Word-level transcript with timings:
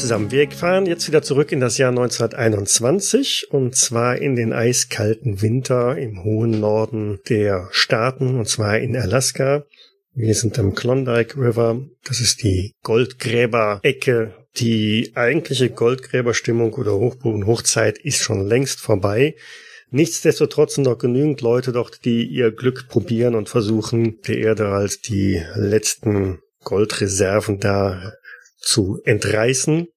Zusammen, 0.00 0.30
wir 0.30 0.50
fahren 0.50 0.86
jetzt 0.86 1.06
wieder 1.08 1.20
zurück 1.20 1.52
in 1.52 1.60
das 1.60 1.76
Jahr 1.76 1.90
1921 1.90 3.48
und 3.50 3.76
zwar 3.76 4.16
in 4.16 4.34
den 4.34 4.54
eiskalten 4.54 5.42
Winter 5.42 5.98
im 5.98 6.24
hohen 6.24 6.58
Norden 6.58 7.20
der 7.28 7.68
Staaten 7.70 8.38
und 8.38 8.48
zwar 8.48 8.78
in 8.78 8.96
Alaska. 8.96 9.66
Wir 10.14 10.34
sind 10.34 10.58
am 10.58 10.74
Klondike 10.74 11.36
River, 11.36 11.82
das 12.02 12.22
ist 12.22 12.42
die 12.42 12.72
Goldgräber-Ecke. 12.82 14.32
Die 14.56 15.12
eigentliche 15.16 15.68
Goldgräberstimmung 15.68 16.72
oder 16.72 16.92
Hochzeit 16.92 17.98
ist 17.98 18.22
schon 18.22 18.48
längst 18.48 18.80
vorbei. 18.80 19.36
Nichtsdestotrotz 19.90 20.76
sind 20.76 20.84
noch 20.84 20.96
genügend 20.96 21.42
Leute 21.42 21.72
dort, 21.72 22.06
die 22.06 22.24
ihr 22.24 22.52
Glück 22.52 22.88
probieren 22.88 23.34
und 23.34 23.50
versuchen, 23.50 24.18
der 24.26 24.38
Erde 24.38 24.68
als 24.68 25.02
die 25.02 25.42
letzten 25.56 26.38
Goldreserven 26.64 27.60
da 27.60 28.14
zu 28.60 29.00
entreißen. 29.04 29.88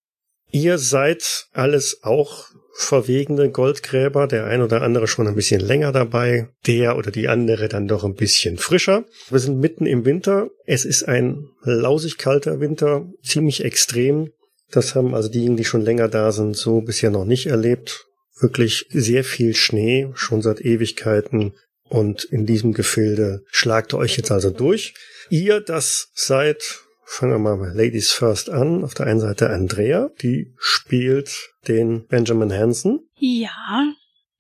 Ihr 0.54 0.78
seid 0.78 1.48
alles 1.52 2.04
auch 2.04 2.46
verwegene 2.76 3.50
Goldgräber, 3.50 4.28
der 4.28 4.46
ein 4.46 4.62
oder 4.62 4.84
andere 4.84 5.08
schon 5.08 5.28
ein 5.28 5.34
bisschen 5.34 5.60
länger 5.60 5.92
dabei, 5.92 6.48
der 6.68 6.96
oder 6.96 7.10
die 7.10 7.28
andere 7.28 7.68
dann 7.70 7.88
doch 7.88 8.04
ein 8.04 8.14
bisschen 8.14 8.60
frischer. 8.60 9.06
Wir 9.32 9.40
sind 9.40 9.60
mitten 9.60 9.88
im 9.88 10.06
Winter. 10.06 10.52
Es 10.68 10.86
ist 10.86 11.08
ein 11.08 11.50
lausig 11.64 12.20
kalter 12.20 12.60
Winter, 12.60 13.10
ziemlich 13.24 13.66
extrem. 13.66 14.32
Das 14.70 14.94
haben 14.94 15.16
also 15.16 15.28
diejenigen, 15.28 15.58
die 15.58 15.66
schon 15.66 15.82
länger 15.82 16.08
da 16.08 16.32
sind, 16.32 16.56
so 16.56 16.82
bisher 16.82 17.10
noch 17.10 17.26
nicht 17.26 17.48
erlebt. 17.48 18.06
Wirklich 18.40 18.86
sehr 18.92 19.24
viel 19.24 19.56
Schnee, 19.56 20.12
schon 20.14 20.44
seit 20.44 20.62
Ewigkeiten. 20.62 21.54
Und 21.90 22.26
in 22.26 22.46
diesem 22.46 22.74
Gefilde 22.74 23.44
schlagt 23.50 23.96
ihr 23.96 23.98
euch 23.98 24.18
jetzt 24.18 24.32
also 24.32 24.52
durch. 24.52 24.94
Ihr, 25.32 25.62
das 25.62 26.10
seid 26.14 26.84
Fangen 27.06 27.44
wir 27.44 27.56
mal 27.56 27.74
Ladies 27.76 28.12
First 28.12 28.50
an. 28.50 28.84
Auf 28.84 28.94
der 28.94 29.08
einen 29.08 29.20
Seite 29.20 29.50
Andrea, 29.50 30.10
die 30.22 30.54
spielt 30.58 31.54
den 31.68 32.08
Benjamin 32.08 32.52
Hansen. 32.52 33.08
Ja, 33.18 33.94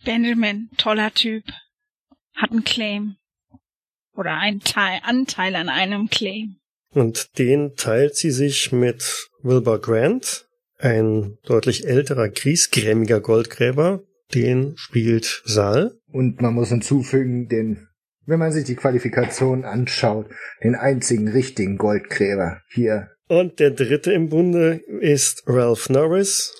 Benjamin, 0.03 0.69
toller 0.77 1.13
Typ. 1.13 1.43
Hat 2.35 2.51
einen 2.51 2.63
Claim. 2.63 3.15
Oder 4.15 4.37
einen 4.37 4.59
Teil, 4.61 4.99
Anteil 5.03 5.55
an 5.55 5.69
einem 5.69 6.09
Claim. 6.09 6.57
Und 6.93 7.37
den 7.37 7.75
teilt 7.75 8.15
sie 8.15 8.31
sich 8.31 8.71
mit 8.71 9.29
Wilbur 9.41 9.81
Grant, 9.81 10.45
ein 10.77 11.37
deutlich 11.43 11.87
älterer, 11.87 12.29
griesgrämiger 12.29 13.19
Goldgräber. 13.19 14.03
Den 14.33 14.73
spielt 14.77 15.41
Saal. 15.45 15.95
Und 16.07 16.41
man 16.41 16.53
muss 16.53 16.69
hinzufügen, 16.69 17.47
den 17.47 17.87
wenn 18.25 18.39
man 18.39 18.51
sich 18.51 18.65
die 18.65 18.75
Qualifikation 18.75 19.65
anschaut, 19.65 20.27
den 20.63 20.75
einzigen 20.75 21.27
richtigen 21.29 21.77
Goldgräber 21.77 22.61
hier. 22.69 23.09
Und 23.27 23.59
der 23.59 23.71
dritte 23.71 24.11
im 24.11 24.29
Bunde 24.29 24.81
ist 24.99 25.43
Ralph 25.47 25.89
Norris, 25.89 26.53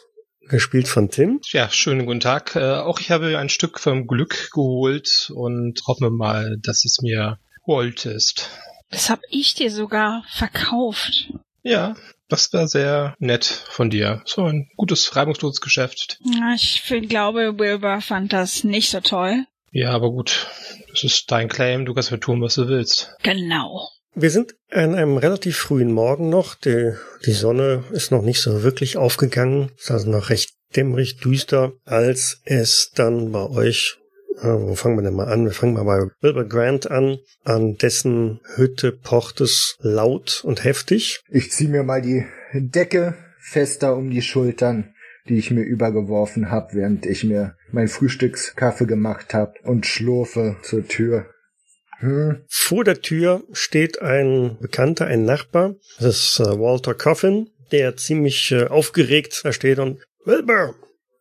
gespielt 0.50 0.88
von 0.88 1.10
Tim. 1.10 1.40
Ja, 1.52 1.70
schönen 1.70 2.06
guten 2.06 2.20
Tag. 2.20 2.56
Äh, 2.56 2.76
auch 2.78 3.00
ich 3.00 3.12
habe 3.12 3.38
ein 3.38 3.50
Stück 3.50 3.80
vom 3.80 4.08
Glück 4.08 4.50
geholt 4.54 5.32
und 5.34 5.82
hoffe 5.88 6.10
mal, 6.10 6.58
dass 6.62 6.86
es 6.86 7.00
mir 7.02 7.40
Gold 7.64 8.06
ist. 8.06 8.50
Das 8.90 9.10
hab 9.10 9.22
ich 9.30 9.56
dir 9.56 9.72
sogar 9.72 10.24
verkauft. 10.30 11.32
Ja, 11.64 11.96
das 12.28 12.52
war 12.54 12.68
sehr 12.68 13.16
nett 13.20 13.46
von 13.46 13.90
dir. 13.90 14.22
So 14.26 14.44
ein 14.44 14.70
gutes, 14.76 15.16
reibungsloses 15.16 15.62
Geschäft. 15.62 16.20
Ich 16.56 16.84
glaube, 17.08 17.58
Wilbur 17.58 18.02
fand 18.02 18.34
das 18.34 18.64
nicht 18.64 18.90
so 18.90 19.00
toll. 19.00 19.46
Ja, 19.72 19.92
aber 19.92 20.12
gut. 20.12 20.48
Das 20.94 21.04
ist 21.04 21.32
dein 21.32 21.50
Claim. 21.50 21.86
Du 21.86 21.94
kannst 21.94 22.12
mir 22.12 22.20
tun, 22.20 22.42
was 22.42 22.56
du 22.56 22.68
willst. 22.68 23.16
Genau. 23.24 23.90
Wir 24.14 24.30
sind 24.30 24.54
an 24.70 24.94
einem 24.94 25.18
relativ 25.18 25.58
frühen 25.58 25.92
Morgen 25.92 26.30
noch. 26.30 26.54
Die, 26.54 26.94
die 27.26 27.32
Sonne 27.32 27.84
ist 27.92 28.12
noch 28.12 28.22
nicht 28.22 28.42
so 28.42 28.62
wirklich 28.62 28.96
aufgegangen. 28.96 29.72
Es 29.76 29.86
ist 29.86 29.92
also 29.92 30.12
noch 30.12 30.30
recht 30.30 30.54
dämmerig, 30.76 31.18
düster, 31.18 31.74
als 31.84 32.42
es 32.46 32.92
dann 32.94 33.32
bei 33.32 33.50
euch 33.50 33.98
äh, 34.40 34.48
wo 34.48 34.76
fangen 34.76 34.98
wir 34.98 35.04
denn 35.04 35.14
mal 35.14 35.32
an? 35.32 35.46
Wir 35.46 35.52
fangen 35.52 35.74
mal 35.74 35.84
bei 35.84 36.12
Wilbur 36.22 36.46
Grant 36.46 36.90
an. 36.90 37.18
An 37.44 37.78
dessen 37.78 38.40
Hütte 38.56 38.92
pocht 38.92 39.42
es 39.42 39.78
laut 39.80 40.44
und 40.44 40.64
heftig. 40.64 41.22
Ich 41.30 41.52
zieh 41.52 41.68
mir 41.68 41.84
mal 41.84 42.02
die 42.02 42.26
Decke 42.54 43.16
fester 43.40 43.96
um 43.96 44.10
die 44.10 44.22
Schultern 44.22 44.94
die 45.30 45.38
ich 45.38 45.52
mir 45.52 45.64
übergeworfen 45.64 46.52
habe, 46.52 46.74
während 46.74 47.06
ich 47.06 47.24
mir 47.24 47.56
mein 47.74 47.88
Frühstückskaffee 47.88 48.86
gemacht 48.86 49.34
habe 49.34 49.54
und 49.64 49.86
schlurfe 49.86 50.58
zur 50.62 50.88
Tür. 50.88 51.26
Hm. 52.00 52.44
Vor 52.50 52.84
der 52.84 53.02
Tür 53.02 53.44
steht 53.52 54.02
ein 54.02 54.58
Bekannter, 54.60 55.08
ein 55.08 55.26
Nachbar. 55.26 55.76
Das 56.00 56.16
ist 56.16 56.40
äh, 56.40 56.60
Walter 56.60 56.94
Coffin, 56.94 57.50
der 57.72 57.98
ziemlich 57.98 58.52
äh, 58.52 58.66
aufgeregt 58.66 59.42
da 59.44 59.52
steht 59.52 59.80
und 59.80 60.02
Wilbur, 60.26 60.76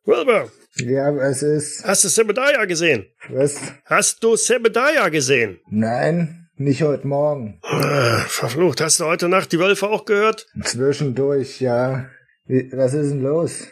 Wilbur. 0.05 0.51
Ja, 0.77 1.15
was 1.15 1.43
ist? 1.43 1.85
Hast 1.85 2.05
du 2.05 2.09
Sebediah 2.09 2.65
gesehen? 2.65 3.07
Was? 3.29 3.61
Hast 3.85 4.23
du 4.25 4.37
Sebediah 4.37 5.09
gesehen? 5.09 5.61
Nein, 5.71 6.49
nicht 6.57 6.83
heute 6.83 7.07
Morgen. 7.07 7.61
Äh, 7.63 8.19
verflucht, 8.27 8.81
hast 8.81 9.01
du 9.01 9.05
heute 9.05 9.29
Nacht 9.29 9.53
die 9.53 9.59
Wölfe 9.59 9.89
auch 9.89 10.05
gehört? 10.05 10.47
Zwischendurch, 10.65 11.61
ja. 11.61 12.09
Was 12.73 12.95
ist 12.95 13.11
denn 13.11 13.23
los? 13.23 13.69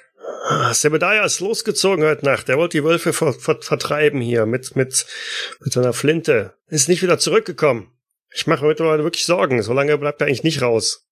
Sebediah 0.72 1.24
ist 1.24 1.40
losgezogen 1.40 2.04
heute 2.04 2.24
Nacht. 2.24 2.48
Er 2.48 2.58
wollte 2.58 2.78
die 2.78 2.84
Wölfe 2.84 3.12
ver 3.12 3.32
ver 3.32 3.58
vertreiben 3.60 4.20
hier 4.20 4.46
mit, 4.46 4.76
mit, 4.76 5.06
mit 5.60 5.72
seiner 5.72 5.92
Flinte. 5.92 6.54
Ist 6.68 6.88
nicht 6.88 7.02
wieder 7.02 7.18
zurückgekommen. 7.18 7.90
Ich 8.32 8.46
mache 8.46 8.62
mir 8.62 8.68
mittlerweile 8.68 9.04
wirklich 9.04 9.26
Sorgen. 9.26 9.62
So 9.62 9.72
lange 9.72 9.96
bleibt 9.98 10.20
er 10.20 10.26
eigentlich 10.26 10.44
nicht 10.44 10.62
raus. 10.62 11.06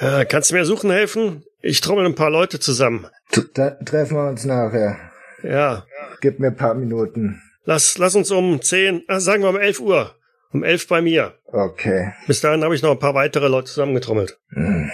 Ja, 0.00 0.24
kannst 0.24 0.50
du 0.50 0.54
mir 0.54 0.64
suchen 0.64 0.90
helfen? 0.90 1.44
Ich 1.60 1.80
trommel 1.80 2.06
ein 2.06 2.14
paar 2.14 2.30
Leute 2.30 2.60
zusammen. 2.60 3.06
Da 3.54 3.70
treffen 3.70 4.16
wir 4.16 4.28
uns 4.28 4.44
nachher. 4.44 4.98
Ja. 5.42 5.86
Gib 6.20 6.38
mir 6.38 6.48
ein 6.48 6.56
paar 6.56 6.74
Minuten. 6.74 7.40
Lass, 7.64 7.98
lass 7.98 8.14
uns 8.14 8.30
um 8.30 8.60
zehn, 8.62 9.04
ah, 9.08 9.20
sagen 9.20 9.42
wir 9.42 9.50
um 9.50 9.58
elf 9.58 9.80
Uhr. 9.80 10.16
Um 10.52 10.64
elf 10.64 10.88
bei 10.88 11.00
mir. 11.00 11.38
Okay. 11.46 12.12
Bis 12.26 12.40
dahin 12.40 12.64
habe 12.64 12.74
ich 12.74 12.82
noch 12.82 12.90
ein 12.90 12.98
paar 12.98 13.14
weitere 13.14 13.48
Leute 13.48 13.68
zusammengetrommelt. 13.68 14.38
Hm. 14.52 14.90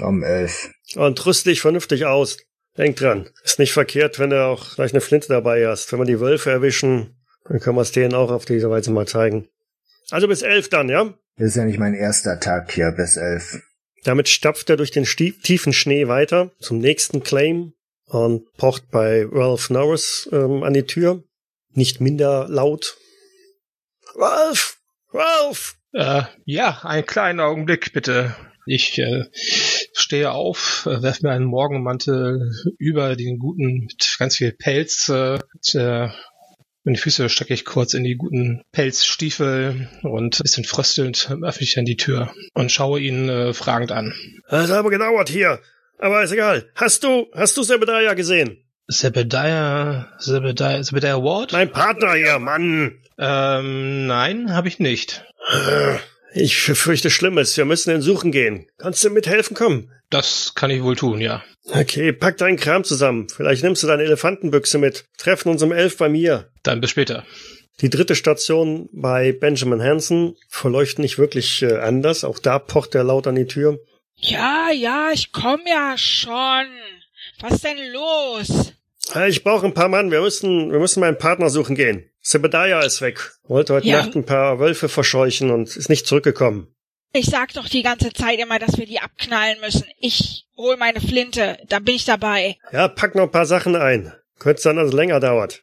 Um 0.00 0.22
elf. 0.22 0.70
Und 0.94 1.24
rüst 1.26 1.46
dich 1.46 1.60
vernünftig 1.60 2.06
aus. 2.06 2.38
Denk 2.78 2.96
dran, 2.96 3.28
ist 3.42 3.58
nicht 3.58 3.72
verkehrt, 3.72 4.18
wenn 4.18 4.30
du 4.30 4.44
auch 4.44 4.74
gleich 4.74 4.92
eine 4.92 5.00
Flinte 5.00 5.28
dabei 5.28 5.66
hast. 5.66 5.90
Wenn 5.92 5.98
wir 6.00 6.06
die 6.06 6.20
Wölfe 6.20 6.50
erwischen, 6.50 7.16
dann 7.48 7.60
können 7.60 7.76
wir 7.76 7.82
es 7.82 7.92
denen 7.92 8.14
auch 8.14 8.30
auf 8.30 8.44
diese 8.44 8.70
Weise 8.70 8.90
mal 8.90 9.06
zeigen. 9.06 9.48
Also 10.10 10.28
bis 10.28 10.42
elf 10.42 10.68
dann, 10.68 10.88
ja? 10.88 11.14
Das 11.36 11.48
ist 11.48 11.56
ja 11.56 11.64
nicht 11.64 11.78
mein 11.78 11.94
erster 11.94 12.38
Tag 12.38 12.72
hier, 12.72 12.92
bis 12.92 13.16
elf. 13.16 13.62
Damit 14.04 14.28
stapft 14.28 14.70
er 14.70 14.76
durch 14.76 14.90
den 14.90 15.04
tiefen 15.04 15.72
Schnee 15.72 16.06
weiter 16.06 16.52
zum 16.60 16.78
nächsten 16.78 17.22
Claim 17.22 17.72
und 18.06 18.52
pocht 18.56 18.90
bei 18.90 19.26
Ralph 19.28 19.70
Norris 19.70 20.28
ähm, 20.32 20.62
an 20.62 20.74
die 20.74 20.84
Tür. 20.84 21.24
Nicht 21.72 22.00
minder 22.00 22.46
laut. 22.48 22.96
Ralph! 24.14 24.78
Ralph! 25.12 25.76
Äh, 25.92 26.22
ja, 26.44 26.80
einen 26.84 27.06
kleinen 27.06 27.40
Augenblick 27.40 27.92
bitte. 27.92 28.36
Ich 28.66 28.98
äh, 28.98 29.24
stehe 29.96 30.30
auf, 30.30 30.86
äh, 30.86 31.02
werfe 31.02 31.26
mir 31.26 31.32
einen 31.32 31.44
Morgenmantel 31.46 32.52
über 32.78 33.16
den 33.16 33.38
guten 33.38 33.86
mit 33.86 34.16
ganz 34.18 34.36
viel 34.36 34.52
Pelz. 34.52 35.08
Äh, 35.08 35.38
äh, 35.74 36.08
meine 36.84 36.98
Füße 36.98 37.28
stecke 37.28 37.52
ich 37.52 37.64
kurz 37.64 37.94
in 37.94 38.04
die 38.04 38.16
guten 38.16 38.62
Pelzstiefel 38.70 39.88
und 40.02 40.38
ein 40.38 40.42
bisschen 40.42 40.64
fröstelnd 40.64 41.30
öffne 41.42 41.62
ich 41.62 41.74
dann 41.74 41.84
die 41.84 41.96
Tür 41.96 42.32
und 42.54 42.70
schaue 42.70 43.00
ihn 43.00 43.28
äh, 43.28 43.52
fragend 43.52 43.90
an. 43.90 44.14
Das 44.48 44.70
hat 44.70 44.78
aber 44.78 44.90
gedauert 44.90 45.28
hier. 45.28 45.60
Aber 45.98 46.22
ist 46.22 46.32
egal. 46.32 46.70
Hast 46.74 47.02
du, 47.02 47.26
hast 47.32 47.56
du 47.56 47.62
Sebediah 47.62 48.14
gesehen? 48.14 48.62
Sebediah, 48.86 50.12
Sebediah, 50.18 50.84
Sebediah 50.84 51.16
Ward? 51.16 51.52
Mein 51.52 51.72
Partner 51.72 52.14
hier, 52.14 52.38
Mann. 52.38 53.00
Ähm, 53.18 54.06
nein, 54.06 54.54
habe 54.54 54.68
ich 54.68 54.78
nicht. 54.78 55.24
Ich 56.32 56.56
fürchte 56.56 57.10
Schlimmes. 57.10 57.56
Wir 57.56 57.64
müssen 57.64 57.94
ihn 57.94 58.02
suchen 58.02 58.32
gehen. 58.32 58.66
Kannst 58.78 59.04
du 59.04 59.10
mithelfen 59.10 59.56
kommen? 59.56 59.92
Das 60.10 60.54
kann 60.54 60.70
ich 60.70 60.82
wohl 60.82 60.96
tun, 60.96 61.20
ja. 61.20 61.42
Okay, 61.64 62.12
pack 62.12 62.36
deinen 62.36 62.58
Kram 62.58 62.84
zusammen. 62.84 63.28
Vielleicht 63.28 63.64
nimmst 63.64 63.82
du 63.82 63.86
deine 63.86 64.04
Elefantenbüchse 64.04 64.78
mit. 64.78 65.06
Treffen 65.18 65.48
uns 65.48 65.62
um 65.62 65.72
elf 65.72 65.96
bei 65.96 66.08
mir. 66.08 66.50
Dann 66.62 66.80
bis 66.80 66.90
später. 66.90 67.24
Die 67.80 67.90
dritte 67.90 68.14
Station 68.14 68.88
bei 68.92 69.32
Benjamin 69.32 69.82
Hansen 69.82 70.36
verläuft 70.48 70.98
nicht 70.98 71.18
wirklich 71.18 71.62
äh, 71.62 71.76
anders. 71.78 72.24
Auch 72.24 72.38
da 72.38 72.58
pocht 72.58 72.94
er 72.94 73.04
laut 73.04 73.26
an 73.26 73.34
die 73.34 73.46
Tür. 73.46 73.78
Ja, 74.16 74.70
ja, 74.72 75.10
ich 75.12 75.32
komm 75.32 75.60
ja 75.66 75.98
schon. 75.98 76.66
Was 77.40 77.60
denn 77.60 77.76
los? 77.92 78.72
Ich 79.28 79.44
brauche 79.44 79.66
ein 79.66 79.74
paar 79.74 79.88
Mann. 79.88 80.10
Wir 80.10 80.20
müssen, 80.20 80.72
wir 80.72 80.78
müssen 80.78 81.00
meinen 81.00 81.18
Partner 81.18 81.48
suchen 81.48 81.76
gehen. 81.76 82.10
Sebediah 82.20 82.80
ist 82.80 83.00
weg. 83.00 83.32
Wollte 83.44 83.74
heute 83.74 83.86
ja. 83.86 83.98
Nacht 84.02 84.16
ein 84.16 84.26
paar 84.26 84.58
Wölfe 84.58 84.88
verscheuchen 84.88 85.50
und 85.50 85.76
ist 85.76 85.88
nicht 85.88 86.06
zurückgekommen. 86.06 86.74
Ich 87.12 87.26
sag 87.26 87.54
doch 87.54 87.68
die 87.68 87.82
ganze 87.82 88.12
Zeit 88.12 88.38
immer, 88.40 88.58
dass 88.58 88.76
wir 88.76 88.86
die 88.86 89.00
abknallen 89.00 89.60
müssen. 89.60 89.84
Ich 89.98 90.46
hol 90.56 90.76
meine 90.76 91.00
Flinte, 91.00 91.56
da 91.68 91.78
bin 91.78 91.94
ich 91.94 92.04
dabei. 92.04 92.56
Ja, 92.72 92.88
pack 92.88 93.14
noch 93.14 93.24
ein 93.24 93.30
paar 93.30 93.46
Sachen 93.46 93.76
ein. 93.76 94.12
Könnte 94.38 94.60
sein, 94.60 94.76
dass 94.76 94.88
es 94.88 94.94
länger 94.94 95.20
dauert. 95.20 95.62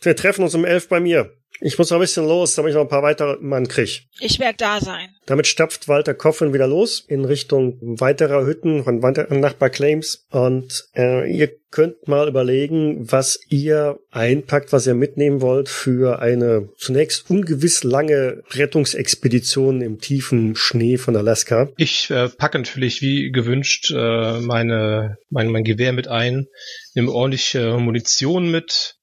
Wir 0.00 0.14
treffen 0.14 0.44
uns 0.44 0.54
um 0.54 0.64
elf 0.64 0.88
bei 0.88 1.00
mir. 1.00 1.41
Ich 1.64 1.78
muss 1.78 1.90
noch 1.90 1.98
ein 1.98 2.00
bisschen 2.00 2.26
los, 2.26 2.56
damit 2.56 2.70
ich 2.70 2.74
noch 2.74 2.82
ein 2.82 2.88
paar 2.88 3.04
weitere 3.04 3.36
Mann 3.40 3.68
krieg. 3.68 4.02
Ich 4.18 4.40
werde 4.40 4.56
da 4.58 4.80
sein. 4.80 5.10
Damit 5.26 5.46
stapft 5.46 5.86
Walter 5.86 6.12
Coffin 6.12 6.52
wieder 6.52 6.66
los 6.66 7.04
in 7.06 7.24
Richtung 7.24 7.78
weiterer 7.80 8.44
Hütten 8.44 8.82
von 8.82 9.00
weiteren 9.00 9.38
Nachbarclaims 9.38 10.26
und 10.30 10.88
äh, 10.96 11.32
ihr 11.32 11.50
könnt 11.70 12.08
mal 12.08 12.28
überlegen, 12.28 13.10
was 13.10 13.38
ihr 13.48 14.00
einpackt, 14.10 14.72
was 14.72 14.88
ihr 14.88 14.94
mitnehmen 14.94 15.40
wollt 15.40 15.68
für 15.68 16.18
eine 16.18 16.68
zunächst 16.76 17.30
ungewiss 17.30 17.84
lange 17.84 18.42
Rettungsexpedition 18.50 19.82
im 19.82 20.00
tiefen 20.00 20.56
Schnee 20.56 20.98
von 20.98 21.14
Alaska. 21.14 21.70
Ich 21.76 22.10
äh, 22.10 22.28
packe 22.28 22.58
natürlich 22.58 23.02
wie 23.02 23.30
gewünscht 23.30 23.92
äh, 23.92 24.40
meine, 24.40 25.16
mein, 25.30 25.48
mein 25.48 25.64
Gewehr 25.64 25.92
mit 25.92 26.08
ein, 26.08 26.48
nehme 26.94 27.12
ordentliche 27.12 27.78
Munition 27.78 28.50
mit, 28.50 28.96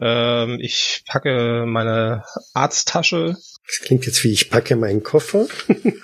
ähm, 0.00 0.58
ich 0.60 1.04
packe 1.06 1.64
meine 1.66 2.24
Arzttasche. 2.52 3.36
Das 3.66 3.80
klingt 3.80 4.06
jetzt 4.06 4.22
wie 4.24 4.32
ich 4.32 4.50
packe 4.50 4.76
meinen 4.76 5.02
Koffer. 5.02 5.46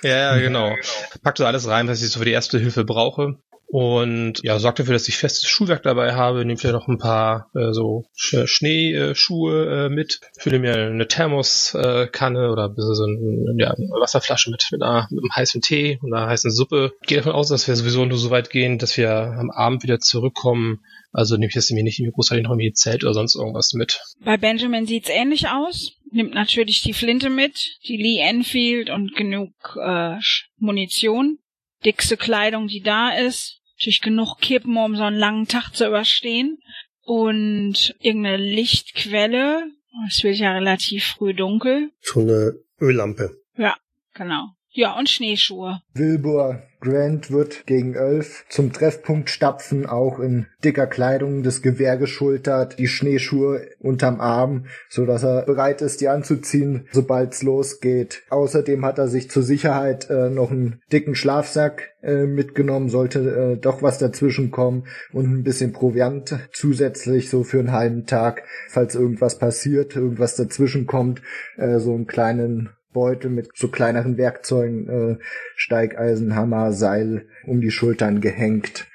ja, 0.03 0.37
genau. 0.37 0.75
Pack 1.23 1.37
so 1.37 1.45
alles 1.45 1.67
rein, 1.67 1.87
was 1.87 2.01
ich 2.01 2.09
so 2.09 2.19
für 2.19 2.25
die 2.25 2.31
erste 2.31 2.59
Hilfe 2.59 2.83
brauche. 2.83 3.37
Und 3.71 4.43
ja, 4.43 4.59
sorgt 4.59 4.79
dafür, 4.79 4.93
dass 4.93 5.07
ich 5.07 5.15
festes 5.15 5.47
Schuhwerk 5.47 5.81
dabei 5.83 6.13
habe. 6.13 6.43
Nehme 6.43 6.57
vielleicht 6.57 6.75
noch 6.75 6.89
ein 6.89 6.97
paar 6.97 7.49
äh, 7.55 7.71
so 7.71 8.03
Sch 8.13 8.45
Schneeschuhe 8.45 9.85
äh, 9.85 9.89
mit. 9.89 10.19
Fülle 10.37 10.59
mir 10.59 10.75
eine 10.75 11.07
Thermoskanne 11.07 12.45
äh, 12.45 12.49
oder 12.49 12.73
so 12.75 13.03
eine, 13.05 13.55
ja, 13.57 13.71
eine 13.71 13.87
Wasserflasche 13.87 14.51
mit, 14.51 14.67
mit, 14.71 14.83
einer, 14.83 15.07
mit 15.09 15.23
einem 15.23 15.33
heißen 15.33 15.61
Tee 15.61 15.99
und 16.01 16.13
einer 16.13 16.27
heißen 16.27 16.51
Suppe. 16.51 16.91
Gehe 17.07 17.17
davon 17.17 17.31
aus, 17.31 17.47
dass 17.47 17.69
wir 17.69 17.75
sowieso 17.77 18.03
nur 18.03 18.17
so 18.17 18.29
weit 18.29 18.49
gehen, 18.49 18.77
dass 18.77 18.97
wir 18.97 19.09
am 19.09 19.49
Abend 19.51 19.83
wieder 19.83 19.99
zurückkommen 19.99 20.81
also 21.13 21.35
nehme 21.35 21.49
ich 21.49 21.55
jetzt 21.55 21.71
mir 21.71 21.83
nicht 21.83 22.01
großartig 22.13 22.43
noch 22.43 22.51
irgendwie 22.51 22.71
Zelt 22.71 23.03
oder 23.03 23.13
sonst 23.13 23.35
irgendwas 23.35 23.73
mit. 23.73 24.01
Bei 24.23 24.37
Benjamin 24.37 24.85
sieht's 24.85 25.09
ähnlich 25.09 25.49
aus. 25.49 25.97
Nimmt 26.09 26.33
natürlich 26.33 26.81
die 26.81 26.93
Flinte 26.93 27.29
mit, 27.29 27.79
die 27.85 27.97
Lee 27.97 28.19
Enfield 28.19 28.89
und 28.89 29.13
genug 29.15 29.51
äh, 29.81 30.17
Munition. 30.57 31.37
Dickste 31.83 32.15
Kleidung, 32.15 32.67
die 32.67 32.81
da 32.81 33.09
ist. 33.09 33.60
Natürlich 33.81 34.01
genug 34.01 34.37
Kippen, 34.37 34.77
um 34.77 34.95
so 34.95 35.01
einen 35.01 35.17
langen 35.17 35.47
Tag 35.47 35.71
zu 35.71 35.87
überstehen. 35.87 36.59
Und 37.03 37.95
irgendeine 37.99 38.37
Lichtquelle. 38.37 39.71
Es 40.07 40.23
wird 40.23 40.37
ja 40.37 40.51
relativ 40.51 41.03
früh 41.03 41.33
dunkel. 41.33 41.89
So 42.01 42.19
eine 42.19 42.53
Öllampe. 42.79 43.31
Ja, 43.57 43.75
genau. 44.13 44.49
Ja, 44.73 44.97
und 44.97 45.09
Schneeschuhe. 45.09 45.81
Wilbur 45.93 46.63
Grant 46.79 47.29
wird 47.29 47.67
gegen 47.67 47.93
Elf 47.93 48.45
zum 48.49 48.71
Treffpunkt 48.71 49.29
stapfen, 49.29 49.85
auch 49.85 50.19
in 50.19 50.47
dicker 50.63 50.87
Kleidung, 50.87 51.43
das 51.43 51.61
Gewehr 51.61 51.97
geschultert, 51.97 52.79
die 52.79 52.87
Schneeschuhe 52.87 53.67
unterm 53.79 54.19
Arm, 54.19 54.65
so 54.89 55.05
dass 55.05 55.23
er 55.23 55.43
bereit 55.43 55.81
ist, 55.81 56.01
die 56.01 56.07
anzuziehen, 56.07 56.87
sobald's 56.91 57.43
losgeht. 57.43 58.23
Außerdem 58.29 58.83
hat 58.85 58.97
er 58.97 59.09
sich 59.09 59.29
zur 59.29 59.43
Sicherheit 59.43 60.09
äh, 60.09 60.29
noch 60.29 60.51
einen 60.51 60.81
dicken 60.91 61.15
Schlafsack 61.15 61.91
äh, 62.01 62.25
mitgenommen, 62.25 62.89
sollte 62.89 63.19
äh, 63.19 63.57
doch 63.57 63.83
was 63.83 63.99
dazwischen 63.99 64.51
kommen 64.51 64.87
und 65.11 65.25
ein 65.25 65.43
bisschen 65.43 65.73
Proviant 65.73 66.39
zusätzlich 66.53 67.29
so 67.29 67.43
für 67.43 67.59
einen 67.59 67.73
halben 67.73 68.05
Tag, 68.05 68.43
falls 68.69 68.95
irgendwas 68.95 69.37
passiert, 69.37 69.95
irgendwas 69.97 70.35
dazwischen 70.35 70.87
kommt, 70.87 71.21
äh, 71.57 71.77
so 71.77 71.93
einen 71.93 72.07
kleinen 72.07 72.69
Beutel 72.93 73.29
mit 73.29 73.49
so 73.55 73.67
kleineren 73.67 74.17
Werkzeugen, 74.17 74.89
äh, 74.89 75.17
Steigeisen, 75.55 76.35
Hammer, 76.35 76.73
Seil 76.73 77.25
um 77.45 77.61
die 77.61 77.71
Schultern 77.71 78.21
gehängt. 78.21 78.87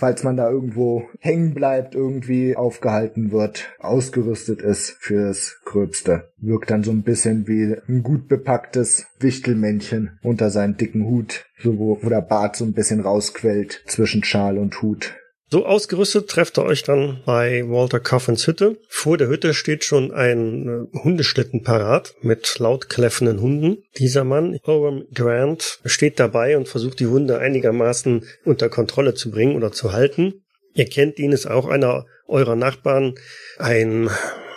Falls 0.00 0.22
man 0.24 0.38
da 0.38 0.48
irgendwo 0.48 1.10
hängen 1.18 1.52
bleibt, 1.52 1.94
irgendwie 1.94 2.56
aufgehalten 2.56 3.32
wird, 3.32 3.68
ausgerüstet 3.78 4.62
ist 4.62 4.96
fürs 4.98 5.60
Gröbste. 5.66 6.32
Wirkt 6.38 6.70
dann 6.70 6.82
so 6.82 6.90
ein 6.90 7.02
bisschen 7.02 7.46
wie 7.46 7.76
ein 7.86 8.02
gut 8.02 8.26
bepacktes 8.26 9.08
Wichtelmännchen 9.18 10.18
unter 10.22 10.48
seinen 10.48 10.78
dicken 10.78 11.04
Hut, 11.04 11.44
so 11.58 11.78
wo, 11.78 11.98
wo 12.00 12.08
der 12.08 12.22
Bart 12.22 12.56
so 12.56 12.64
ein 12.64 12.72
bisschen 12.72 13.00
rausquellt 13.00 13.84
zwischen 13.88 14.24
Schal 14.24 14.56
und 14.56 14.80
Hut. 14.80 15.16
So 15.52 15.66
ausgerüstet 15.66 16.30
trefft 16.30 16.58
ihr 16.58 16.64
euch 16.64 16.84
dann 16.84 17.22
bei 17.26 17.64
Walter 17.66 17.98
Coffins 17.98 18.46
Hütte. 18.46 18.76
Vor 18.86 19.18
der 19.18 19.26
Hütte 19.26 19.52
steht 19.52 19.82
schon 19.82 20.12
ein 20.12 20.68
äh, 20.94 20.98
Hundeschlitten 20.98 21.64
parat 21.64 22.14
mit 22.22 22.60
laut 22.60 22.88
kläffenden 22.88 23.40
Hunden. 23.40 23.78
Dieser 23.98 24.22
Mann, 24.22 24.60
Owen 24.62 25.08
Grant, 25.12 25.80
steht 25.84 26.20
dabei 26.20 26.56
und 26.56 26.68
versucht 26.68 27.00
die 27.00 27.08
Hunde 27.08 27.38
einigermaßen 27.38 28.24
unter 28.44 28.68
Kontrolle 28.68 29.14
zu 29.14 29.32
bringen 29.32 29.56
oder 29.56 29.72
zu 29.72 29.92
halten. 29.92 30.44
Ihr 30.74 30.86
kennt 30.86 31.18
ihn, 31.18 31.32
ist 31.32 31.46
auch 31.50 31.66
einer 31.66 32.06
eurer 32.28 32.54
Nachbarn, 32.54 33.16
ein 33.58 34.08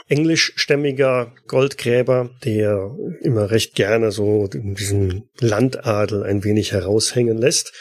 englischstämmiger 0.09 1.33
Goldgräber, 1.47 2.29
der 2.45 2.95
immer 3.21 3.49
recht 3.49 3.73
gerne 3.73 4.11
so 4.11 4.47
diesen 4.47 5.27
Landadel 5.39 6.21
ein 6.21 6.43
wenig 6.43 6.71
heraushängen 6.71 7.39
lässt 7.39 7.73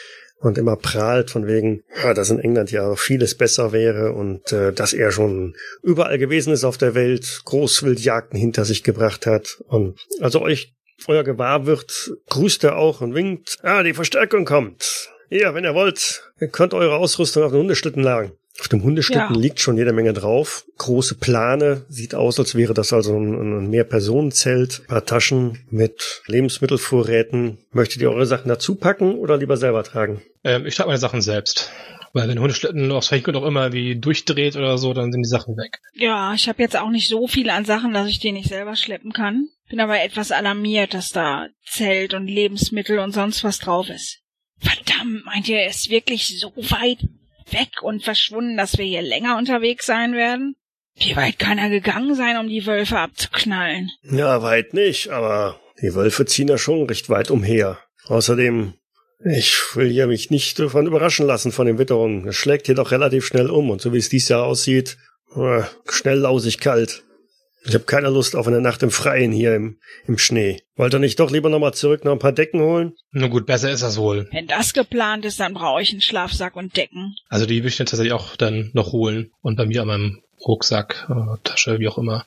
und 0.43 0.57
immer 0.57 0.75
prahlt 0.75 1.31
von 1.31 1.47
wegen, 1.47 1.83
ja, 2.03 2.13
dass 2.13 2.29
in 2.29 2.39
England 2.39 2.71
ja 2.71 2.95
vieles 2.95 3.35
besser 3.35 3.71
wäre 3.71 4.11
und 4.11 4.51
äh, 4.51 4.73
dass 4.73 4.93
er 4.93 5.11
schon 5.11 5.55
überall 5.81 6.17
gewesen 6.17 6.53
ist 6.53 6.65
auf 6.65 6.77
der 6.77 6.95
Welt, 6.95 7.41
Großwildjagden 7.45 8.37
hinter 8.37 8.65
sich 8.65 8.83
gebracht 8.83 9.25
hat 9.25 9.61
und 9.67 9.97
also 10.19 10.41
euch 10.41 10.73
euer 11.07 11.23
Gewahr 11.23 11.65
wird, 11.65 12.13
grüßt 12.29 12.63
er 12.65 12.77
auch 12.77 13.01
und 13.01 13.15
winkt, 13.15 13.57
ah, 13.63 13.83
die 13.83 13.93
Verstärkung 13.93 14.45
kommt. 14.45 15.09
Ja, 15.29 15.55
wenn 15.55 15.63
ihr 15.63 15.73
wollt, 15.73 16.31
ihr 16.39 16.49
könnt 16.49 16.73
eure 16.73 16.97
Ausrüstung 16.97 17.43
auf 17.43 17.51
den 17.51 17.61
Hundeschlitten 17.61 18.03
lagen. 18.03 18.33
Auf 18.59 18.67
dem 18.67 18.83
Hundeschlitten 18.83 19.33
ja. 19.33 19.41
liegt 19.41 19.59
schon 19.59 19.77
jede 19.77 19.93
Menge 19.93 20.13
drauf. 20.13 20.65
Große 20.77 21.15
Plane. 21.15 21.85
Sieht 21.89 22.13
aus, 22.13 22.39
als 22.39 22.53
wäre 22.55 22.73
das 22.73 22.93
also 22.93 23.17
ein, 23.17 23.33
ein 23.33 23.69
Mehrpersonenzelt. 23.69 24.81
Ein 24.81 24.87
paar 24.87 25.05
Taschen 25.05 25.65
mit 25.69 26.21
Lebensmittelvorräten. 26.27 27.57
Möchtet 27.71 28.01
ihr 28.01 28.11
eure 28.11 28.27
Sachen 28.27 28.49
dazu 28.49 28.75
packen 28.75 29.15
oder 29.15 29.37
lieber 29.37 29.57
selber 29.57 29.83
tragen? 29.83 30.21
Ähm, 30.43 30.67
ich 30.67 30.75
trage 30.75 30.87
meine 30.87 30.99
Sachen 30.99 31.21
selbst. 31.21 31.71
Weil 32.13 32.27
wenn 32.29 32.39
Hundeschlitten 32.39 32.91
aufs 32.91 33.07
Feld 33.07 33.27
auch 33.35 33.45
immer 33.45 33.73
wie 33.73 33.95
durchdreht 33.95 34.55
oder 34.55 34.77
so, 34.77 34.93
dann 34.93 35.11
sind 35.11 35.23
die 35.23 35.29
Sachen 35.29 35.57
weg. 35.57 35.79
Ja, 35.95 36.35
ich 36.35 36.47
habe 36.47 36.61
jetzt 36.61 36.77
auch 36.77 36.91
nicht 36.91 37.09
so 37.09 37.27
viel 37.27 37.49
an 37.49 37.65
Sachen, 37.65 37.91
dass 37.91 38.07
ich 38.07 38.19
die 38.19 38.31
nicht 38.31 38.49
selber 38.49 38.75
schleppen 38.75 39.13
kann. 39.13 39.47
Bin 39.67 39.79
aber 39.79 39.99
etwas 39.99 40.31
alarmiert, 40.31 40.93
dass 40.93 41.09
da 41.09 41.47
Zelt 41.65 42.13
und 42.13 42.27
Lebensmittel 42.27 42.99
und 42.99 43.13
sonst 43.13 43.43
was 43.43 43.57
drauf 43.57 43.89
ist. 43.89 44.19
Verdammt, 44.59 45.25
meint 45.25 45.49
ihr, 45.49 45.57
er 45.57 45.69
ist 45.69 45.89
wirklich 45.89 46.39
so 46.39 46.53
weit 46.55 46.99
weg 47.53 47.81
und 47.81 48.03
verschwunden, 48.03 48.57
dass 48.57 48.77
wir 48.77 48.85
hier 48.85 49.01
länger 49.01 49.37
unterwegs 49.37 49.85
sein 49.85 50.13
werden? 50.13 50.55
Wie 50.95 51.15
weit 51.15 51.39
kann 51.39 51.57
er 51.57 51.69
gegangen 51.69 52.15
sein, 52.15 52.37
um 52.37 52.47
die 52.47 52.65
Wölfe 52.65 52.99
abzuknallen? 52.99 53.89
Ja, 54.03 54.41
weit 54.43 54.73
nicht, 54.73 55.09
aber 55.09 55.59
die 55.81 55.95
Wölfe 55.95 56.25
ziehen 56.25 56.47
ja 56.47 56.57
schon 56.57 56.85
recht 56.85 57.09
weit 57.09 57.31
umher. 57.31 57.79
Außerdem, 58.05 58.73
ich 59.25 59.57
will 59.73 59.91
ja 59.91 60.05
mich 60.07 60.29
nicht 60.29 60.59
davon 60.59 60.85
überraschen 60.85 61.25
lassen 61.25 61.51
von 61.51 61.65
den 61.65 61.79
Witterungen. 61.79 62.27
Es 62.27 62.35
schlägt 62.35 62.67
hier 62.67 62.75
doch 62.75 62.91
relativ 62.91 63.25
schnell 63.25 63.49
um 63.49 63.69
und 63.69 63.81
so 63.81 63.93
wie 63.93 63.97
es 63.97 64.09
dies 64.09 64.29
Jahr 64.29 64.43
aussieht, 64.43 64.97
äh, 65.35 65.63
schnell 65.89 66.19
lausig 66.19 66.59
kalt. 66.59 67.03
Ich 67.65 67.73
habe 67.73 67.85
keine 67.85 68.09
Lust 68.09 68.35
auf 68.35 68.47
eine 68.47 68.59
Nacht 68.59 68.83
im 68.83 68.91
Freien 68.91 69.31
hier 69.31 69.55
im, 69.55 69.77
im 70.05 70.17
Schnee. 70.17 70.61
Wollt 70.75 70.93
ihr 70.93 70.99
nicht 70.99 71.19
doch 71.19 71.31
lieber 71.31 71.49
nochmal 71.49 71.73
zurück 71.73 72.03
noch 72.03 72.11
ein 72.11 72.19
paar 72.19 72.33
Decken 72.33 72.61
holen? 72.61 72.93
Na 73.11 73.27
gut, 73.27 73.45
besser 73.45 73.71
ist 73.71 73.83
das 73.83 73.97
wohl. 73.97 74.27
Wenn 74.31 74.47
das 74.47 74.73
geplant 74.73 75.23
ist, 75.25 75.39
dann 75.39 75.53
brauche 75.53 75.81
ich 75.81 75.91
einen 75.91 76.01
Schlafsack 76.01 76.55
und 76.55 76.75
Decken. 76.75 77.15
Also 77.29 77.45
die 77.45 77.63
will 77.63 77.69
ich 77.69 77.77
tatsächlich 77.77 78.11
auch 78.11 78.35
dann 78.35 78.71
noch 78.73 78.91
holen 78.91 79.31
und 79.41 79.55
bei 79.55 79.65
mir 79.65 79.81
an 79.81 79.87
meinem 79.87 80.23
Rucksack, 80.45 81.07
äh, 81.09 81.37
Tasche, 81.43 81.79
wie 81.79 81.87
auch 81.87 81.97
immer, 81.97 82.25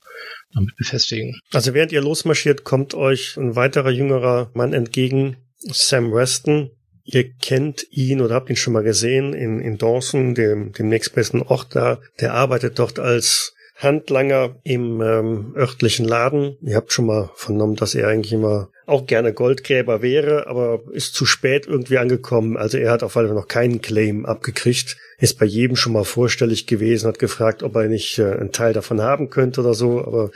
damit 0.54 0.74
befestigen. 0.76 1.38
Also 1.52 1.74
während 1.74 1.92
ihr 1.92 2.00
losmarschiert, 2.00 2.64
kommt 2.64 2.94
euch 2.94 3.36
ein 3.36 3.56
weiterer 3.56 3.90
jüngerer 3.90 4.50
Mann 4.54 4.72
entgegen, 4.72 5.36
Sam 5.58 6.12
Weston. 6.12 6.70
Ihr 7.04 7.30
kennt 7.34 7.86
ihn 7.90 8.20
oder 8.20 8.34
habt 8.34 8.50
ihn 8.50 8.56
schon 8.56 8.72
mal 8.72 8.82
gesehen 8.82 9.32
in, 9.32 9.60
in 9.60 9.78
Dawson, 9.78 10.34
dem, 10.34 10.72
dem 10.72 10.88
nächstbesten 10.88 11.42
Ort 11.42 11.76
da. 11.76 12.00
Der 12.20 12.34
arbeitet 12.34 12.78
dort 12.78 12.98
als 12.98 13.54
Handlanger 13.76 14.56
im 14.64 15.02
ähm, 15.02 15.52
örtlichen 15.54 16.06
Laden. 16.06 16.56
Ihr 16.62 16.76
habt 16.76 16.92
schon 16.92 17.06
mal 17.06 17.30
vernommen, 17.34 17.76
dass 17.76 17.94
er 17.94 18.08
eigentlich 18.08 18.32
immer 18.32 18.70
auch 18.86 19.06
gerne 19.06 19.34
Goldgräber 19.34 20.00
wäre, 20.00 20.46
aber 20.46 20.80
ist 20.92 21.14
zu 21.14 21.26
spät 21.26 21.66
irgendwie 21.66 21.98
angekommen. 21.98 22.56
Also 22.56 22.78
er 22.78 22.92
hat 22.92 23.02
auf 23.02 23.14
jeden 23.16 23.28
Fall 23.28 23.36
noch 23.36 23.48
keinen 23.48 23.82
Claim 23.82 24.24
abgekriegt. 24.24 24.96
Ist 25.18 25.38
bei 25.38 25.46
jedem 25.46 25.76
schon 25.76 25.92
mal 25.92 26.04
vorstellig 26.04 26.66
gewesen, 26.66 27.08
hat 27.08 27.18
gefragt, 27.18 27.62
ob 27.62 27.74
er 27.76 27.88
nicht 27.88 28.18
äh, 28.18 28.32
einen 28.32 28.52
Teil 28.52 28.72
davon 28.72 29.02
haben 29.02 29.28
könnte 29.28 29.60
oder 29.60 29.74
so, 29.74 30.00
aber 30.00 30.30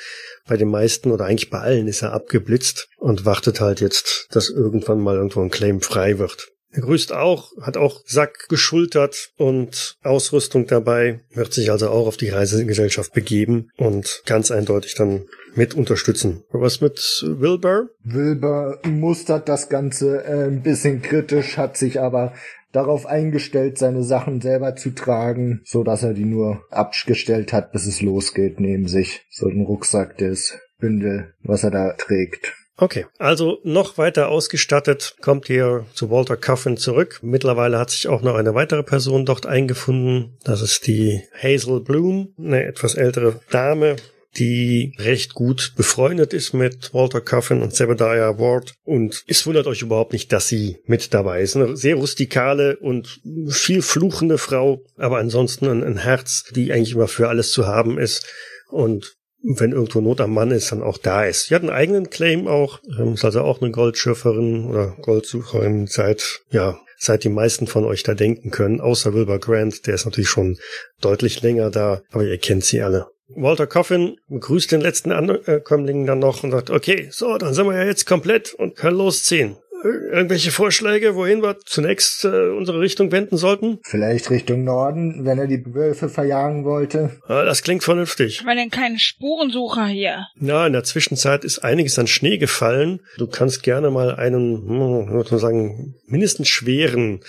bei 0.46 0.56
den 0.56 0.68
meisten 0.68 1.10
oder 1.10 1.24
eigentlich 1.24 1.50
bei 1.50 1.60
allen 1.60 1.86
ist 1.86 2.02
er 2.02 2.12
abgeblitzt 2.12 2.88
und 2.98 3.24
wartet 3.24 3.60
halt 3.60 3.80
jetzt, 3.80 4.26
dass 4.32 4.50
irgendwann 4.50 5.00
mal 5.00 5.16
irgendwo 5.16 5.40
ein 5.40 5.50
Claim 5.50 5.80
frei 5.80 6.18
wird. 6.18 6.48
Er 6.72 6.82
grüßt 6.82 7.12
auch, 7.12 7.52
hat 7.60 7.76
auch 7.76 8.02
Sack 8.06 8.48
geschultert 8.48 9.32
und 9.36 9.96
Ausrüstung 10.02 10.66
dabei, 10.66 11.20
wird 11.34 11.52
sich 11.52 11.70
also 11.70 11.90
auch 11.90 12.06
auf 12.06 12.16
die 12.16 12.28
Reisegesellschaft 12.28 13.12
begeben 13.12 13.70
und 13.76 14.22
ganz 14.24 14.50
eindeutig 14.50 14.94
dann 14.94 15.22
mit 15.56 15.74
unterstützen. 15.74 16.44
Was 16.52 16.80
mit 16.80 17.24
Wilbur? 17.26 17.88
Wilbur 18.04 18.78
mustert 18.84 19.48
das 19.48 19.68
Ganze 19.68 20.24
äh, 20.24 20.46
ein 20.46 20.62
bisschen 20.62 21.02
kritisch, 21.02 21.56
hat 21.56 21.76
sich 21.76 22.00
aber 22.00 22.34
darauf 22.72 23.06
eingestellt, 23.06 23.78
seine 23.78 24.04
Sachen 24.04 24.40
selber 24.40 24.76
zu 24.76 24.90
tragen, 24.90 25.62
so 25.64 25.82
dass 25.82 26.02
er 26.04 26.14
die 26.14 26.24
nur 26.24 26.62
abgestellt 26.70 27.52
hat, 27.52 27.72
bis 27.72 27.86
es 27.86 28.00
losgeht 28.00 28.60
neben 28.60 28.86
sich. 28.86 29.26
So 29.28 29.48
ein 29.48 29.62
Rucksack, 29.62 30.18
das 30.18 30.58
Bündel, 30.78 31.34
was 31.42 31.64
er 31.64 31.70
da 31.70 31.92
trägt. 31.94 32.54
Okay, 32.80 33.04
also 33.18 33.58
noch 33.62 33.98
weiter 33.98 34.30
ausgestattet 34.30 35.16
kommt 35.20 35.50
ihr 35.50 35.84
zu 35.92 36.10
Walter 36.10 36.38
Coffin 36.38 36.78
zurück. 36.78 37.18
Mittlerweile 37.20 37.78
hat 37.78 37.90
sich 37.90 38.08
auch 38.08 38.22
noch 38.22 38.36
eine 38.36 38.54
weitere 38.54 38.82
Person 38.82 39.26
dort 39.26 39.44
eingefunden. 39.44 40.38
Das 40.44 40.62
ist 40.62 40.86
die 40.86 41.22
Hazel 41.34 41.80
Bloom, 41.80 42.32
eine 42.38 42.64
etwas 42.64 42.94
ältere 42.94 43.38
Dame, 43.50 43.96
die 44.38 44.94
recht 44.98 45.34
gut 45.34 45.74
befreundet 45.76 46.32
ist 46.32 46.54
mit 46.54 46.94
Walter 46.94 47.20
Coffin 47.20 47.60
und 47.60 47.74
Zebediah 47.74 48.38
Ward. 48.38 48.72
Und 48.84 49.24
es 49.26 49.46
wundert 49.46 49.66
euch 49.66 49.82
überhaupt 49.82 50.14
nicht, 50.14 50.32
dass 50.32 50.48
sie 50.48 50.78
mit 50.86 51.12
dabei 51.12 51.42
ist. 51.42 51.56
Eine 51.56 51.76
sehr 51.76 51.96
rustikale 51.96 52.78
und 52.78 53.20
viel 53.50 53.82
fluchende 53.82 54.38
Frau, 54.38 54.82
aber 54.96 55.18
ansonsten 55.18 55.66
ein, 55.66 55.84
ein 55.84 55.98
Herz, 55.98 56.44
die 56.54 56.72
eigentlich 56.72 56.94
immer 56.94 57.08
für 57.08 57.28
alles 57.28 57.52
zu 57.52 57.66
haben 57.66 57.98
ist. 57.98 58.26
Und 58.70 59.19
wenn 59.42 59.72
irgendwo 59.72 60.00
Not 60.00 60.20
am 60.20 60.34
Mann 60.34 60.50
ist, 60.50 60.72
dann 60.72 60.82
auch 60.82 60.98
da 60.98 61.24
ist. 61.24 61.46
Sie 61.46 61.54
hat 61.54 61.62
einen 61.62 61.70
eigenen 61.70 62.10
Claim 62.10 62.46
auch, 62.46 62.80
ähm, 62.98 63.14
ist 63.14 63.24
also 63.24 63.40
auch 63.42 63.60
eine 63.60 63.70
Goldschürferin 63.70 64.66
oder 64.66 64.96
Goldsucherin 65.00 65.86
seit, 65.86 66.42
ja, 66.50 66.78
seit 66.98 67.24
die 67.24 67.30
meisten 67.30 67.66
von 67.66 67.84
euch 67.84 68.02
da 68.02 68.14
denken 68.14 68.50
können, 68.50 68.80
außer 68.80 69.14
Wilbur 69.14 69.38
Grant, 69.38 69.86
der 69.86 69.94
ist 69.94 70.04
natürlich 70.04 70.28
schon 70.28 70.58
deutlich 71.00 71.40
länger 71.42 71.70
da, 71.70 72.02
aber 72.10 72.24
ihr 72.24 72.38
kennt 72.38 72.64
sie 72.64 72.82
alle. 72.82 73.06
Walter 73.34 73.66
Coffin 73.66 74.16
begrüßt 74.28 74.72
den 74.72 74.80
letzten 74.80 75.12
Ankömmling 75.12 76.04
dann 76.04 76.18
noch 76.18 76.42
und 76.42 76.50
sagt, 76.50 76.68
okay, 76.68 77.08
so, 77.10 77.38
dann 77.38 77.54
sind 77.54 77.66
wir 77.66 77.76
ja 77.76 77.84
jetzt 77.84 78.04
komplett 78.04 78.54
und 78.54 78.76
können 78.76 78.98
losziehen. 78.98 79.56
Irgendwelche 79.82 80.50
Vorschläge, 80.50 81.14
wohin 81.14 81.42
wir 81.42 81.58
zunächst 81.64 82.24
äh, 82.24 82.50
unsere 82.50 82.80
Richtung 82.80 83.12
wenden 83.12 83.36
sollten? 83.36 83.78
Vielleicht 83.82 84.30
Richtung 84.30 84.64
Norden, 84.64 85.24
wenn 85.24 85.38
er 85.38 85.46
die 85.46 85.62
Wölfe 85.74 86.08
verjagen 86.08 86.64
wollte. 86.64 87.18
Ja, 87.28 87.44
das 87.44 87.62
klingt 87.62 87.82
vernünftig. 87.82 88.40
Haben 88.40 88.46
wir 88.46 88.54
denn 88.54 88.70
keinen 88.70 88.98
Spurensucher 88.98 89.86
hier? 89.86 90.26
Ja, 90.38 90.66
in 90.66 90.72
der 90.72 90.84
Zwischenzeit 90.84 91.44
ist 91.44 91.60
einiges 91.60 91.98
an 91.98 92.06
Schnee 92.06 92.38
gefallen. 92.38 93.00
Du 93.16 93.26
kannst 93.26 93.62
gerne 93.62 93.90
mal 93.90 94.14
einen, 94.14 94.68
hm, 94.68 95.38
sagen, 95.38 95.94
mindestens 96.06 96.48
schweren, 96.48 97.20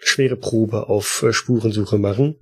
schwere 0.00 0.36
Probe 0.36 0.88
auf 0.88 1.22
äh, 1.22 1.32
Spurensuche 1.32 1.98
machen. 1.98 2.38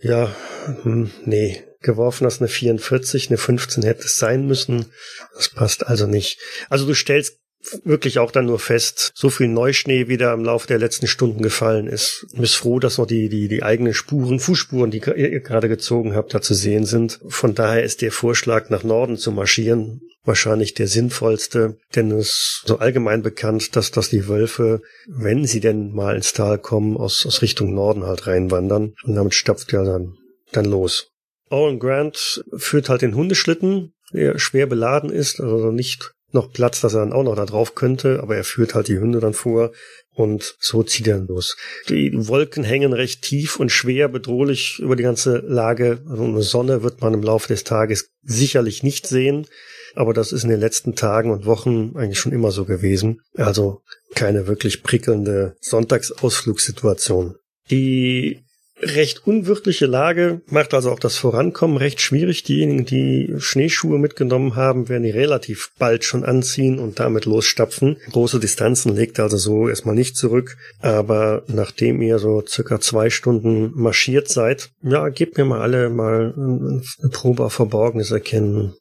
Ja, 0.00 0.34
hm, 0.82 1.10
nee. 1.24 1.62
Geworfen 1.80 2.26
hast 2.26 2.40
eine 2.40 2.48
44, 2.48 3.28
eine 3.28 3.38
15 3.38 3.82
hätte 3.82 4.04
es 4.04 4.16
sein 4.16 4.46
müssen. 4.46 4.86
Das 5.34 5.48
passt 5.48 5.86
also 5.86 6.06
nicht. 6.06 6.38
Also 6.68 6.86
du 6.86 6.94
stellst 6.94 7.41
wirklich 7.84 8.18
auch 8.18 8.30
dann 8.30 8.46
nur 8.46 8.58
fest, 8.58 9.12
so 9.14 9.30
viel 9.30 9.48
Neuschnee 9.48 10.08
wieder 10.08 10.32
im 10.32 10.44
Laufe 10.44 10.66
der 10.66 10.78
letzten 10.78 11.06
Stunden 11.06 11.42
gefallen 11.42 11.86
ist. 11.86 12.26
Du 12.32 12.40
bist 12.40 12.56
froh, 12.56 12.78
dass 12.78 12.98
noch 12.98 13.06
die, 13.06 13.28
die, 13.28 13.48
die 13.48 13.62
eigenen 13.62 13.94
Spuren, 13.94 14.40
Fußspuren, 14.40 14.90
die 14.90 14.98
ihr 14.98 15.40
gerade 15.40 15.68
gezogen 15.68 16.14
habt, 16.14 16.34
da 16.34 16.40
zu 16.40 16.54
sehen 16.54 16.84
sind. 16.86 17.20
Von 17.28 17.54
daher 17.54 17.82
ist 17.82 18.02
der 18.02 18.12
Vorschlag, 18.12 18.70
nach 18.70 18.82
Norden 18.82 19.16
zu 19.16 19.32
marschieren, 19.32 20.00
wahrscheinlich 20.24 20.74
der 20.74 20.86
sinnvollste, 20.86 21.78
denn 21.94 22.10
es 22.12 22.26
ist 22.26 22.62
so 22.66 22.78
allgemein 22.78 23.22
bekannt, 23.22 23.76
dass, 23.76 23.90
dass 23.90 24.08
die 24.08 24.28
Wölfe, 24.28 24.82
wenn 25.06 25.46
sie 25.46 25.60
denn 25.60 25.92
mal 25.92 26.16
ins 26.16 26.32
Tal 26.32 26.58
kommen, 26.58 26.96
aus, 26.96 27.26
aus 27.26 27.42
Richtung 27.42 27.74
Norden 27.74 28.04
halt 28.04 28.26
reinwandern. 28.26 28.94
Und 29.04 29.14
damit 29.14 29.34
stapft 29.34 29.72
ja 29.72 29.84
dann, 29.84 30.14
dann 30.52 30.64
los. 30.64 31.08
Owen 31.50 31.78
Grant 31.78 32.44
führt 32.56 32.88
halt 32.88 33.02
den 33.02 33.14
Hundeschlitten, 33.14 33.92
der 34.12 34.38
schwer 34.38 34.66
beladen 34.66 35.10
ist, 35.10 35.40
also 35.40 35.70
nicht 35.70 36.12
noch 36.34 36.52
Platz, 36.52 36.80
dass 36.80 36.94
er 36.94 37.00
dann 37.00 37.12
auch 37.12 37.22
noch 37.22 37.36
da 37.36 37.46
drauf 37.46 37.74
könnte, 37.74 38.20
aber 38.22 38.36
er 38.36 38.44
führt 38.44 38.74
halt 38.74 38.88
die 38.88 38.98
Hunde 38.98 39.20
dann 39.20 39.34
vor 39.34 39.72
und 40.14 40.56
so 40.60 40.82
zieht 40.82 41.08
er 41.08 41.18
los. 41.18 41.56
Die 41.88 42.10
Wolken 42.28 42.64
hängen 42.64 42.92
recht 42.92 43.22
tief 43.22 43.58
und 43.58 43.70
schwer 43.70 44.08
bedrohlich 44.08 44.78
über 44.78 44.96
die 44.96 45.02
ganze 45.02 45.38
Lage. 45.38 46.02
Also 46.08 46.24
eine 46.24 46.42
Sonne 46.42 46.82
wird 46.82 47.00
man 47.00 47.14
im 47.14 47.22
Laufe 47.22 47.48
des 47.48 47.64
Tages 47.64 48.10
sicherlich 48.22 48.82
nicht 48.82 49.06
sehen, 49.06 49.46
aber 49.94 50.12
das 50.12 50.32
ist 50.32 50.44
in 50.44 50.50
den 50.50 50.60
letzten 50.60 50.94
Tagen 50.94 51.30
und 51.30 51.46
Wochen 51.46 51.92
eigentlich 51.96 52.18
schon 52.18 52.32
immer 52.32 52.50
so 52.50 52.64
gewesen. 52.64 53.20
Also 53.36 53.82
keine 54.14 54.46
wirklich 54.46 54.82
prickelnde 54.82 55.56
Sonntagsausflugssituation. 55.60 57.36
Die 57.70 58.44
recht 58.80 59.26
unwirtliche 59.26 59.86
Lage 59.86 60.42
macht 60.46 60.74
also 60.74 60.90
auch 60.90 60.98
das 60.98 61.16
Vorankommen 61.16 61.76
recht 61.76 62.00
schwierig. 62.00 62.42
Diejenigen, 62.42 62.84
die 62.84 63.34
Schneeschuhe 63.38 63.98
mitgenommen 63.98 64.56
haben, 64.56 64.88
werden 64.88 65.04
die 65.04 65.10
relativ 65.10 65.70
bald 65.78 66.04
schon 66.04 66.24
anziehen 66.24 66.78
und 66.78 66.98
damit 66.98 67.24
losstapfen. 67.24 67.96
Große 68.10 68.40
Distanzen 68.40 68.94
legt 68.94 69.20
also 69.20 69.36
so 69.36 69.68
erstmal 69.68 69.94
nicht 69.94 70.16
zurück. 70.16 70.56
Aber 70.80 71.44
nachdem 71.46 72.02
ihr 72.02 72.18
so 72.18 72.42
circa 72.46 72.80
zwei 72.80 73.10
Stunden 73.10 73.72
marschiert 73.74 74.28
seid, 74.28 74.70
ja, 74.82 75.08
gebt 75.08 75.38
mir 75.38 75.44
mal 75.44 75.60
alle 75.60 75.90
mal 75.90 76.34
eine 76.36 77.10
Probe 77.10 77.44
auf 77.44 77.52
Verborgenes 77.52 78.10
erkennen. 78.10 78.74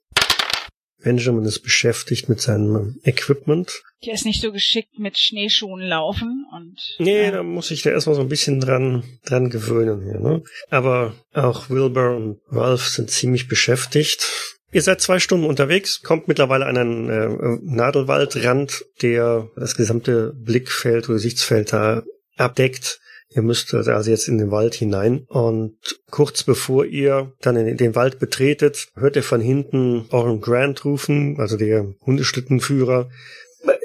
Benjamin 1.03 1.45
ist 1.45 1.59
beschäftigt 1.59 2.29
mit 2.29 2.41
seinem 2.41 2.99
Equipment. 3.03 3.83
Der 4.05 4.13
ist 4.13 4.25
nicht 4.25 4.41
so 4.41 4.51
geschickt 4.51 4.97
mit 4.97 5.17
Schneeschuhen 5.17 5.81
laufen 5.81 6.45
und. 6.51 6.79
Nee, 6.99 7.25
äh, 7.25 7.31
da 7.31 7.43
muss 7.43 7.71
ich 7.71 7.81
da 7.81 7.91
erstmal 7.91 8.15
so 8.15 8.21
ein 8.21 8.29
bisschen 8.29 8.59
dran, 8.59 9.03
dran 9.25 9.49
gewöhnen 9.49 10.03
hier, 10.03 10.19
ne? 10.19 10.43
Aber 10.69 11.13
auch 11.33 11.69
Wilbur 11.69 12.15
und 12.15 12.39
Ralph 12.49 12.87
sind 12.87 13.09
ziemlich 13.09 13.47
beschäftigt. 13.47 14.27
Ihr 14.71 14.81
seid 14.81 15.01
zwei 15.01 15.19
Stunden 15.19 15.45
unterwegs, 15.45 16.01
kommt 16.01 16.27
mittlerweile 16.27 16.65
an 16.65 16.77
einen 16.77 17.09
äh, 17.09 17.57
Nadelwaldrand, 17.61 18.85
der 19.01 19.49
das 19.55 19.75
gesamte 19.75 20.33
Blickfeld 20.33 21.05
oder 21.05 21.15
Gesichtsfeld 21.15 21.73
da 21.73 22.03
abdeckt. 22.37 22.99
Ihr 23.33 23.41
müsst 23.43 23.73
also 23.73 24.11
jetzt 24.11 24.27
in 24.27 24.37
den 24.37 24.51
Wald 24.51 24.75
hinein 24.75 25.25
und 25.29 25.77
kurz 26.09 26.43
bevor 26.43 26.85
ihr 26.85 27.33
dann 27.39 27.55
in 27.55 27.77
den 27.77 27.95
Wald 27.95 28.19
betretet, 28.19 28.89
hört 28.95 29.15
ihr 29.15 29.23
von 29.23 29.39
hinten 29.39 30.05
euren 30.09 30.41
Grant 30.41 30.83
rufen, 30.83 31.39
also 31.39 31.55
der 31.55 31.93
Hundeschlittenführer. 32.05 33.09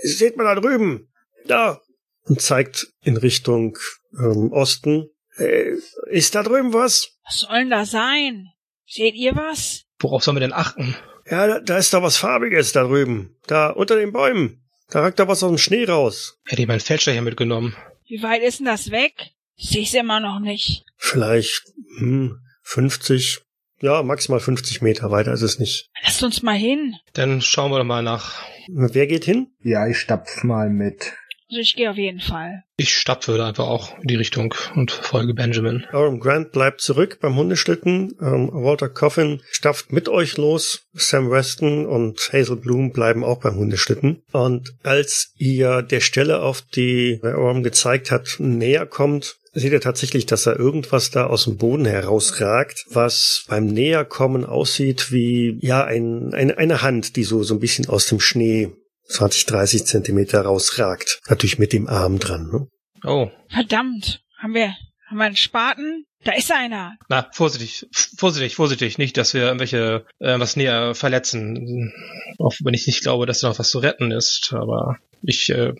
Seht 0.02 0.36
mal 0.36 0.44
da 0.44 0.60
drüben, 0.60 1.12
da 1.46 1.80
und 2.24 2.40
zeigt 2.40 2.88
in 3.02 3.16
Richtung 3.16 3.78
ähm, 4.18 4.50
Osten. 4.52 5.10
Äh, 5.36 5.76
ist 6.10 6.34
da 6.34 6.42
drüben 6.42 6.72
was? 6.72 7.10
Was 7.24 7.40
soll 7.40 7.58
denn 7.58 7.70
da 7.70 7.84
sein? 7.84 8.46
Seht 8.84 9.14
ihr 9.14 9.36
was? 9.36 9.84
Worauf 10.00 10.24
sollen 10.24 10.36
wir 10.36 10.40
denn 10.40 10.52
achten? 10.52 10.96
Ja, 11.30 11.46
da, 11.46 11.60
da 11.60 11.78
ist 11.78 11.94
doch 11.94 12.02
was 12.02 12.16
Farbiges 12.16 12.72
da 12.72 12.84
drüben. 12.84 13.36
Da 13.46 13.70
unter 13.70 13.96
den 13.96 14.12
Bäumen. 14.12 14.64
Da 14.88 15.00
ragt 15.00 15.18
da 15.18 15.28
was 15.28 15.42
aus 15.42 15.50
dem 15.50 15.58
Schnee 15.58 15.84
raus. 15.84 16.38
Hätte 16.46 16.62
ich 16.62 16.68
meinen 16.68 16.80
Fälscher 16.80 17.12
hier 17.12 17.22
mitgenommen. 17.22 17.76
Wie 18.08 18.22
weit 18.22 18.42
ist 18.42 18.60
denn 18.60 18.66
das 18.66 18.90
weg? 18.90 19.12
Ich 19.56 19.70
seh's 19.70 19.94
immer 19.94 20.20
noch 20.20 20.38
nicht. 20.38 20.84
Vielleicht 20.96 21.62
hm, 21.98 22.38
50, 22.62 23.40
ja, 23.80 24.02
maximal 24.02 24.40
50 24.40 24.82
Meter 24.82 25.10
weiter 25.10 25.32
ist 25.32 25.42
es 25.42 25.58
nicht. 25.58 25.88
Lasst 26.02 26.22
uns 26.22 26.42
mal 26.42 26.56
hin. 26.56 26.94
Dann 27.14 27.40
schauen 27.40 27.70
wir 27.70 27.78
doch 27.78 27.84
mal 27.84 28.02
nach. 28.02 28.42
Wer 28.68 29.06
geht 29.06 29.24
hin? 29.24 29.48
Ja, 29.62 29.86
ich 29.86 29.98
stapf 29.98 30.44
mal 30.44 30.68
mit. 30.70 31.12
Also 31.48 31.60
ich 31.60 31.76
gehe 31.76 31.88
auf 31.88 31.96
jeden 31.96 32.20
Fall. 32.20 32.64
Ich 32.76 32.92
stapfe 32.92 33.36
da 33.36 33.48
einfach 33.48 33.68
auch 33.68 33.96
in 34.00 34.08
die 34.08 34.16
Richtung 34.16 34.52
und 34.74 34.90
folge 34.90 35.32
Benjamin. 35.32 35.84
Oram 35.92 36.18
Grant 36.18 36.50
bleibt 36.50 36.80
zurück 36.80 37.18
beim 37.20 37.36
Hundeschlitten. 37.36 38.16
Ähm, 38.20 38.50
Walter 38.52 38.88
Coffin 38.88 39.40
stapft 39.52 39.92
mit 39.92 40.08
euch 40.08 40.36
los. 40.36 40.88
Sam 40.92 41.30
Weston 41.30 41.86
und 41.86 42.18
Hazel 42.32 42.56
Bloom 42.56 42.90
bleiben 42.90 43.22
auch 43.22 43.38
beim 43.38 43.54
Hundeschlitten. 43.54 44.24
Und 44.32 44.74
als 44.82 45.32
ihr 45.36 45.82
der 45.82 46.00
Stelle, 46.00 46.42
auf 46.42 46.62
die 46.62 47.20
Oram 47.22 47.62
gezeigt 47.62 48.10
hat, 48.10 48.36
näher 48.38 48.84
kommt, 48.84 49.36
seht 49.56 49.72
ihr 49.72 49.80
tatsächlich, 49.80 50.26
dass 50.26 50.44
da 50.44 50.54
irgendwas 50.54 51.10
da 51.10 51.26
aus 51.26 51.44
dem 51.44 51.56
Boden 51.56 51.86
herausragt, 51.86 52.84
was 52.90 53.44
beim 53.48 53.66
Näherkommen 53.66 54.44
aussieht 54.44 55.10
wie, 55.10 55.58
ja, 55.62 55.84
ein, 55.84 56.34
eine, 56.34 56.58
eine 56.58 56.82
Hand, 56.82 57.16
die 57.16 57.24
so, 57.24 57.42
so 57.42 57.54
ein 57.54 57.60
bisschen 57.60 57.88
aus 57.88 58.06
dem 58.06 58.20
Schnee 58.20 58.70
20, 59.08 59.46
30 59.46 59.86
Zentimeter 59.86 60.42
rausragt. 60.42 61.20
Natürlich 61.28 61.58
mit 61.58 61.72
dem 61.72 61.88
Arm 61.88 62.18
dran. 62.18 62.50
Ne? 62.50 62.68
Oh. 63.04 63.30
Verdammt. 63.48 64.20
Haben 64.36 64.54
wir, 64.54 64.76
haben 65.06 65.16
wir 65.16 65.24
einen 65.24 65.36
Spaten? 65.36 66.04
Da 66.24 66.32
ist 66.32 66.52
einer. 66.52 66.96
Na, 67.08 67.28
vorsichtig, 67.32 67.86
vorsichtig, 68.18 68.56
vorsichtig. 68.56 68.98
Nicht, 68.98 69.16
dass 69.16 69.32
wir 69.32 69.42
irgendwelche, 69.42 70.04
äh, 70.18 70.38
was 70.38 70.56
näher 70.56 70.94
verletzen. 70.94 71.92
Auch 72.38 72.52
wenn 72.62 72.74
ich 72.74 72.86
nicht 72.86 73.02
glaube, 73.02 73.26
dass 73.26 73.40
da 73.40 73.48
noch 73.48 73.58
was 73.58 73.70
zu 73.70 73.78
retten 73.78 74.10
ist. 74.10 74.52
Aber 74.52 74.98
ich 75.22 75.48
äh, 75.50 75.72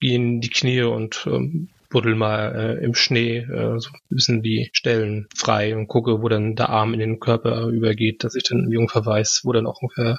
gehe 0.00 0.16
in 0.16 0.40
die 0.40 0.50
Knie 0.50 0.82
und 0.82 1.26
ähm, 1.26 1.70
buddel 1.92 2.14
mal 2.14 2.78
äh, 2.80 2.84
im 2.84 2.94
Schnee 2.94 3.38
äh, 3.38 3.78
so 3.78 3.90
ein 3.90 4.00
bisschen 4.08 4.42
die 4.42 4.70
Stellen 4.72 5.28
frei 5.36 5.76
und 5.76 5.86
gucke, 5.86 6.22
wo 6.22 6.28
dann 6.28 6.56
der 6.56 6.70
Arm 6.70 6.94
in 6.94 7.00
den 7.00 7.20
Körper 7.20 7.68
übergeht, 7.68 8.24
dass 8.24 8.34
ich 8.34 8.42
dann 8.44 8.66
ungefähr 8.66 9.06
weiß, 9.06 9.42
wo 9.44 9.52
dann 9.52 9.66
auch 9.66 9.80
ungefähr 9.80 10.18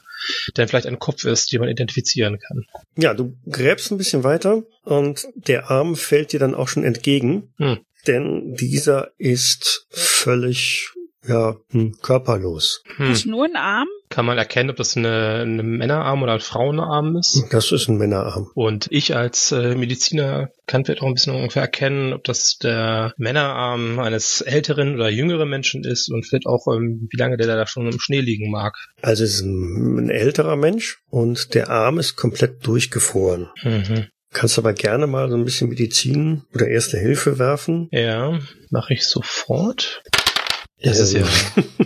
dann 0.53 0.67
vielleicht 0.67 0.87
ein 0.87 0.99
Kopf 0.99 1.25
ist, 1.25 1.51
den 1.51 1.59
man 1.59 1.69
identifizieren 1.69 2.39
kann. 2.39 2.65
Ja, 2.95 3.13
du 3.13 3.35
gräbst 3.49 3.91
ein 3.91 3.97
bisschen 3.97 4.23
weiter 4.23 4.63
und 4.83 5.27
der 5.35 5.69
Arm 5.69 5.95
fällt 5.95 6.31
dir 6.31 6.39
dann 6.39 6.55
auch 6.55 6.67
schon 6.67 6.83
entgegen, 6.83 7.53
Hm. 7.57 7.79
denn 8.07 8.53
dieser 8.55 9.11
ist 9.17 9.87
völlig 9.89 10.91
ja, 11.27 11.55
hm, 11.71 11.97
körperlos. 12.01 12.83
Hm. 12.97 13.07
Hast 13.09 13.25
nur 13.25 13.45
einen 13.45 13.55
Arm? 13.55 13.87
Kann 14.13 14.27
man 14.27 14.37
erkennen, 14.37 14.69
ob 14.69 14.75
das 14.75 14.95
eine, 14.95 15.39
eine 15.39 15.63
Männerarm 15.63 16.21
oder 16.21 16.33
ein 16.33 16.39
Frauenarm 16.39 17.17
ist? 17.17 17.45
Das 17.49 17.71
ist 17.71 17.87
ein 17.87 17.97
Männerarm. 17.97 18.51
Und 18.53 18.85
ich 18.91 19.15
als 19.15 19.51
äh, 19.51 19.73
Mediziner 19.73 20.49
kann 20.67 20.85
vielleicht 20.85 21.01
auch 21.01 21.07
ein 21.07 21.15
bisschen 21.15 21.33
ungefähr 21.33 21.63
erkennen, 21.63 22.13
ob 22.13 22.23
das 22.23 22.59
der 22.59 23.15
Männerarm 23.17 23.97
eines 23.97 24.41
älteren 24.41 24.93
oder 24.93 25.09
jüngeren 25.09 25.49
Menschen 25.49 25.83
ist 25.83 26.11
und 26.11 26.27
vielleicht 26.27 26.45
auch, 26.45 26.67
ähm, 26.67 27.07
wie 27.09 27.17
lange 27.17 27.37
der 27.37 27.47
da 27.47 27.65
schon 27.65 27.91
im 27.91 27.99
Schnee 27.99 28.19
liegen 28.19 28.51
mag. 28.51 28.75
Also 29.01 29.23
es 29.23 29.37
ist 29.37 29.41
ein, 29.41 29.97
ein 29.97 30.09
älterer 30.11 30.57
Mensch 30.57 30.99
und 31.09 31.55
der 31.55 31.71
Arm 31.71 31.97
ist 31.97 32.15
komplett 32.15 32.67
durchgefroren. 32.67 33.49
Mhm. 33.63 34.09
Kannst 34.31 34.59
aber 34.59 34.73
gerne 34.73 35.07
mal 35.07 35.27
so 35.31 35.35
ein 35.35 35.43
bisschen 35.43 35.69
Medizin 35.69 36.43
oder 36.53 36.67
Erste 36.67 36.99
Hilfe 36.99 37.39
werfen. 37.39 37.87
Ja, 37.91 38.39
mache 38.69 38.93
ich 38.93 39.07
sofort. 39.07 40.03
Das 40.83 40.99
ist 40.99 41.13
ja 41.13 41.25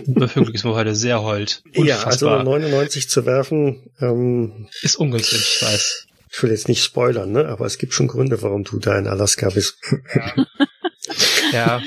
wirklich 0.06 0.56
ist 0.56 0.64
mir 0.64 0.74
heute 0.74 0.94
sehr 0.94 1.22
hold. 1.22 1.62
Ja, 1.72 2.02
also 2.02 2.28
99 2.28 3.08
zu 3.08 3.26
werfen 3.26 3.90
ähm, 4.00 4.68
ist 4.82 4.96
ungünstig, 4.96 5.38
ich 5.38 5.62
weiß. 5.62 6.06
Ich 6.30 6.42
will 6.42 6.50
jetzt 6.50 6.68
nicht 6.68 6.84
spoilern, 6.84 7.32
ne? 7.32 7.46
Aber 7.46 7.64
es 7.64 7.78
gibt 7.78 7.94
schon 7.94 8.08
Gründe, 8.08 8.42
warum 8.42 8.64
du 8.64 8.78
da 8.78 8.98
in 8.98 9.06
Alaska 9.06 9.48
bist. 9.50 9.78
Ja. 10.14 10.46
ja. 11.52 11.82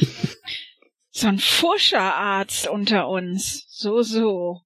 So 1.12 1.28
ein 1.28 1.40
Forscherarzt 1.40 2.68
unter 2.68 3.08
uns. 3.08 3.66
So, 3.70 4.02
so. 4.02 4.62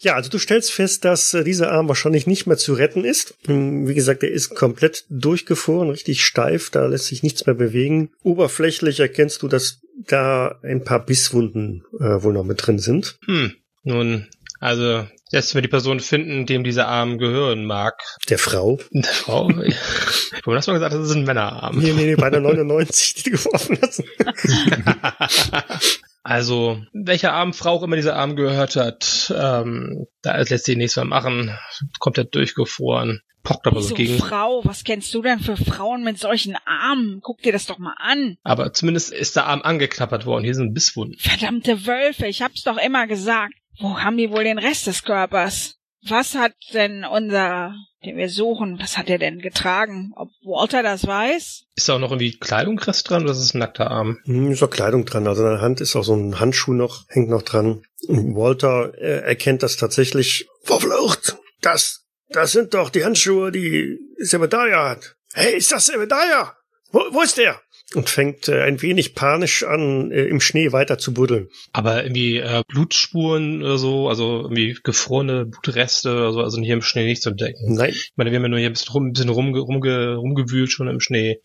Ja, 0.00 0.14
also 0.14 0.28
du 0.28 0.38
stellst 0.38 0.72
fest, 0.72 1.04
dass 1.04 1.32
äh, 1.32 1.44
dieser 1.44 1.70
Arm 1.70 1.88
wahrscheinlich 1.88 2.26
nicht 2.26 2.46
mehr 2.46 2.56
zu 2.56 2.74
retten 2.74 3.04
ist. 3.04 3.34
Hm, 3.46 3.88
Wie 3.88 3.94
gesagt, 3.94 4.22
er 4.22 4.30
ist 4.30 4.50
komplett 4.50 5.04
durchgefroren, 5.08 5.90
richtig 5.90 6.22
steif, 6.22 6.70
da 6.70 6.86
lässt 6.86 7.06
sich 7.06 7.22
nichts 7.22 7.46
mehr 7.46 7.54
bewegen. 7.54 8.10
Oberflächlich 8.22 9.00
erkennst 9.00 9.42
du, 9.42 9.48
dass 9.48 9.80
da 10.06 10.58
ein 10.62 10.84
paar 10.84 11.04
Bisswunden 11.04 11.84
äh, 11.98 12.22
wohl 12.22 12.32
noch 12.32 12.44
mit 12.44 12.66
drin 12.66 12.78
sind. 12.78 13.18
Hm. 13.26 13.54
Nun, 13.82 14.28
also 14.58 15.06
lässt 15.30 15.54
mir 15.54 15.62
die 15.62 15.68
Person 15.68 16.00
finden, 16.00 16.44
dem 16.46 16.64
dieser 16.64 16.88
Arm 16.88 17.18
gehören 17.18 17.64
mag. 17.64 18.02
Der 18.28 18.38
Frau. 18.38 18.78
Der 18.90 19.04
Frau? 19.04 19.48
Du 19.48 20.54
hast 20.54 20.66
mal 20.66 20.74
gesagt, 20.74 20.94
das 20.94 21.08
ist 21.08 21.14
ein 21.14 21.24
Männerarm. 21.24 21.78
Nee, 21.78 21.92
nee, 21.92 22.06
nee, 22.06 22.16
bei 22.16 22.30
der 22.30 22.40
99, 22.40 23.14
die 23.14 23.30
du 23.30 23.36
geworfen 23.36 23.78
hast. 23.80 24.02
Also, 26.22 26.82
welcher 26.92 27.32
Arm 27.32 27.54
Frau 27.54 27.76
auch 27.76 27.82
immer 27.82 27.96
dieser 27.96 28.14
Arm 28.14 28.36
gehört 28.36 28.76
hat, 28.76 29.34
ähm, 29.34 30.06
da 30.20 30.36
lässt 30.36 30.66
sich 30.66 30.76
nichts 30.76 30.96
mehr 30.96 31.06
machen, 31.06 31.56
kommt 31.98 32.18
er 32.18 32.24
durchgefroren, 32.24 33.22
pockt 33.42 33.66
aber 33.66 33.80
so 33.82 33.90
Wieso 33.90 33.94
gegen. 33.96 34.18
Frau, 34.18 34.60
was 34.64 34.84
kennst 34.84 35.12
du 35.14 35.22
denn 35.22 35.40
für 35.40 35.56
Frauen 35.56 36.02
mit 36.04 36.18
solchen 36.18 36.56
Armen? 36.66 37.20
Guck 37.22 37.42
dir 37.42 37.52
das 37.52 37.66
doch 37.66 37.78
mal 37.78 37.94
an. 37.98 38.36
Aber 38.42 38.72
zumindest 38.72 39.12
ist 39.12 39.36
der 39.36 39.46
Arm 39.46 39.62
angeknabbert 39.62 40.26
worden. 40.26 40.44
Hier 40.44 40.54
sind 40.54 40.74
Bisswunden. 40.74 41.18
Verdammte 41.18 41.86
Wölfe, 41.86 42.26
ich 42.26 42.42
hab's 42.42 42.62
doch 42.62 42.76
immer 42.78 43.06
gesagt. 43.06 43.54
Wo 43.78 43.98
haben 43.98 44.16
die 44.16 44.30
wohl 44.30 44.44
den 44.44 44.58
Rest 44.58 44.86
des 44.86 45.02
Körpers? 45.04 45.76
Was 46.06 46.34
hat 46.34 46.52
denn 46.72 47.04
unser, 47.04 47.74
den 48.04 48.16
wir 48.16 48.30
suchen, 48.30 48.78
was 48.80 48.96
hat 48.96 49.10
er 49.10 49.18
denn 49.18 49.38
getragen? 49.40 50.12
Ob 50.16 50.30
Walter 50.42 50.82
das 50.82 51.06
weiß? 51.06 51.64
Ist 51.74 51.88
da 51.88 51.94
auch 51.94 51.98
noch 51.98 52.10
irgendwie 52.10 52.38
Kleidungrest 52.38 53.08
dran 53.08 53.22
oder 53.24 53.32
ist 53.32 53.38
es 53.38 53.54
ein 53.54 53.58
nackter 53.58 53.90
Arm? 53.90 54.18
Hm, 54.24 54.50
Ist 54.50 54.62
auch 54.62 54.70
Kleidung 54.70 55.04
dran. 55.04 55.26
Also 55.26 55.44
an 55.44 55.50
der 55.52 55.60
Hand 55.60 55.80
ist 55.82 55.96
auch 55.96 56.04
so 56.04 56.14
ein 56.14 56.40
Handschuh 56.40 56.72
noch, 56.72 57.04
hängt 57.08 57.28
noch 57.28 57.42
dran. 57.42 57.82
Und 58.08 58.34
Walter 58.34 58.94
äh, 58.98 59.20
erkennt 59.26 59.62
das 59.62 59.76
tatsächlich. 59.76 60.46
Verflucht! 60.62 61.36
Das, 61.60 62.06
das 62.30 62.52
sind 62.52 62.74
doch 62.74 62.90
die 62.90 63.04
Handschuhe, 63.04 63.50
die 63.52 63.98
Sebediah 64.18 64.90
hat. 64.90 65.16
Hey, 65.32 65.56
ist 65.56 65.72
das 65.72 65.86
Sebediah? 65.86 66.54
Wo, 66.92 67.00
wo 67.12 67.22
ist 67.22 67.38
der? 67.38 67.60
Und 67.94 68.08
fängt 68.08 68.46
äh, 68.48 68.62
ein 68.62 68.82
wenig 68.82 69.16
panisch 69.16 69.64
an, 69.64 70.12
äh, 70.12 70.24
im 70.24 70.40
Schnee 70.40 70.70
weiter 70.70 70.98
zu 70.98 71.12
buddeln. 71.12 71.48
Aber 71.72 72.04
irgendwie 72.04 72.36
äh, 72.36 72.62
Blutspuren 72.68 73.62
oder 73.64 73.78
so, 73.78 74.08
also 74.08 74.42
irgendwie 74.42 74.76
gefrorene 74.84 75.46
Blutreste 75.46 76.12
oder 76.12 76.32
so, 76.32 76.40
also 76.40 76.60
hier 76.60 76.74
im 76.74 76.82
Schnee 76.82 77.04
nicht 77.04 77.22
zu 77.22 77.30
entdecken. 77.30 77.74
Nein, 77.74 77.90
Ich 77.90 78.12
meine, 78.14 78.30
wir 78.30 78.36
haben 78.36 78.44
ja 78.44 78.48
nur 78.48 78.58
hier 78.60 78.70
ein 78.70 78.74
bisschen, 78.74 78.92
rum, 78.92 79.06
ein 79.06 79.12
bisschen 79.12 79.28
rumge, 79.28 79.58
rumge, 79.58 80.14
rumgewühlt 80.14 80.70
schon 80.70 80.86
im 80.88 81.00
Schnee. 81.00 81.40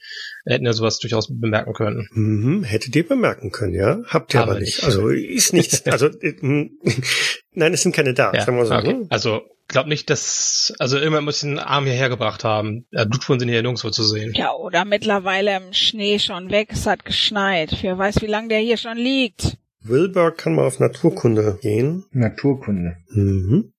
Hätten 0.46 0.66
ja 0.66 0.74
sowas 0.74 1.00
durchaus 1.00 1.28
bemerken 1.30 1.74
können. 1.74 2.08
Mhm, 2.12 2.64
hättet 2.64 2.96
ihr 2.96 3.08
bemerken 3.08 3.52
können, 3.52 3.74
ja? 3.74 4.02
Habt 4.06 4.36
ihr 4.36 4.42
aber, 4.42 4.52
Aber 4.52 4.60
nicht. 4.60 4.78
nicht. 4.78 4.84
Also 4.84 5.10
ist 5.10 5.54
nichts. 5.54 5.84
Also 5.88 6.08
äh, 6.08 6.36
nein, 7.54 7.74
es 7.74 7.82
sind 7.82 7.96
keine 7.96 8.14
da. 8.14 8.32
Ja, 8.34 8.46
sagen 8.46 8.58
wir 8.58 8.66
so. 8.68 8.76
okay. 8.76 8.94
ne? 8.94 9.08
Also 9.10 9.42
glaub 9.68 9.88
nicht, 9.88 10.10
dass 10.10 10.74
also 10.80 10.98
irgendwann 10.98 11.26
muss 11.26 11.44
ich 11.44 11.50
den 11.50 11.60
Arm 11.60 11.86
hierher 11.86 12.10
gebracht 12.10 12.44
haben. 12.44 12.86
Äh, 12.92 13.06
Blutspuren 13.06 13.40
sind 13.40 13.50
hier 13.50 13.62
nirgendwo 13.62 13.90
zu 13.90 14.04
sehen. 14.04 14.34
Ja, 14.36 14.54
oder 14.54 14.86
mittlerweile 14.86 15.58
im 15.58 15.74
Schnee 15.74 16.20
schon 16.20 16.52
weg, 16.52 16.70
es 16.72 16.86
hat 16.86 17.06
geschneit. 17.06 17.78
Wer 17.82 17.98
weiß, 17.98 18.22
wie 18.22 18.28
lange 18.28 18.50
der 18.50 18.60
hier 18.60 18.78
schon 18.78 18.98
liegt. 18.98 19.58
Wilbur 19.82 20.32
kann 20.32 20.56
mal 20.56 20.66
auf 20.66 20.80
Naturkunde 20.80 21.60
gehen. 21.62 22.06
Naturkunde. 22.12 22.98
Mhm. 23.10 23.74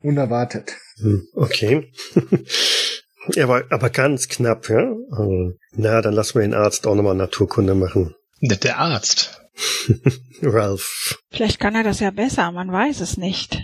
Unerwartet. 0.00 0.72
Hm, 0.98 1.26
Okay. 1.34 1.90
ja, 3.34 3.44
aber, 3.44 3.64
aber 3.70 3.90
ganz 3.90 4.28
knapp, 4.28 4.68
ja? 4.68 4.92
Also, 5.10 5.52
na, 5.72 6.02
dann 6.02 6.14
lassen 6.14 6.34
wir 6.34 6.42
den 6.42 6.54
Arzt 6.54 6.86
auch 6.86 6.94
nochmal 6.94 7.14
Naturkunde 7.14 7.74
machen. 7.74 8.14
Der, 8.40 8.58
der 8.58 8.78
Arzt. 8.78 9.40
Ralph. 10.42 11.22
Vielleicht 11.30 11.60
kann 11.60 11.74
er 11.74 11.84
das 11.84 12.00
ja 12.00 12.10
besser, 12.10 12.50
man 12.52 12.70
weiß 12.72 13.00
es 13.00 13.16
nicht. 13.16 13.62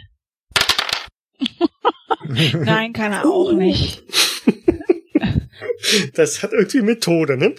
Nein, 2.55 2.93
kann 2.93 3.13
er 3.13 3.25
auch 3.25 3.53
nicht. 3.53 4.03
Das 6.15 6.43
hat 6.43 6.53
irgendwie 6.53 6.83
Methode, 6.83 7.37
ne? 7.37 7.55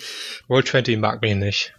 Roll 0.50 0.64
20 0.64 0.98
mag 1.00 1.22
mich 1.22 1.36
nicht. 1.36 1.74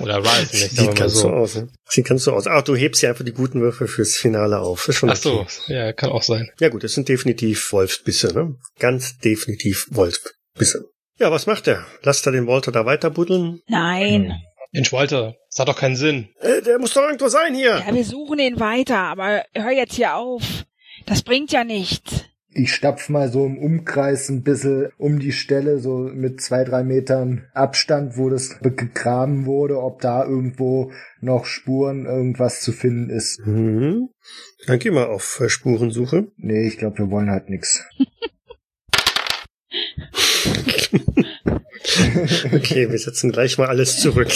Oder 0.00 0.18
Rise 0.18 0.56
nicht, 0.56 0.70
Sieht 0.70 0.86
mal 0.86 0.94
ganz 0.94 1.12
so 1.14 1.20
so. 1.20 1.30
aus, 1.30 1.54
ne? 1.56 1.68
Sieht 1.88 2.06
ganz 2.06 2.24
so 2.24 2.32
aus. 2.32 2.46
Ach, 2.46 2.62
du 2.62 2.76
hebst 2.76 3.02
ja 3.02 3.10
einfach 3.10 3.24
die 3.24 3.32
guten 3.32 3.60
Würfe 3.60 3.88
fürs 3.88 4.14
Finale 4.16 4.60
auf. 4.60 4.88
Ist 4.88 4.96
schon 4.96 5.10
Ach 5.10 5.16
so, 5.16 5.40
okay. 5.40 5.74
ja, 5.74 5.92
kann 5.92 6.10
auch 6.10 6.22
sein. 6.22 6.48
Ja 6.60 6.68
gut, 6.68 6.84
das 6.84 6.92
sind 6.94 7.08
definitiv 7.08 7.72
Wolfsbisse, 7.72 8.32
ne? 8.34 8.56
Ganz 8.78 9.18
definitiv 9.18 9.88
Wolfsbisse. 9.90 10.88
Ja, 11.18 11.30
was 11.30 11.46
macht 11.46 11.66
er? 11.66 11.84
Lasst 12.02 12.26
er 12.26 12.32
den 12.32 12.46
Walter 12.46 12.72
da 12.72 12.84
weiter 12.86 13.10
buddeln? 13.10 13.60
Nein. 13.68 14.32
Mensch, 14.72 14.92
Walter, 14.92 15.34
das 15.50 15.58
hat 15.60 15.68
doch 15.68 15.78
keinen 15.78 15.96
Sinn. 15.96 16.28
Äh, 16.40 16.60
der 16.62 16.78
muss 16.78 16.92
doch 16.92 17.02
irgendwo 17.02 17.28
sein 17.28 17.54
hier. 17.54 17.82
Ja, 17.86 17.94
wir 17.94 18.04
suchen 18.04 18.38
ihn 18.38 18.60
weiter, 18.60 18.98
aber 18.98 19.44
hör 19.54 19.70
jetzt 19.70 19.94
hier 19.94 20.14
auf. 20.14 20.42
Das 21.06 21.22
bringt 21.22 21.52
ja 21.52 21.64
nichts. 21.64 22.24
Ich 22.58 22.72
stapf 22.72 23.10
mal 23.10 23.30
so 23.30 23.44
im 23.44 23.58
Umkreis 23.58 24.30
ein 24.30 24.42
bisschen 24.42 24.88
um 24.96 25.18
die 25.18 25.32
Stelle, 25.32 25.78
so 25.78 25.98
mit 25.98 26.40
zwei, 26.40 26.64
drei 26.64 26.84
Metern 26.84 27.44
Abstand, 27.52 28.16
wo 28.16 28.30
das 28.30 28.58
gegraben 28.60 29.44
wurde, 29.44 29.82
ob 29.82 30.00
da 30.00 30.24
irgendwo 30.24 30.90
noch 31.20 31.44
Spuren, 31.44 32.06
irgendwas 32.06 32.62
zu 32.62 32.72
finden 32.72 33.10
ist. 33.10 33.46
Mhm. 33.46 34.08
Dann 34.66 34.78
geh 34.78 34.90
mal 34.90 35.06
auf 35.06 35.38
äh, 35.40 35.50
Spurensuche. 35.50 36.28
Nee, 36.38 36.66
ich 36.66 36.78
glaube, 36.78 36.98
wir 36.98 37.10
wollen 37.10 37.30
halt 37.30 37.50
nix. 37.50 37.84
Okay, 42.52 42.90
wir 42.90 42.98
setzen 42.98 43.32
gleich 43.32 43.58
mal 43.58 43.68
alles 43.68 44.00
zurück. 44.00 44.28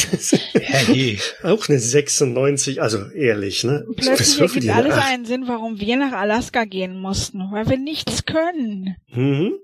Auch 1.42 1.68
eine 1.68 1.78
96, 1.78 2.82
also 2.82 3.08
ehrlich, 3.10 3.64
ne? 3.64 3.86
Plötzlich 3.96 4.40
ergibt 4.40 4.64
die 4.64 4.70
alles 4.70 4.94
Acht? 4.94 5.08
einen 5.08 5.24
Sinn, 5.24 5.44
warum 5.46 5.80
wir 5.80 5.96
nach 5.96 6.12
Alaska 6.12 6.64
gehen 6.64 6.98
mussten, 6.98 7.40
weil 7.50 7.68
wir 7.68 7.78
nichts 7.78 8.24
können. 8.24 8.96
Mhm. 9.12 9.54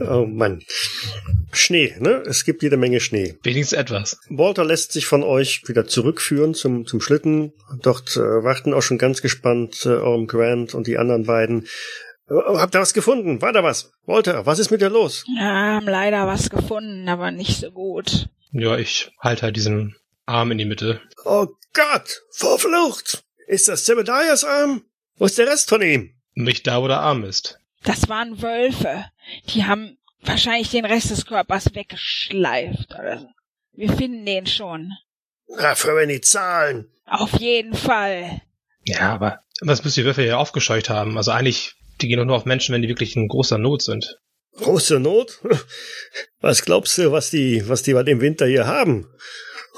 oh 0.00 0.26
Mann. 0.26 0.62
Schnee, 1.50 1.94
ne? 1.98 2.22
Es 2.26 2.44
gibt 2.44 2.62
jede 2.62 2.76
Menge 2.76 3.00
Schnee. 3.00 3.36
Wenigstens 3.42 3.78
etwas. 3.78 4.20
Walter 4.28 4.64
lässt 4.64 4.92
sich 4.92 5.06
von 5.06 5.22
euch 5.22 5.62
wieder 5.66 5.86
zurückführen 5.86 6.54
zum, 6.54 6.86
zum 6.86 7.00
Schlitten. 7.00 7.52
Dort 7.80 8.16
äh, 8.16 8.20
warten 8.20 8.74
auch 8.74 8.82
schon 8.82 8.98
ganz 8.98 9.22
gespannt 9.22 9.86
äh, 9.86 9.94
Orm 9.94 10.26
Grant 10.26 10.74
und 10.74 10.86
die 10.86 10.98
anderen 10.98 11.24
beiden. 11.24 11.66
Äh, 12.30 12.58
habt 12.58 12.74
ihr 12.74 12.80
was 12.80 12.94
gefunden? 12.94 13.40
War 13.42 13.52
da 13.52 13.62
was? 13.62 13.92
Walter, 14.06 14.46
was 14.46 14.58
ist 14.58 14.70
mit 14.70 14.80
dir 14.80 14.90
los? 14.90 15.24
Ja, 15.36 15.76
haben 15.76 15.86
leider 15.86 16.26
was 16.26 16.50
gefunden, 16.50 17.08
aber 17.08 17.30
nicht 17.30 17.58
so 17.58 17.70
gut. 17.70 18.28
Ja, 18.52 18.76
ich 18.76 19.10
halte 19.20 19.42
halt 19.42 19.56
diesen 19.56 19.96
Arm 20.26 20.50
in 20.50 20.58
die 20.58 20.64
Mitte. 20.64 21.00
Oh 21.24 21.46
Gott, 21.74 22.22
verflucht! 22.30 23.24
Ist 23.46 23.68
das 23.68 23.84
Zebediahs 23.84 24.44
Arm? 24.44 24.82
Wo 25.16 25.24
ist 25.24 25.38
der 25.38 25.46
Rest 25.46 25.68
von 25.68 25.82
ihm? 25.82 26.14
Nicht 26.34 26.66
da, 26.66 26.82
wo 26.82 26.88
der 26.88 27.00
Arm 27.00 27.24
ist. 27.24 27.58
Das 27.84 28.08
waren 28.08 28.42
Wölfe. 28.42 29.06
Die 29.48 29.64
haben 29.64 29.98
wahrscheinlich 30.20 30.70
den 30.70 30.84
Rest 30.84 31.10
des 31.10 31.26
Körpers 31.26 31.74
weggeschleift 31.74 32.94
oder 32.98 33.20
so. 33.20 33.28
Wir 33.72 33.92
finden 33.92 34.26
den 34.26 34.46
schon. 34.46 34.92
Dafür 35.56 35.96
wenn 35.96 36.08
die 36.08 36.20
Zahlen. 36.20 36.90
Auf 37.06 37.40
jeden 37.40 37.74
Fall. 37.74 38.42
Ja, 38.84 39.12
aber 39.12 39.40
was 39.60 39.82
müssen 39.82 40.00
die 40.00 40.04
Würfel 40.04 40.26
ja 40.26 40.36
aufgescheucht 40.36 40.90
haben? 40.90 41.16
Also 41.16 41.30
eigentlich, 41.30 41.74
die 42.00 42.08
gehen 42.08 42.18
doch 42.18 42.24
nur 42.24 42.36
auf 42.36 42.44
Menschen, 42.44 42.74
wenn 42.74 42.82
die 42.82 42.88
wirklich 42.88 43.16
in 43.16 43.28
großer 43.28 43.58
Not 43.58 43.82
sind. 43.82 44.18
Große 44.56 44.98
Not? 45.00 45.40
Was 46.40 46.64
glaubst 46.64 46.98
du, 46.98 47.12
was 47.12 47.30
die, 47.30 47.68
was 47.68 47.82
die 47.82 47.94
bei 47.94 48.02
dem 48.02 48.20
Winter 48.20 48.46
hier 48.46 48.66
haben? 48.66 49.06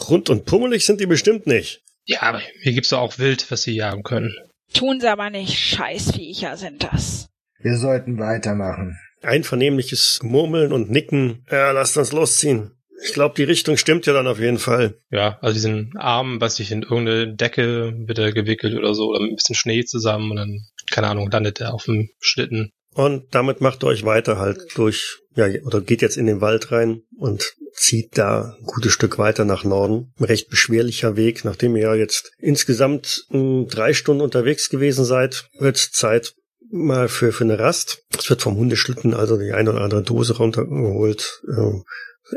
Rund 0.08 0.30
und 0.30 0.44
pummelig 0.44 0.84
sind 0.84 1.00
die 1.00 1.06
bestimmt 1.06 1.46
nicht. 1.46 1.82
Ja, 2.04 2.22
aber 2.22 2.40
hier 2.62 2.72
gibt's 2.72 2.90
doch 2.90 2.98
auch 2.98 3.18
Wild, 3.18 3.50
was 3.50 3.62
sie 3.62 3.74
jagen 3.74 4.02
können. 4.02 4.34
Tun 4.72 5.00
sie 5.00 5.08
aber 5.08 5.30
nicht. 5.30 5.58
Scheißviecher 5.58 6.56
sind 6.56 6.82
das. 6.82 7.28
Wir 7.58 7.76
sollten 7.76 8.18
weitermachen. 8.18 8.98
Einvernehmliches 9.22 10.20
Murmeln 10.22 10.72
und 10.72 10.90
Nicken. 10.90 11.44
Ja, 11.50 11.72
lasst 11.72 11.96
uns 11.96 12.12
losziehen. 12.12 12.72
Ich 13.02 13.12
glaube, 13.12 13.34
die 13.36 13.44
Richtung 13.44 13.76
stimmt 13.76 14.06
ja 14.06 14.12
dann 14.12 14.26
auf 14.26 14.40
jeden 14.40 14.58
Fall. 14.58 14.98
Ja, 15.10 15.38
also 15.40 15.54
diesen 15.54 15.92
Arm, 15.96 16.40
was 16.40 16.56
sich 16.56 16.70
in 16.70 16.82
irgendeine 16.82 17.34
Decke 17.34 17.94
wird 17.96 18.18
er 18.18 18.32
gewickelt 18.32 18.76
oder 18.76 18.94
so, 18.94 19.08
oder 19.10 19.20
mit 19.20 19.32
ein 19.32 19.36
bisschen 19.36 19.54
Schnee 19.54 19.84
zusammen 19.84 20.30
und 20.30 20.36
dann, 20.36 20.60
keine 20.90 21.08
Ahnung, 21.08 21.30
landet 21.30 21.60
er 21.60 21.72
auf 21.74 21.84
dem 21.84 22.10
Schlitten. 22.18 22.72
Und 22.92 23.34
damit 23.34 23.60
macht 23.60 23.84
ihr 23.84 23.86
euch 23.86 24.04
weiter 24.04 24.38
halt 24.38 24.76
durch, 24.76 25.20
ja, 25.36 25.46
oder 25.64 25.80
geht 25.80 26.02
jetzt 26.02 26.16
in 26.16 26.26
den 26.26 26.40
Wald 26.40 26.72
rein 26.72 27.02
und 27.16 27.54
zieht 27.72 28.18
da 28.18 28.56
ein 28.58 28.64
gutes 28.64 28.92
Stück 28.92 29.16
weiter 29.16 29.44
nach 29.44 29.64
Norden. 29.64 30.12
Ein 30.18 30.24
recht 30.24 30.50
beschwerlicher 30.50 31.16
Weg, 31.16 31.44
nachdem 31.44 31.76
ihr 31.76 31.94
jetzt 31.94 32.32
insgesamt 32.38 33.24
mh, 33.30 33.38
hm, 33.38 33.68
drei 33.68 33.94
Stunden 33.94 34.22
unterwegs 34.22 34.68
gewesen 34.68 35.04
seid, 35.04 35.48
wird 35.58 35.78
Zeit 35.78 36.34
mal 36.70 37.08
für, 37.08 37.32
für 37.32 37.44
eine 37.44 37.58
Rast. 37.58 38.02
Es 38.16 38.28
wird 38.28 38.42
vom 38.42 38.56
Hundeschlitten 38.56 39.14
also 39.14 39.38
die 39.38 39.52
eine 39.52 39.70
oder 39.70 39.82
andere 39.82 40.02
Dose 40.02 40.36
runtergeholt, 40.36 41.42
äh, 41.48 41.80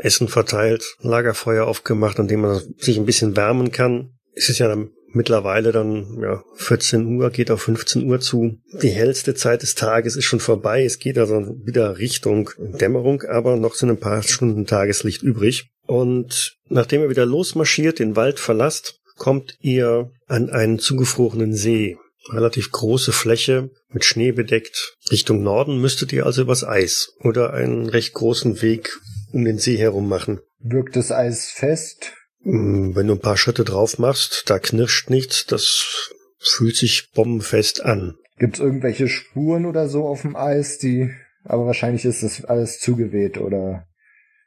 Essen 0.00 0.28
verteilt, 0.28 0.96
Lagerfeuer 1.00 1.66
aufgemacht, 1.66 2.18
an 2.18 2.28
dem 2.28 2.40
man 2.40 2.62
sich 2.78 2.96
ein 2.96 3.06
bisschen 3.06 3.36
wärmen 3.36 3.72
kann. 3.72 4.10
Es 4.34 4.48
ist 4.48 4.58
ja 4.58 4.68
dann 4.68 4.90
mittlerweile 5.14 5.72
dann 5.72 6.18
ja 6.20 6.42
14 6.56 7.06
Uhr, 7.06 7.30
geht 7.30 7.50
auf 7.50 7.62
15 7.62 8.04
Uhr 8.08 8.20
zu. 8.20 8.58
Die 8.82 8.90
hellste 8.90 9.34
Zeit 9.34 9.62
des 9.62 9.74
Tages 9.74 10.16
ist 10.16 10.24
schon 10.24 10.40
vorbei. 10.40 10.84
Es 10.84 10.98
geht 10.98 11.18
also 11.18 11.56
wieder 11.64 11.98
Richtung 11.98 12.50
Dämmerung, 12.58 13.22
aber 13.22 13.56
noch 13.56 13.74
sind 13.74 13.90
ein 13.90 14.00
paar 14.00 14.22
Stunden 14.22 14.66
Tageslicht 14.66 15.22
übrig. 15.22 15.70
Und 15.86 16.56
nachdem 16.68 17.02
ihr 17.02 17.10
wieder 17.10 17.26
losmarschiert, 17.26 17.98
den 17.98 18.16
Wald 18.16 18.40
verlasst, 18.40 19.00
kommt 19.16 19.56
ihr 19.60 20.10
an 20.26 20.50
einen 20.50 20.78
zugefrorenen 20.78 21.54
See. 21.54 21.96
Relativ 22.30 22.70
große 22.70 23.12
Fläche 23.12 23.70
mit 23.90 24.04
Schnee 24.04 24.32
bedeckt. 24.32 24.96
Richtung 25.10 25.42
Norden 25.42 25.78
müsstet 25.78 26.12
ihr 26.12 26.24
also 26.24 26.42
übers 26.42 26.64
Eis 26.64 27.12
oder 27.20 27.52
einen 27.52 27.86
recht 27.86 28.14
großen 28.14 28.62
Weg 28.62 28.98
um 29.34 29.44
den 29.44 29.58
See 29.58 29.76
herum 29.76 30.08
machen. 30.08 30.40
Wirkt 30.60 30.96
das 30.96 31.10
Eis 31.10 31.50
fest? 31.50 32.12
Hm, 32.42 32.94
wenn 32.94 33.08
du 33.08 33.14
ein 33.14 33.20
paar 33.20 33.36
Schritte 33.36 33.64
drauf 33.64 33.98
machst, 33.98 34.44
da 34.46 34.58
knirscht 34.58 35.10
nichts, 35.10 35.46
das 35.46 36.12
fühlt 36.38 36.76
sich 36.76 37.10
bombenfest 37.12 37.82
an. 37.82 38.16
Gibt's 38.38 38.60
irgendwelche 38.60 39.08
Spuren 39.08 39.66
oder 39.66 39.88
so 39.88 40.06
auf 40.06 40.22
dem 40.22 40.36
Eis, 40.36 40.78
die, 40.78 41.10
aber 41.44 41.66
wahrscheinlich 41.66 42.04
ist 42.04 42.22
das 42.22 42.44
alles 42.44 42.78
zugeweht 42.80 43.38
oder 43.38 43.86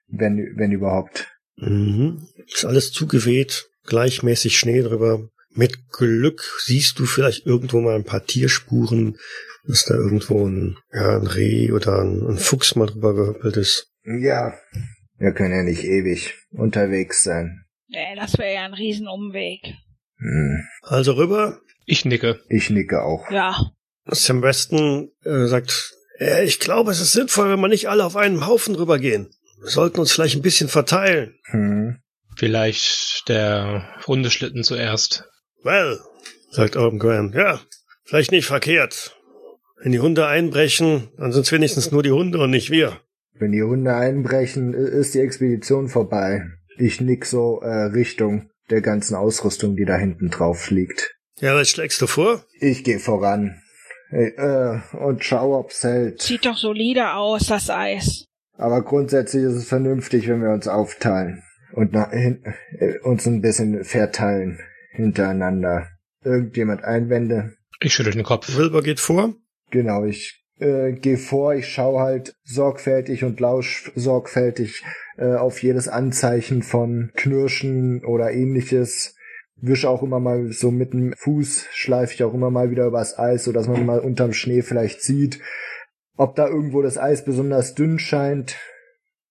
wenn, 0.07 0.53
wenn 0.55 0.71
überhaupt. 0.71 1.27
Mhm. 1.57 2.27
Ist 2.47 2.65
alles 2.65 2.91
zugeweht, 2.91 3.69
gleichmäßig 3.85 4.57
Schnee 4.57 4.81
drüber. 4.81 5.29
Mit 5.53 5.89
Glück 5.91 6.43
siehst 6.63 6.99
du 6.99 7.05
vielleicht 7.05 7.45
irgendwo 7.45 7.81
mal 7.81 7.95
ein 7.95 8.03
paar 8.03 8.25
Tierspuren, 8.25 9.17
dass 9.65 9.85
da 9.85 9.95
irgendwo 9.95 10.47
ein, 10.47 10.77
ja, 10.93 11.17
ein 11.17 11.25
Reh 11.25 11.71
oder 11.71 11.99
ein, 11.99 12.25
ein 12.27 12.37
Fuchs 12.37 12.75
mal 12.75 12.85
drüber 12.85 13.15
gehüppelt 13.15 13.57
ist. 13.57 13.91
Ja, 14.07 14.53
wir 15.17 15.33
können 15.33 15.53
ja 15.53 15.63
nicht 15.63 15.83
ewig 15.83 16.33
unterwegs 16.51 17.23
sein. 17.23 17.65
Nee, 17.89 18.15
das 18.15 18.37
wäre 18.37 18.53
ja 18.53 18.63
ein 18.63 18.73
Riesenumweg. 18.73 19.61
Hm. 20.17 20.63
Also 20.81 21.13
rüber. 21.13 21.59
Ich 21.85 22.05
nicke. 22.05 22.39
Ich 22.49 22.69
nicke 22.69 23.01
auch. 23.01 23.29
Ja. 23.29 23.71
Sam 24.05 24.41
Weston 24.41 25.11
äh, 25.25 25.47
sagt, 25.47 25.93
äh, 26.19 26.45
ich 26.45 26.59
glaube, 26.59 26.91
es 26.91 27.01
ist 27.01 27.11
sinnvoll, 27.11 27.49
wenn 27.49 27.59
wir 27.59 27.67
nicht 27.67 27.89
alle 27.89 28.05
auf 28.05 28.15
einen 28.15 28.47
Haufen 28.47 28.75
rübergehen. 28.75 29.29
Wir 29.59 29.69
sollten 29.69 29.99
uns 29.99 30.11
vielleicht 30.13 30.35
ein 30.35 30.41
bisschen 30.41 30.69
verteilen. 30.69 31.37
Hm. 31.45 31.99
Vielleicht 32.37 33.27
der 33.27 33.93
Hundeschlitten 34.05 34.63
zuerst. 34.63 35.25
Well, 35.63 35.99
sagt 36.51 36.77
Orm 36.77 36.99
Graham, 36.99 37.33
ja, 37.33 37.59
vielleicht 38.05 38.31
nicht 38.31 38.45
verkehrt. 38.45 39.17
Wenn 39.81 39.91
die 39.91 39.99
Hunde 39.99 40.27
einbrechen, 40.27 41.09
dann 41.17 41.31
sind 41.31 41.45
es 41.45 41.51
wenigstens 41.51 41.91
nur 41.91 42.03
die 42.03 42.11
Hunde 42.11 42.39
und 42.39 42.51
nicht 42.51 42.69
wir. 42.69 43.01
Wenn 43.39 43.51
die 43.51 43.63
Hunde 43.63 43.95
einbrechen, 43.95 44.73
ist 44.73 45.13
die 45.13 45.19
Expedition 45.19 45.89
vorbei. 45.89 46.43
Ich 46.77 47.01
nick 47.01 47.25
so 47.25 47.59
äh, 47.61 47.85
Richtung 47.85 48.49
der 48.69 48.81
ganzen 48.81 49.15
Ausrüstung, 49.15 49.75
die 49.75 49.85
da 49.85 49.95
hinten 49.95 50.29
drauf 50.29 50.69
liegt. 50.69 51.15
Ja, 51.39 51.55
was 51.55 51.69
schlägst 51.69 52.01
du 52.01 52.07
vor? 52.07 52.43
Ich 52.59 52.83
gehe 52.83 52.99
voran. 52.99 53.61
Hey, 54.09 54.29
äh, 54.37 54.79
und 54.97 55.23
schau, 55.23 55.59
ob's 55.59 55.83
hält. 55.83 56.21
Sieht 56.21 56.45
doch 56.45 56.57
solide 56.57 57.13
aus, 57.13 57.47
das 57.47 57.69
Eis. 57.69 58.25
Aber 58.53 58.83
grundsätzlich 58.83 59.43
ist 59.43 59.53
es 59.53 59.67
vernünftig, 59.67 60.27
wenn 60.27 60.41
wir 60.41 60.49
uns 60.49 60.67
aufteilen 60.67 61.43
und 61.73 61.93
na, 61.93 62.09
hin, 62.09 62.43
äh, 62.79 62.97
uns 62.99 63.27
ein 63.27 63.41
bisschen 63.41 63.83
verteilen 63.83 64.59
hintereinander. 64.91 65.87
Irgendjemand 66.23 66.83
Einwände? 66.83 67.53
Ich 67.79 67.93
schüttel 67.93 68.13
den 68.13 68.23
Kopf. 68.23 68.57
Wilbur 68.57 68.81
geht 68.81 68.99
vor. 68.99 69.35
Genau, 69.69 70.05
ich 70.05 70.43
äh, 70.59 70.93
gehe 70.93 71.17
vor, 71.17 71.55
ich 71.55 71.67
schaue 71.67 72.01
halt 72.01 72.35
sorgfältig 72.43 73.23
und 73.23 73.39
lausch 73.39 73.91
sorgfältig 73.95 74.83
äh, 75.17 75.35
auf 75.35 75.61
jedes 75.61 75.87
Anzeichen 75.87 76.63
von 76.63 77.11
Knirschen 77.15 78.03
oder 78.03 78.31
ähnliches. 78.31 79.15
Wisch 79.59 79.85
auch 79.85 80.03
immer 80.03 80.19
mal 80.19 80.51
so 80.51 80.69
mit 80.69 80.93
dem 80.93 81.13
Fuß, 81.17 81.65
schleife 81.71 82.13
ich 82.13 82.23
auch 82.23 82.33
immer 82.33 82.51
mal 82.51 82.69
wieder 82.69 82.85
übers 82.85 83.17
Eis, 83.17 83.43
so 83.43 83.51
dass 83.51 83.67
man 83.67 83.85
mal 83.85 83.99
unterm 83.99 84.33
Schnee 84.33 84.61
vielleicht 84.61 85.01
sieht, 85.01 85.39
ob 86.15 86.35
da 86.35 86.47
irgendwo 86.47 86.81
das 86.83 86.97
Eis 86.97 87.25
besonders 87.25 87.73
dünn 87.73 87.97
scheint, 87.97 88.55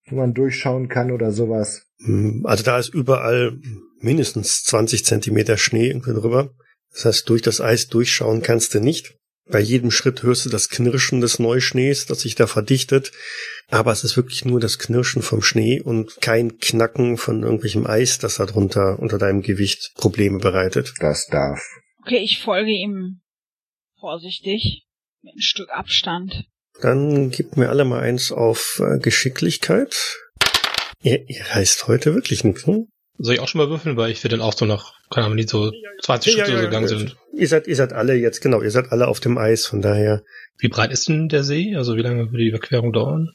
wo 0.08 0.16
man 0.16 0.34
durchschauen 0.34 0.88
kann 0.88 1.12
oder 1.12 1.30
sowas. 1.30 1.86
Hm, 2.04 2.42
also 2.44 2.64
da 2.64 2.78
ist 2.78 2.92
überall 2.92 3.58
mindestens 4.00 4.64
20 4.64 5.04
Zentimeter 5.04 5.56
Schnee 5.56 5.88
irgendwie 5.88 6.12
drüber. 6.12 6.50
Das 6.92 7.04
heißt, 7.04 7.28
durch 7.28 7.42
das 7.42 7.60
Eis 7.60 7.88
durchschauen 7.88 8.42
kannst 8.42 8.74
du 8.74 8.80
nicht. 8.80 9.15
Bei 9.48 9.60
jedem 9.60 9.92
Schritt 9.92 10.22
hörst 10.22 10.44
du 10.44 10.50
das 10.50 10.68
Knirschen 10.68 11.20
des 11.20 11.38
Neuschnees, 11.38 12.06
das 12.06 12.20
sich 12.20 12.34
da 12.34 12.46
verdichtet. 12.46 13.12
Aber 13.68 13.92
es 13.92 14.02
ist 14.02 14.16
wirklich 14.16 14.44
nur 14.44 14.60
das 14.60 14.78
Knirschen 14.78 15.22
vom 15.22 15.42
Schnee 15.42 15.80
und 15.80 16.20
kein 16.20 16.58
Knacken 16.58 17.16
von 17.16 17.42
irgendwelchem 17.42 17.86
Eis, 17.86 18.18
das 18.18 18.36
da 18.36 18.46
drunter 18.46 18.98
unter 18.98 19.18
deinem 19.18 19.42
Gewicht 19.42 19.92
Probleme 19.96 20.38
bereitet. 20.38 20.94
Das 20.98 21.26
darf. 21.26 21.60
Okay, 22.02 22.18
ich 22.18 22.40
folge 22.40 22.70
ihm 22.70 23.20
vorsichtig 24.00 24.84
mit 25.22 25.34
einem 25.34 25.40
Stück 25.40 25.70
Abstand. 25.70 26.44
Dann 26.80 27.30
gib 27.30 27.56
mir 27.56 27.68
alle 27.68 27.84
mal 27.84 28.00
eins 28.00 28.32
auf 28.32 28.80
äh, 28.84 28.98
Geschicklichkeit. 28.98 30.18
Ihr, 31.02 31.28
ihr 31.28 31.44
reißt 31.50 31.86
heute 31.86 32.14
wirklich 32.14 32.44
nichts, 32.44 32.66
ne? 32.66 32.86
Soll 33.18 33.34
ich 33.34 33.40
auch 33.40 33.48
schon 33.48 33.60
mal 33.60 33.70
würfeln, 33.70 33.96
weil 33.96 34.10
ich 34.10 34.20
für 34.20 34.28
den 34.28 34.40
auch 34.40 34.52
so 34.52 34.66
noch, 34.66 34.92
keine 35.10 35.26
Ahnung, 35.26 35.36
die 35.36 35.46
so 35.46 35.72
20 36.02 36.32
Schritte 36.32 36.52
ja, 36.52 36.56
ja, 36.58 36.64
gegangen 36.64 36.88
sind. 36.88 37.16
Ihr 37.32 37.48
seid, 37.48 37.66
ihr 37.66 37.76
seid 37.76 37.92
alle 37.92 38.14
jetzt, 38.14 38.40
genau, 38.40 38.62
ihr 38.62 38.70
seid 38.70 38.92
alle 38.92 39.08
auf 39.08 39.20
dem 39.20 39.38
Eis, 39.38 39.66
von 39.66 39.82
daher. 39.82 40.22
Wie 40.58 40.68
breit 40.68 40.90
ist 40.90 41.08
denn 41.08 41.28
der 41.28 41.44
See? 41.44 41.76
Also 41.76 41.96
wie 41.96 42.02
lange 42.02 42.30
würde 42.30 42.38
die 42.38 42.48
Überquerung 42.48 42.92
dauern? 42.92 43.32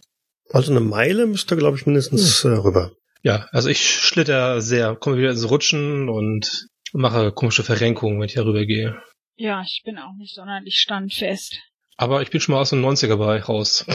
Also 0.52 0.72
eine 0.72 0.82
Meile 0.82 1.28
müsste, 1.28 1.56
glaube 1.56 1.78
ich, 1.78 1.86
mindestens 1.86 2.44
hm. 2.44 2.54
äh, 2.54 2.58
rüber. 2.58 2.92
Ja, 3.24 3.48
also 3.52 3.70
ich 3.70 3.82
schlitter 3.82 4.62
sehr, 4.62 4.96
komme 4.96 5.18
wieder 5.18 5.30
ins 5.30 5.50
Rutschen 5.50 6.10
und 6.10 6.68
mache 6.92 7.32
komische 7.32 7.64
Verrenkungen, 7.64 8.20
wenn 8.20 8.26
ich 8.26 8.34
hier 8.34 8.46
rübergehe. 8.46 8.98
Ja, 9.36 9.62
ich 9.62 9.84
bin 9.86 9.98
auch 9.98 10.14
nicht 10.18 10.36
sonderlich 10.36 10.80
standfest. 10.80 11.58
Aber 11.98 12.22
ich 12.22 12.32
bin 12.32 12.42
schon 12.42 12.54
mal 12.56 12.62
aus 12.62 12.72
dem 12.72 12.84
90er-Bereich 12.84 13.48
raus. 13.48 13.86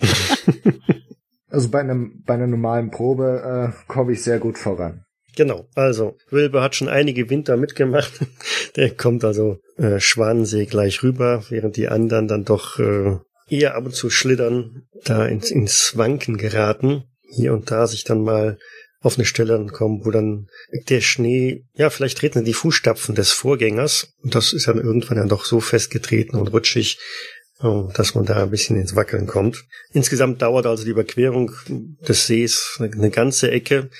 also 1.48 1.70
bei 1.70 1.80
einem, 1.80 2.22
bei 2.26 2.34
einer 2.34 2.48
normalen 2.48 2.90
Probe 2.90 3.72
äh, 3.72 3.92
komme 3.92 4.12
ich 4.12 4.22
sehr 4.22 4.40
gut 4.40 4.58
voran. 4.58 5.05
Genau, 5.36 5.68
also 5.74 6.16
Wilbur 6.30 6.62
hat 6.62 6.74
schon 6.74 6.88
einige 6.88 7.28
Winter 7.28 7.56
mitgemacht. 7.56 8.12
Der 8.76 8.90
kommt 8.90 9.22
also 9.22 9.60
äh, 9.76 10.00
Schwanensee 10.00 10.64
gleich 10.64 11.02
rüber, 11.02 11.44
während 11.50 11.76
die 11.76 11.88
anderen 11.88 12.26
dann 12.26 12.44
doch 12.44 12.78
äh, 12.78 13.18
eher 13.48 13.74
ab 13.74 13.84
und 13.84 13.94
zu 13.94 14.10
schlittern, 14.10 14.88
da 15.04 15.26
ins, 15.26 15.50
ins 15.50 15.96
Wanken 15.96 16.38
geraten, 16.38 17.04
hier 17.28 17.52
und 17.52 17.70
da 17.70 17.86
sich 17.86 18.04
dann 18.04 18.22
mal 18.22 18.58
auf 19.02 19.18
eine 19.18 19.26
Stelle 19.26 19.64
kommen, 19.66 20.04
wo 20.04 20.10
dann 20.10 20.48
der 20.88 21.02
Schnee, 21.02 21.64
ja, 21.74 21.90
vielleicht 21.90 22.18
treten 22.18 22.44
die 22.44 22.54
Fußstapfen 22.54 23.14
des 23.14 23.30
Vorgängers 23.30 24.14
und 24.22 24.34
das 24.34 24.54
ist 24.54 24.66
dann 24.66 24.78
irgendwann 24.78 25.18
dann 25.18 25.28
doch 25.28 25.44
so 25.44 25.60
festgetreten 25.60 26.36
und 26.36 26.48
rutschig, 26.48 26.98
oh, 27.60 27.90
dass 27.94 28.14
man 28.14 28.24
da 28.24 28.42
ein 28.42 28.50
bisschen 28.50 28.80
ins 28.80 28.96
Wackeln 28.96 29.26
kommt. 29.26 29.64
Insgesamt 29.92 30.40
dauert 30.40 30.66
also 30.66 30.84
die 30.84 30.90
Überquerung 30.90 31.52
des 32.08 32.26
Sees 32.26 32.78
eine 32.80 33.10
ganze 33.10 33.50
Ecke. 33.50 33.90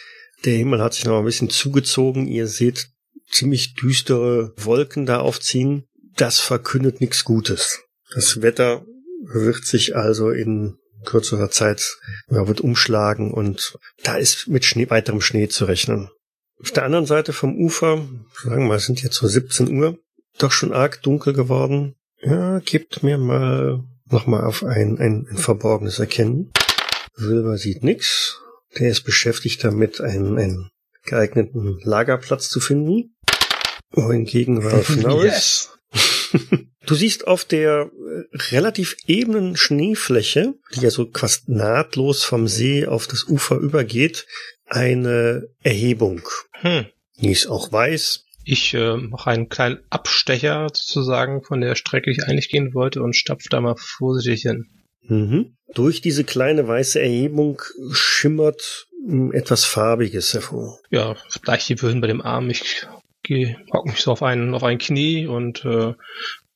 Der 0.47 0.57
Himmel 0.57 0.81
hat 0.81 0.95
sich 0.95 1.05
noch 1.05 1.19
ein 1.19 1.25
bisschen 1.25 1.51
zugezogen. 1.51 2.27
Ihr 2.27 2.47
seht 2.47 2.89
ziemlich 3.29 3.75
düstere 3.75 4.55
Wolken 4.57 5.05
da 5.05 5.19
aufziehen. 5.19 5.85
Das 6.17 6.39
verkündet 6.39 7.01
nichts 7.01 7.25
Gutes. 7.25 7.81
Das 8.15 8.41
Wetter 8.41 8.87
wird 9.25 9.67
sich 9.67 9.97
also 9.97 10.31
in 10.31 10.79
kürzerer 11.05 11.51
Zeit 11.51 11.99
ja, 12.31 12.47
wird 12.49 12.61
umschlagen 12.61 13.33
und 13.33 13.79
da 14.03 14.17
ist 14.17 14.49
mit 14.49 14.65
Schnee, 14.65 14.89
weiterem 14.89 15.21
Schnee 15.21 15.49
zu 15.49 15.65
rechnen. 15.65 16.11
Auf 16.61 16.71
der 16.71 16.85
anderen 16.85 17.07
Seite 17.07 17.33
vom 17.33 17.57
Ufer, 17.57 18.07
sagen 18.43 18.63
wir 18.63 18.69
mal, 18.69 18.79
sind 18.79 19.03
jetzt 19.03 19.17
so 19.17 19.27
17 19.27 19.77
Uhr, 19.77 19.99
doch 20.39 20.53
schon 20.53 20.73
arg 20.73 21.03
dunkel 21.03 21.33
geworden. 21.33 21.97
Ja, 22.23 22.61
gebt 22.61 23.03
mir 23.03 23.19
mal 23.19 23.85
nochmal 24.07 24.45
auf 24.45 24.65
ein, 24.65 24.99
ein, 24.99 25.27
ein 25.29 25.37
verborgenes 25.37 25.99
Erkennen. 25.99 26.53
Silber 27.15 27.59
sieht 27.59 27.85
nix. 27.85 28.41
Der 28.79 28.91
ist 28.91 29.03
beschäftigt 29.03 29.65
damit, 29.65 30.01
einen, 30.01 30.39
einen 30.39 30.71
geeigneten 31.05 31.79
Lagerplatz 31.83 32.49
zu 32.49 32.61
finden. 32.61 33.17
Wohingegen 33.91 34.59
Ralph 34.59 34.97
Norris. 34.97 35.71
du 36.87 36.95
siehst 36.95 37.27
auf 37.27 37.45
der 37.45 37.91
relativ 38.51 38.97
ebenen 39.07 39.57
Schneefläche, 39.57 40.55
die 40.75 40.81
ja 40.81 40.91
so 40.91 41.09
fast 41.13 41.49
nahtlos 41.49 42.25
vom 42.25 42.49
See 42.49 42.87
auf 42.87 43.07
das 43.07 43.25
Ufer 43.25 43.57
übergeht, 43.57 44.27
eine 44.67 45.49
Erhebung. 45.63 46.29
Hm. 46.53 46.87
Die 47.21 47.31
ist 47.31 47.47
auch 47.47 47.73
weiß. 47.73 48.25
Ich 48.45 48.75
äh, 48.75 48.97
mache 48.97 49.31
einen 49.31 49.49
kleinen 49.49 49.81
Abstecher 49.91 50.69
sozusagen 50.73 51.43
von 51.43 51.61
der 51.61 51.75
Strecke, 51.75 52.11
die 52.11 52.19
ich 52.21 52.25
eigentlich 52.29 52.49
gehen 52.49 52.75
wollte 52.75 53.03
und 53.03 53.17
stapfe 53.17 53.49
da 53.51 53.61
mal 53.61 53.77
vorsichtig 53.77 54.43
hin. 54.43 54.67
Mhm. 55.09 55.57
Durch 55.75 56.01
diese 56.01 56.25
kleine 56.25 56.67
weiße 56.67 57.01
Erhebung 57.01 57.61
schimmert 57.93 58.89
mh, 59.07 59.35
etwas 59.35 59.65
Farbiges 59.65 60.35
hervor. 60.35 60.81
Ja, 60.91 61.17
gleich 61.43 61.67
die 61.67 61.81
Würden 61.83 62.01
bei 62.01 62.07
dem 62.07 62.23
Arm. 62.23 62.51
Ich 62.51 62.87
gehe, 63.23 63.57
hock 63.73 63.87
mich 63.87 64.01
so 64.01 64.13
auf 64.13 64.23
ein, 64.23 64.55
auf 64.55 64.63
ein 64.63 64.79
Knie 64.79 65.27
und 65.27 65.65
äh, 65.65 65.95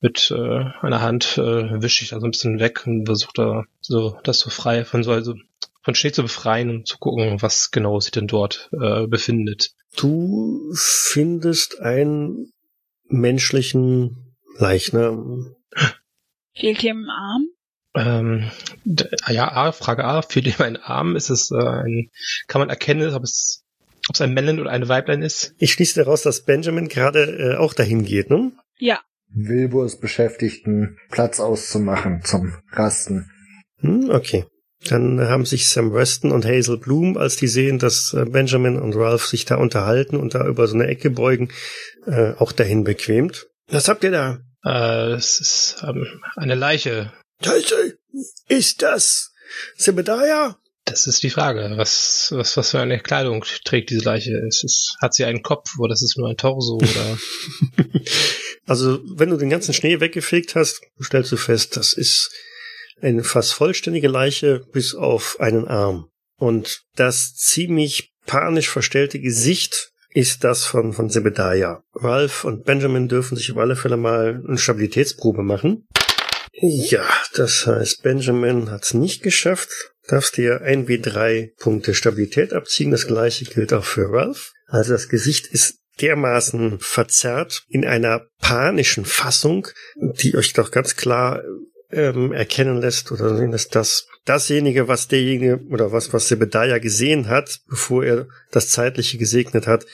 mit 0.01 0.31
äh, 0.31 0.65
einer 0.81 1.01
Hand 1.01 1.37
äh, 1.37 1.83
wische 1.83 2.05
ich 2.05 2.11
da 2.11 2.21
so 2.21 2.27
ein 2.27 2.31
bisschen 2.31 2.59
weg 2.59 2.87
und 2.87 3.07
versuche 3.07 3.33
da 3.35 3.65
so 3.81 4.17
das 4.25 4.39
so 4.39 4.51
frei 4.51 4.85
von 4.85 5.03
so 5.03 5.13
also 5.13 5.35
von 5.83 5.95
Schnee 5.95 6.13
zu 6.13 6.23
befreien 6.23 6.71
und 6.71 6.87
zu 6.87 6.99
gucken, 6.99 7.41
was 7.43 7.71
genau 7.71 8.01
sich 8.01 8.11
denn 8.13 8.27
dort 8.27 8.71
äh, 8.73 9.07
befindet. 9.07 9.73
Du 9.97 10.73
findest 10.75 11.81
einen 11.81 12.53
menschlichen 13.09 14.37
Leichnam. 14.57 15.57
Fehlt 16.55 16.83
dir 16.83 16.93
im 16.93 17.09
Arm? 17.09 17.49
Ähm, 18.07 18.51
d- 18.85 19.09
ja, 19.29 19.51
A, 19.53 19.73
Frage 19.73 20.05
A, 20.05 20.23
fehlt 20.23 20.47
ihm 20.47 20.55
ein 20.65 20.77
Arm? 20.77 21.17
Ist 21.17 21.31
es 21.31 21.51
äh, 21.51 21.57
ein, 21.63 22.11
kann 22.47 22.61
man 22.61 22.71
erkennen, 22.71 23.13
ob 23.15 23.23
es, 23.23 23.63
ob 24.09 24.15
es 24.15 24.21
ein 24.21 24.33
Männlein 24.35 24.61
oder 24.61 24.71
ein 24.71 24.89
Weiblein 24.89 25.23
ist? 25.23 25.55
Ich 25.59 25.73
schließe 25.73 26.01
daraus, 26.03 26.23
dass 26.23 26.45
Benjamin 26.45 26.89
gerade 26.89 27.55
äh, 27.55 27.57
auch 27.57 27.75
dahin 27.75 28.05
geht, 28.05 28.31
ne? 28.31 28.53
Ja. 28.79 29.01
Wilbur 29.33 29.87
ist 29.87 30.01
beschäftigt, 30.01 30.67
einen 30.67 30.99
Platz 31.11 31.39
auszumachen 31.41 32.23
zum 32.25 32.55
Rasten. 32.73 33.31
Hm, 33.79 34.11
okay. 34.11 34.45
Dann 34.89 35.21
haben 35.21 35.45
sich 35.45 35.69
Sam 35.69 35.93
Weston 35.93 36.33
und 36.33 36.47
Hazel 36.47 36.79
Bloom, 36.79 37.19
als 37.19 37.37
die 37.37 37.49
sehen, 37.49 37.79
dass 37.79 38.15
äh, 38.15 38.25
Benjamin 38.25 38.79
und 38.79 38.97
Ralph 38.97 39.27
sich 39.27 39.45
da 39.45 39.57
unterhalten 39.57 40.17
und 40.17 40.35
da 40.35 40.47
über 40.47 40.67
so 40.67 40.75
eine 40.75 40.87
Ecke 40.87 41.11
beugen, 41.11 41.51
äh, 42.07 42.33
auch 42.39 42.53
dahin 42.53 42.83
bequemt. 42.85 43.47
Was 43.69 43.89
habt 43.89 44.05
ihr 44.05 44.11
da? 44.11 44.39
Äh, 44.65 45.13
es 45.13 45.39
ist 45.39 45.85
ähm, 45.87 46.07
eine 46.37 46.55
Leiche. 46.55 47.13
Scheiße, 47.43 47.99
ist 48.49 48.83
das 48.83 49.33
Zebediah? 49.77 50.59
Das 50.85 51.07
ist 51.07 51.23
die 51.23 51.31
Frage. 51.31 51.73
Was, 51.77 52.29
was, 52.33 52.57
was 52.57 52.71
für 52.71 52.81
eine 52.81 52.99
Kleidung 52.99 53.45
trägt 53.65 53.91
diese 53.91 54.05
Leiche? 54.05 54.33
Es 54.47 54.65
ist, 54.65 54.97
hat 55.01 55.15
sie 55.15 55.25
einen 55.25 55.43
Kopf 55.43 55.79
oder 55.79 55.93
ist 55.93 56.03
es 56.03 56.17
nur 56.17 56.29
ein 56.29 56.37
Torso 56.37 56.77
oder? 56.77 57.19
Also, 58.67 59.01
wenn 59.05 59.31
du 59.31 59.37
den 59.37 59.51
ganzen 59.51 59.75
Schnee 59.75 59.99
weggefegt 59.99 60.55
hast, 60.55 60.81
stellst 61.03 61.33
du 61.33 61.37
fest, 61.37 61.77
das 61.77 61.93
ist 61.93 62.31
eine 63.03 63.25
fast 63.25 63.53
vollständige 63.53 64.07
Leiche 64.07 64.61
bis 64.73 64.95
auf 64.95 65.41
einen 65.41 65.67
Arm. 65.67 66.09
Und 66.39 66.83
das 66.95 67.35
ziemlich 67.35 68.13
panisch 68.27 68.69
verstellte 68.69 69.19
Gesicht 69.19 69.91
ist 70.11 70.45
das 70.45 70.67
von, 70.67 70.93
von 70.93 71.11
Zebediah. 71.11 71.83
Ralph 71.95 72.45
und 72.45 72.65
Benjamin 72.65 73.09
dürfen 73.09 73.37
sich 73.37 73.51
auf 73.51 73.59
alle 73.59 73.75
Fälle 73.75 73.97
mal 73.97 74.41
eine 74.47 74.59
Stabilitätsprobe 74.59 75.43
machen. 75.43 75.87
Ja, 76.63 77.09
das 77.35 77.67
heißt, 77.67 78.03
Benjamin 78.03 78.71
hat's 78.71 78.93
nicht 78.93 79.23
geschafft. 79.23 79.71
Darfst 80.09 80.37
dir 80.37 80.63
1w3 80.63 81.53
Punkte 81.59 81.95
Stabilität 81.95 82.53
abziehen. 82.53 82.91
Das 82.91 83.07
gleiche 83.07 83.47
gilt 83.47 83.73
auch 83.73 83.85
für 83.85 84.13
Ralph. 84.13 84.53
Also 84.67 84.93
das 84.93 85.09
Gesicht 85.09 85.47
ist 85.47 85.79
dermaßen 86.01 86.79
verzerrt 86.79 87.65
in 87.69 87.87
einer 87.87 88.27
panischen 88.41 89.05
Fassung, 89.05 89.69
die 89.97 90.37
euch 90.37 90.53
doch 90.53 90.71
ganz 90.71 90.97
klar 90.97 91.43
ähm, 91.91 92.33
erkennen 92.33 92.81
lässt 92.81 93.11
oder 93.11 93.37
sehen 93.37 93.57
dass 93.71 94.07
dasjenige, 94.25 94.87
was 94.87 95.09
derjenige 95.09 95.61
oder 95.71 95.93
was, 95.93 96.13
was 96.13 96.29
Zebediah 96.29 96.79
gesehen 96.79 97.29
hat, 97.29 97.61
bevor 97.69 98.05
er 98.05 98.29
das 98.53 98.69
Zeitliche 98.69 99.19
gesegnet 99.19 99.67
hat, 99.67 99.87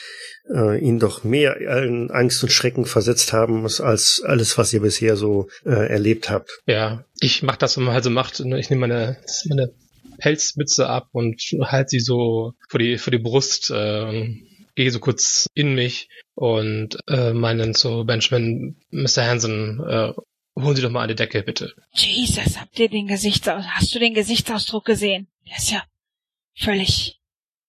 äh, 0.52 0.78
ihn 0.78 0.98
doch 0.98 1.24
mehr 1.24 1.56
in 1.84 2.10
Angst 2.10 2.42
und 2.42 2.50
Schrecken 2.50 2.84
versetzt 2.84 3.32
haben 3.32 3.62
muss, 3.62 3.80
als 3.80 4.22
alles, 4.24 4.56
was 4.58 4.72
ihr 4.72 4.80
bisher 4.80 5.16
so 5.16 5.48
äh, 5.64 5.70
erlebt 5.88 6.30
habt. 6.30 6.50
Ja, 6.66 7.04
ich 7.20 7.42
mach 7.42 7.56
das, 7.56 7.76
was 7.76 7.84
man 7.84 7.94
halt 7.94 8.04
so 8.04 8.10
macht. 8.10 8.40
ne? 8.40 8.58
Ich 8.58 8.70
nehme 8.70 8.86
meine, 8.86 9.16
meine 9.48 9.72
Pelzmütze 10.18 10.88
ab 10.88 11.08
und 11.12 11.40
halte 11.62 11.90
sie 11.90 12.00
so 12.00 12.54
vor 12.68 12.78
die, 12.78 12.98
vor 12.98 13.10
die 13.10 13.18
Brust, 13.18 13.70
äh, 13.70 14.34
gehe 14.74 14.90
so 14.90 15.00
kurz 15.00 15.48
in 15.54 15.74
mich 15.74 16.08
und 16.34 16.98
äh, 17.08 17.32
meinen 17.32 17.74
so 17.74 18.04
Benjamin, 18.04 18.76
Mr. 18.90 19.26
Hansen, 19.26 19.80
äh, 19.80 20.12
holen 20.58 20.76
Sie 20.76 20.82
doch 20.82 20.90
mal 20.90 21.02
eine 21.02 21.14
Decke, 21.14 21.42
bitte. 21.42 21.74
Jesus, 21.92 22.58
habt 22.58 22.78
ihr 22.78 22.88
den 22.88 23.06
Gesichtsaus 23.06 23.64
hast 23.66 23.94
du 23.94 23.98
den 23.98 24.14
Gesichtsausdruck 24.14 24.84
gesehen? 24.84 25.28
Der 25.48 25.56
ist 25.56 25.70
ja 25.70 25.82
völlig, 26.54 27.20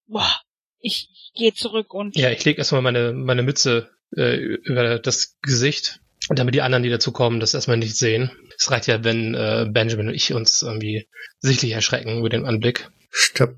boah, 0.08 0.32
ich 0.80 1.10
gehe 1.38 1.54
zurück 1.54 1.94
und 1.94 2.16
Ja, 2.16 2.32
ich 2.32 2.44
lege 2.44 2.60
erstmal 2.60 2.82
meine, 2.82 3.14
meine 3.14 3.44
Mütze 3.44 3.90
äh, 4.16 4.36
über 4.38 5.00
das 5.00 5.38
Gesicht, 5.42 6.00
damit 6.30 6.56
die 6.56 6.62
anderen, 6.62 6.84
die 6.84 6.90
dazu 6.90 7.12
kommen, 7.12 7.40
das 7.40 7.54
erstmal 7.54 7.78
nicht 7.78 7.96
sehen. 7.96 8.32
Es 8.58 8.70
reicht 8.72 8.88
ja, 8.88 9.04
wenn 9.04 9.34
äh, 9.36 9.68
Benjamin 9.70 10.10
und 10.10 10.14
ich 10.14 10.34
uns 10.34 10.62
irgendwie 10.62 11.08
sichtlich 11.40 11.72
erschrecken 11.72 12.20
über 12.20 12.30
den 12.30 12.46
Anblick. 12.46 12.90
Stopp. 13.10 13.56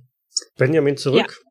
Benjamin 0.57 0.97
zurück. 0.97 1.43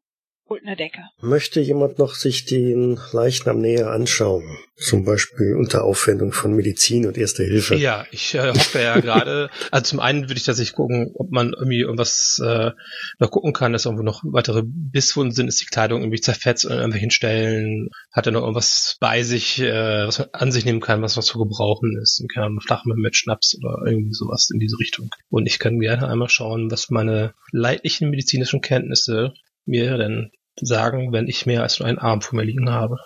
Holt 0.49 0.63
eine 0.65 0.77
Decke. 0.77 1.01
Möchte 1.21 1.61
jemand 1.61 1.99
noch 1.99 2.15
sich 2.15 2.45
den 2.45 2.99
Leichnam 3.13 3.61
näher 3.61 3.91
anschauen? 3.91 4.59
Zum 4.77 5.05
Beispiel 5.05 5.57
unter 5.57 5.85
Aufwendung 5.85 6.33
von 6.33 6.55
Medizin 6.55 7.07
und 7.07 7.19
Erste 7.19 7.43
Hilfe. 7.43 7.75
Ja, 7.75 8.07
ich 8.13 8.35
äh, 8.35 8.51
hoffe 8.51 8.81
ja 8.81 9.01
gerade, 9.01 9.51
also 9.73 9.85
zum 9.85 10.01
einen 10.01 10.23
würde 10.29 10.39
ich 10.39 10.45
tatsächlich 10.45 10.75
gucken, 10.75 11.11
ob 11.15 11.31
man 11.31 11.53
irgendwie 11.53 11.81
irgendwas 11.81 12.41
äh, 12.45 12.71
noch 13.19 13.31
gucken 13.31 13.53
kann, 13.53 13.73
dass 13.73 13.87
irgendwo 13.87 14.05
noch 14.05 14.23
weitere 14.25 14.63
Bisswunden 14.65 15.35
sind, 15.35 15.49
ist 15.49 15.61
die 15.61 15.67
Kleidung 15.67 16.01
irgendwie 16.01 16.21
zerfetzt 16.21 16.67
an 16.67 16.79
irgendwelchen 16.79 17.11
Stellen, 17.11 17.89
hat 18.13 18.27
er 18.27 18.33
noch 18.33 18.43
irgendwas 18.43 18.97
bei 19.01 19.23
sich, 19.25 19.61
äh, 19.61 20.07
was 20.07 20.21
man 20.21 20.29
an 20.33 20.53
sich 20.53 20.65
nehmen 20.65 20.81
kann, 20.81 21.03
was 21.03 21.17
noch 21.17 21.25
zu 21.25 21.39
gebrauchen 21.39 21.99
ist, 22.01 22.25
kann 22.33 22.55
man 22.55 22.61
Flachmann 22.61 22.99
mit 22.99 23.17
Schnaps 23.17 23.57
oder 23.59 23.83
irgendwie 23.85 24.15
sowas 24.15 24.49
in 24.53 24.61
diese 24.61 24.79
Richtung. 24.79 25.11
Und 25.29 25.47
ich 25.47 25.59
kann 25.59 25.81
gerne 25.81 26.09
einmal 26.09 26.29
schauen, 26.29 26.71
was 26.71 26.91
meine 26.91 27.35
leidlichen 27.51 28.11
medizinischen 28.11 28.61
Kenntnisse 28.61 29.33
mir 29.69 29.99
denn 29.99 30.31
sagen, 30.61 31.13
wenn 31.13 31.29
ich 31.29 31.47
mehr 31.47 31.63
als 31.63 31.79
nur 31.79 31.89
einen 31.89 31.99
Arm 31.99 32.21
vor 32.21 32.37
mir 32.37 32.45
liegen 32.45 32.71
habe. 32.71 32.97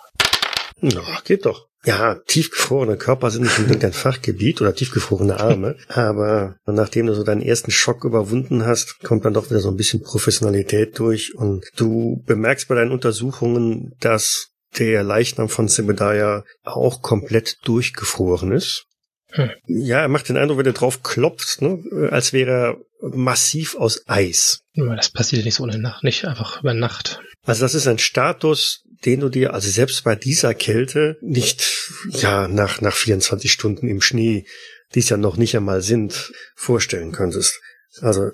Ja, 0.80 1.02
geht 1.24 1.46
doch. 1.46 1.66
Ja, 1.84 2.14
tiefgefrorene 2.14 2.96
Körper 2.96 3.30
sind 3.30 3.42
nicht 3.42 3.58
unbedingt 3.58 3.82
dein 3.82 3.92
Fachgebiet 3.92 4.60
oder 4.60 4.74
tiefgefrorene 4.74 5.40
Arme, 5.40 5.76
aber 5.88 6.56
nachdem 6.64 7.06
du 7.06 7.14
so 7.14 7.24
deinen 7.24 7.42
ersten 7.42 7.72
Schock 7.72 8.04
überwunden 8.04 8.64
hast, 8.64 9.00
kommt 9.00 9.24
dann 9.24 9.34
doch 9.34 9.50
wieder 9.50 9.58
so 9.60 9.68
ein 9.68 9.76
bisschen 9.76 10.00
Professionalität 10.00 10.98
durch 10.98 11.34
und 11.34 11.66
du 11.76 12.22
bemerkst 12.24 12.68
bei 12.68 12.76
deinen 12.76 12.92
Untersuchungen, 12.92 13.96
dass 13.98 14.50
der 14.78 15.02
Leichnam 15.02 15.48
von 15.48 15.68
Zebediah 15.68 16.44
auch 16.62 17.02
komplett 17.02 17.56
durchgefroren 17.64 18.52
ist. 18.52 18.86
Hm. 19.32 19.50
Ja, 19.66 20.00
er 20.00 20.08
macht 20.08 20.28
den 20.28 20.36
Eindruck, 20.36 20.58
wenn 20.58 20.66
er 20.66 20.72
drauf 20.72 21.02
klopft, 21.02 21.62
ne, 21.62 21.82
als 22.10 22.32
wäre 22.32 22.50
er 22.50 22.76
massiv 23.00 23.74
aus 23.74 24.02
Eis. 24.06 24.60
Das 24.74 25.10
passiert 25.10 25.42
ja 25.42 25.46
nicht 25.46 25.56
so 25.56 25.66
der 25.66 25.78
Nacht, 25.78 26.04
nicht 26.04 26.24
einfach 26.26 26.60
über 26.60 26.74
Nacht. 26.74 27.20
Also 27.44 27.62
das 27.62 27.74
ist 27.74 27.86
ein 27.86 27.98
Status, 27.98 28.84
den 29.04 29.20
du 29.20 29.28
dir 29.28 29.52
also 29.52 29.68
selbst 29.68 30.04
bei 30.04 30.14
dieser 30.14 30.54
Kälte 30.54 31.18
nicht 31.20 31.90
ja 32.08 32.46
nach 32.48 32.80
nach 32.80 32.94
24 32.94 33.50
Stunden 33.50 33.88
im 33.88 34.00
Schnee, 34.00 34.46
die 34.94 35.00
es 35.00 35.08
ja 35.08 35.16
noch 35.16 35.36
nicht 35.36 35.56
einmal 35.56 35.82
sind, 35.82 36.32
vorstellen 36.54 37.12
könntest. 37.12 37.60
Also 38.00 38.30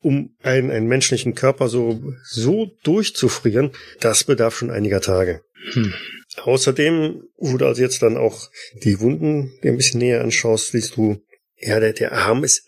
um 0.00 0.36
einen, 0.42 0.70
einen 0.70 0.86
menschlichen 0.86 1.34
Körper 1.34 1.68
so 1.68 2.02
so 2.24 2.70
durchzufrieren, 2.84 3.72
das 4.00 4.24
bedarf 4.24 4.56
schon 4.56 4.70
einiger 4.70 5.00
Tage. 5.00 5.42
Hm. 5.72 5.94
Außerdem, 6.44 7.22
wo 7.36 7.56
du 7.56 7.66
also 7.66 7.82
jetzt 7.82 8.02
dann 8.02 8.16
auch 8.16 8.48
die 8.84 9.00
Wunden 9.00 9.52
dir 9.62 9.72
ein 9.72 9.76
bisschen 9.76 10.00
näher 10.00 10.22
anschaust, 10.22 10.72
siehst 10.72 10.96
du, 10.96 11.22
ja, 11.58 11.78
der, 11.78 11.92
der 11.92 12.12
Arm 12.12 12.44
ist 12.44 12.66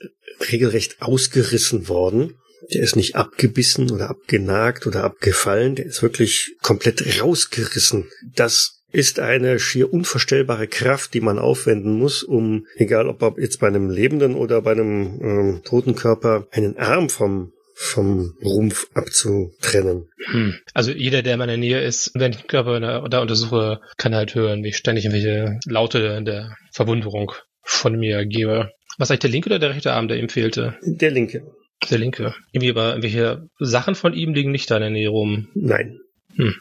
regelrecht 0.50 1.00
ausgerissen 1.00 1.88
worden. 1.88 2.36
Der 2.72 2.82
ist 2.82 2.96
nicht 2.96 3.16
abgebissen 3.16 3.90
oder 3.90 4.10
abgenagt 4.10 4.86
oder 4.86 5.04
abgefallen. 5.04 5.74
Der 5.74 5.86
ist 5.86 6.02
wirklich 6.02 6.56
komplett 6.62 7.20
rausgerissen. 7.20 8.10
Das 8.34 8.82
ist 8.92 9.18
eine 9.18 9.58
schier 9.58 9.92
unvorstellbare 9.92 10.68
Kraft, 10.68 11.14
die 11.14 11.20
man 11.20 11.38
aufwenden 11.38 11.98
muss, 11.98 12.22
um, 12.22 12.66
egal 12.76 13.08
ob 13.08 13.38
jetzt 13.38 13.58
bei 13.58 13.66
einem 13.66 13.90
lebenden 13.90 14.36
oder 14.36 14.62
bei 14.62 14.70
einem 14.72 15.20
ähm, 15.20 15.60
toten 15.64 15.96
Körper, 15.96 16.46
einen 16.52 16.76
Arm 16.76 17.08
vom 17.08 17.52
vom 17.76 18.34
Rumpf 18.42 18.86
abzutrennen. 18.94 20.08
Hm. 20.26 20.54
Also 20.74 20.92
jeder, 20.92 21.22
der 21.22 21.32
in 21.32 21.38
meiner 21.40 21.56
Nähe 21.56 21.82
ist, 21.82 22.12
wenn 22.14 22.30
ich 22.30 22.38
den 22.38 22.46
Körper 22.46 22.78
da, 22.78 23.00
da 23.08 23.20
untersuche, 23.20 23.80
kann 23.96 24.14
halt 24.14 24.34
hören, 24.36 24.62
wie 24.62 24.68
ich 24.68 24.76
ständig 24.76 25.04
irgendwelche 25.04 25.58
Laute 25.66 26.22
der 26.22 26.56
Verwunderung 26.72 27.32
von 27.62 27.98
mir 27.98 28.24
gebe. 28.26 28.70
Was 28.96 29.10
eigentlich 29.10 29.20
der 29.20 29.30
linke 29.30 29.48
oder 29.48 29.58
der 29.58 29.70
rechte 29.70 29.92
Arm, 29.92 30.06
der 30.06 30.18
ihm 30.18 30.28
fehlte? 30.28 30.76
Der 30.82 31.10
linke. 31.10 31.42
Der 31.90 31.98
linke. 31.98 32.34
Irgendwie 32.52 32.70
aber 32.70 32.90
irgendwelche 32.90 33.48
Sachen 33.58 33.94
von 33.94 34.14
ihm 34.14 34.32
liegen 34.34 34.50
nicht 34.50 34.70
da 34.70 34.76
in 34.76 34.82
der 34.82 34.90
Nähe 34.90 35.08
rum. 35.08 35.48
Nein. 35.54 36.00
Hm. 36.36 36.54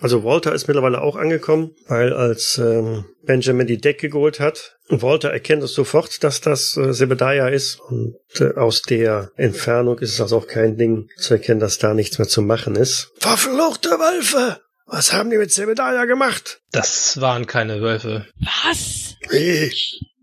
Also 0.00 0.22
Walter 0.22 0.52
ist 0.52 0.68
mittlerweile 0.68 1.00
auch 1.00 1.16
angekommen, 1.16 1.74
weil 1.88 2.12
als 2.12 2.58
ähm, 2.58 3.04
Benjamin 3.24 3.66
die 3.66 3.78
Decke 3.78 4.08
geholt 4.08 4.38
hat, 4.38 4.76
Walter 4.88 5.30
erkennt 5.30 5.62
es 5.64 5.74
sofort, 5.74 6.22
dass 6.22 6.40
das 6.40 6.76
äh, 6.76 6.92
Zebediah 6.92 7.48
ist 7.48 7.80
und 7.80 8.14
äh, 8.38 8.54
aus 8.54 8.82
der 8.82 9.32
Entfernung 9.36 9.98
ist 9.98 10.12
es 10.12 10.20
also 10.20 10.38
auch 10.38 10.46
kein 10.46 10.76
Ding 10.76 11.08
zu 11.16 11.34
erkennen, 11.34 11.58
dass 11.58 11.78
da 11.78 11.94
nichts 11.94 12.18
mehr 12.18 12.28
zu 12.28 12.42
machen 12.42 12.76
ist. 12.76 13.10
Verfluchte 13.18 13.90
Wölfe! 13.90 14.60
Was 14.86 15.12
haben 15.12 15.30
die 15.30 15.36
mit 15.36 15.52
Zebediah 15.52 16.04
gemacht? 16.04 16.60
Das 16.70 17.20
waren 17.20 17.46
keine 17.46 17.82
Wölfe. 17.82 18.26
Was? 18.64 19.16
Wie? 19.30 19.70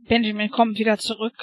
Benjamin 0.08 0.50
kommt 0.52 0.80
wieder 0.80 0.98
zurück. 0.98 1.34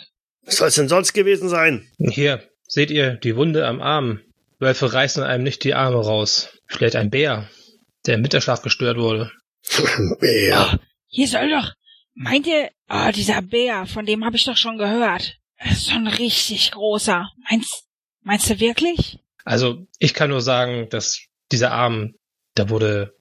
Was 0.44 0.56
soll's 0.56 0.74
denn 0.74 0.88
sonst 0.88 1.12
gewesen 1.12 1.48
sein? 1.48 1.86
Hier, 1.98 2.42
seht 2.72 2.90
ihr 2.90 3.16
die 3.16 3.36
Wunde 3.36 3.66
am 3.66 3.82
Arm? 3.82 4.22
Wölfe 4.58 4.94
reißen 4.94 5.22
einem 5.22 5.44
nicht 5.44 5.62
die 5.62 5.74
Arme 5.74 5.98
raus. 5.98 6.48
Vielleicht 6.66 6.96
ein 6.96 7.10
Bär, 7.10 7.50
der 8.06 8.14
im 8.14 8.22
Winterschlaf 8.22 8.62
gestört 8.62 8.96
wurde. 8.96 9.30
Bär. 10.20 10.80
Hier 11.06 11.28
soll 11.28 11.50
doch. 11.50 11.72
Meint 12.14 12.46
ihr, 12.46 12.70
ah, 12.88 13.12
dieser 13.12 13.42
Bär, 13.42 13.84
von 13.84 14.06
dem 14.06 14.24
habe 14.24 14.36
ich 14.36 14.46
doch 14.46 14.56
schon 14.56 14.78
gehört. 14.78 15.36
Er 15.56 15.72
ist 15.72 15.84
so 15.84 15.92
ein 15.92 16.06
richtig 16.06 16.70
großer. 16.70 17.28
Meinst, 17.50 17.84
meinst 18.22 18.48
du 18.48 18.58
wirklich? 18.58 19.18
Also, 19.44 19.86
ich 19.98 20.14
kann 20.14 20.30
nur 20.30 20.40
sagen, 20.40 20.88
dass 20.88 21.20
dieser 21.50 21.72
Arm, 21.72 22.14
da 22.54 22.70
wurde, 22.70 23.14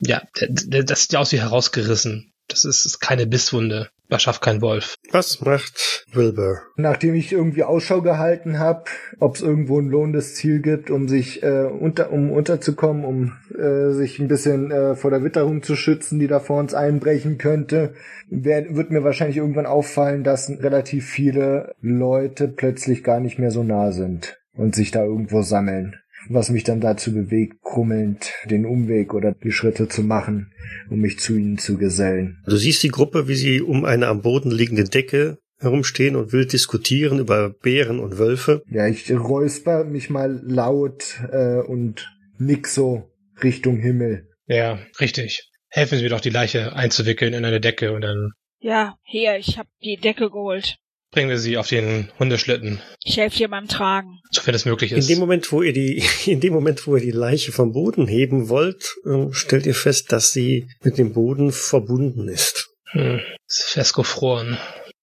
ja, 0.00 0.22
das 0.32 1.02
sieht 1.02 1.14
aus 1.14 1.30
wie 1.30 1.40
herausgerissen. 1.40 2.32
Das 2.48 2.64
ist, 2.64 2.84
ist 2.84 2.98
keine 2.98 3.28
Bisswunde. 3.28 3.88
Da 4.08 4.18
schafft 4.18 4.42
kein 4.42 4.62
Wolf. 4.62 4.94
Was 5.10 5.40
macht 5.40 6.06
Wilbur? 6.12 6.60
Nachdem 6.76 7.14
ich 7.14 7.32
irgendwie 7.32 7.64
Ausschau 7.64 8.02
gehalten 8.02 8.58
habe, 8.58 8.84
ob 9.18 9.34
es 9.34 9.42
irgendwo 9.42 9.80
ein 9.80 9.88
lohnendes 9.88 10.34
Ziel 10.34 10.60
gibt, 10.60 10.90
um 10.90 11.08
sich 11.08 11.42
äh, 11.42 11.64
unter, 11.64 12.12
um 12.12 12.30
unterzukommen, 12.30 13.04
um 13.04 13.32
äh, 13.58 13.92
sich 13.92 14.18
ein 14.18 14.28
bisschen 14.28 14.70
äh, 14.70 14.94
vor 14.94 15.10
der 15.10 15.24
Witterung 15.24 15.62
zu 15.62 15.74
schützen, 15.74 16.18
die 16.18 16.28
da 16.28 16.38
vor 16.38 16.60
uns 16.60 16.72
einbrechen 16.72 17.38
könnte, 17.38 17.94
wär, 18.28 18.76
wird 18.76 18.90
mir 18.90 19.02
wahrscheinlich 19.02 19.38
irgendwann 19.38 19.66
auffallen, 19.66 20.22
dass 20.22 20.48
relativ 20.50 21.06
viele 21.06 21.74
Leute 21.80 22.48
plötzlich 22.48 23.02
gar 23.02 23.18
nicht 23.20 23.38
mehr 23.38 23.50
so 23.50 23.64
nah 23.64 23.90
sind 23.90 24.38
und 24.54 24.74
sich 24.74 24.90
da 24.90 25.04
irgendwo 25.04 25.42
sammeln 25.42 25.96
was 26.28 26.50
mich 26.50 26.64
dann 26.64 26.80
dazu 26.80 27.12
bewegt, 27.12 27.62
krummelnd 27.62 28.32
den 28.44 28.66
Umweg 28.66 29.14
oder 29.14 29.32
die 29.32 29.52
Schritte 29.52 29.88
zu 29.88 30.02
machen, 30.02 30.52
um 30.90 31.00
mich 31.00 31.18
zu 31.18 31.36
ihnen 31.36 31.58
zu 31.58 31.76
gesellen. 31.76 32.42
Du 32.46 32.56
siehst 32.56 32.82
die 32.82 32.88
Gruppe, 32.88 33.28
wie 33.28 33.34
sie 33.34 33.60
um 33.60 33.84
eine 33.84 34.08
am 34.08 34.22
Boden 34.22 34.50
liegende 34.50 34.84
Decke 34.84 35.38
herumstehen 35.58 36.16
und 36.16 36.32
wild 36.32 36.52
diskutieren 36.52 37.18
über 37.18 37.50
Bären 37.50 37.98
und 37.98 38.18
Wölfe. 38.18 38.62
Ja, 38.70 38.86
ich 38.86 39.10
räusper 39.10 39.84
mich 39.84 40.10
mal 40.10 40.40
laut 40.44 41.20
äh, 41.32 41.60
und 41.60 42.08
nick 42.38 42.66
so 42.66 43.10
Richtung 43.42 43.78
Himmel. 43.78 44.28
Ja, 44.46 44.78
richtig. 45.00 45.50
Helfen 45.68 45.98
Sie 45.98 46.04
mir 46.04 46.10
doch, 46.10 46.20
die 46.20 46.30
Leiche 46.30 46.74
einzuwickeln 46.74 47.34
in 47.34 47.44
eine 47.44 47.60
Decke 47.60 47.92
und 47.92 48.02
dann 48.02 48.32
Ja, 48.60 48.96
hier, 49.02 49.36
ich 49.36 49.58
hab 49.58 49.66
die 49.82 49.96
Decke 49.96 50.30
geholt. 50.30 50.76
Bringen 51.16 51.30
wir 51.30 51.38
sie 51.38 51.56
auf 51.56 51.66
den 51.68 52.10
Hundeschlitten, 52.18 52.82
Ich 53.02 53.16
helfe 53.16 53.38
dir 53.38 53.48
beim 53.48 53.68
Tragen. 53.68 54.20
sofern 54.30 54.54
es 54.54 54.66
möglich 54.66 54.92
In 54.92 54.98
ist. 54.98 55.08
dem 55.08 55.18
Moment, 55.18 55.50
wo 55.50 55.62
ihr 55.62 55.72
die, 55.72 56.04
in 56.30 56.40
dem 56.40 56.52
Moment, 56.52 56.86
wo 56.86 56.94
ihr 56.94 57.00
die 57.02 57.10
Leiche 57.10 57.52
vom 57.52 57.72
Boden 57.72 58.06
heben 58.06 58.50
wollt, 58.50 58.94
äh, 59.06 59.32
stellt 59.32 59.64
ihr 59.64 59.74
fest, 59.74 60.12
dass 60.12 60.34
sie 60.34 60.68
mit 60.82 60.98
dem 60.98 61.14
Boden 61.14 61.52
verbunden 61.52 62.28
ist. 62.28 62.68
Hm, 62.90 63.20
ist 63.48 63.62
festgefroren. 63.62 64.58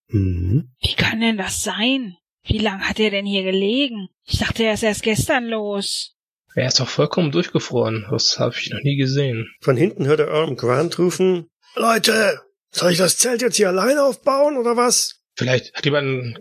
Mhm. 0.09 0.69
Wie 0.83 0.93
kann 0.93 1.19
denn 1.19 1.37
das 1.37 1.63
sein? 1.63 2.13
Wie 2.45 2.59
lang 2.59 2.81
hat 2.81 2.99
er 2.99 3.09
denn 3.09 3.25
hier 3.25 3.41
gelegen? 3.41 4.07
Ich 4.23 4.37
dachte, 4.37 4.65
er 4.65 4.75
ist 4.75 4.83
erst 4.83 5.01
gestern 5.01 5.45
los. 5.47 6.13
Er 6.53 6.67
ist 6.67 6.79
doch 6.79 6.89
vollkommen 6.89 7.31
durchgefroren. 7.31 8.05
Das 8.11 8.37
habe 8.37 8.53
ich 8.59 8.69
noch 8.69 8.81
nie 8.83 8.97
gesehen. 8.97 9.47
Von 9.61 9.77
hinten 9.77 10.05
hört 10.05 10.19
er 10.19 10.27
Irm 10.27 10.57
Grant 10.57 10.99
rufen, 10.99 11.47
Leute, 11.75 12.39
soll 12.69 12.91
ich 12.91 12.99
das 12.99 13.17
Zelt 13.17 13.41
jetzt 13.41 13.57
hier 13.57 13.69
alleine 13.69 14.03
aufbauen 14.03 14.57
oder 14.57 14.77
was? 14.77 15.22
Vielleicht 15.35 15.73
hat 15.73 15.85
jemand 15.85 16.37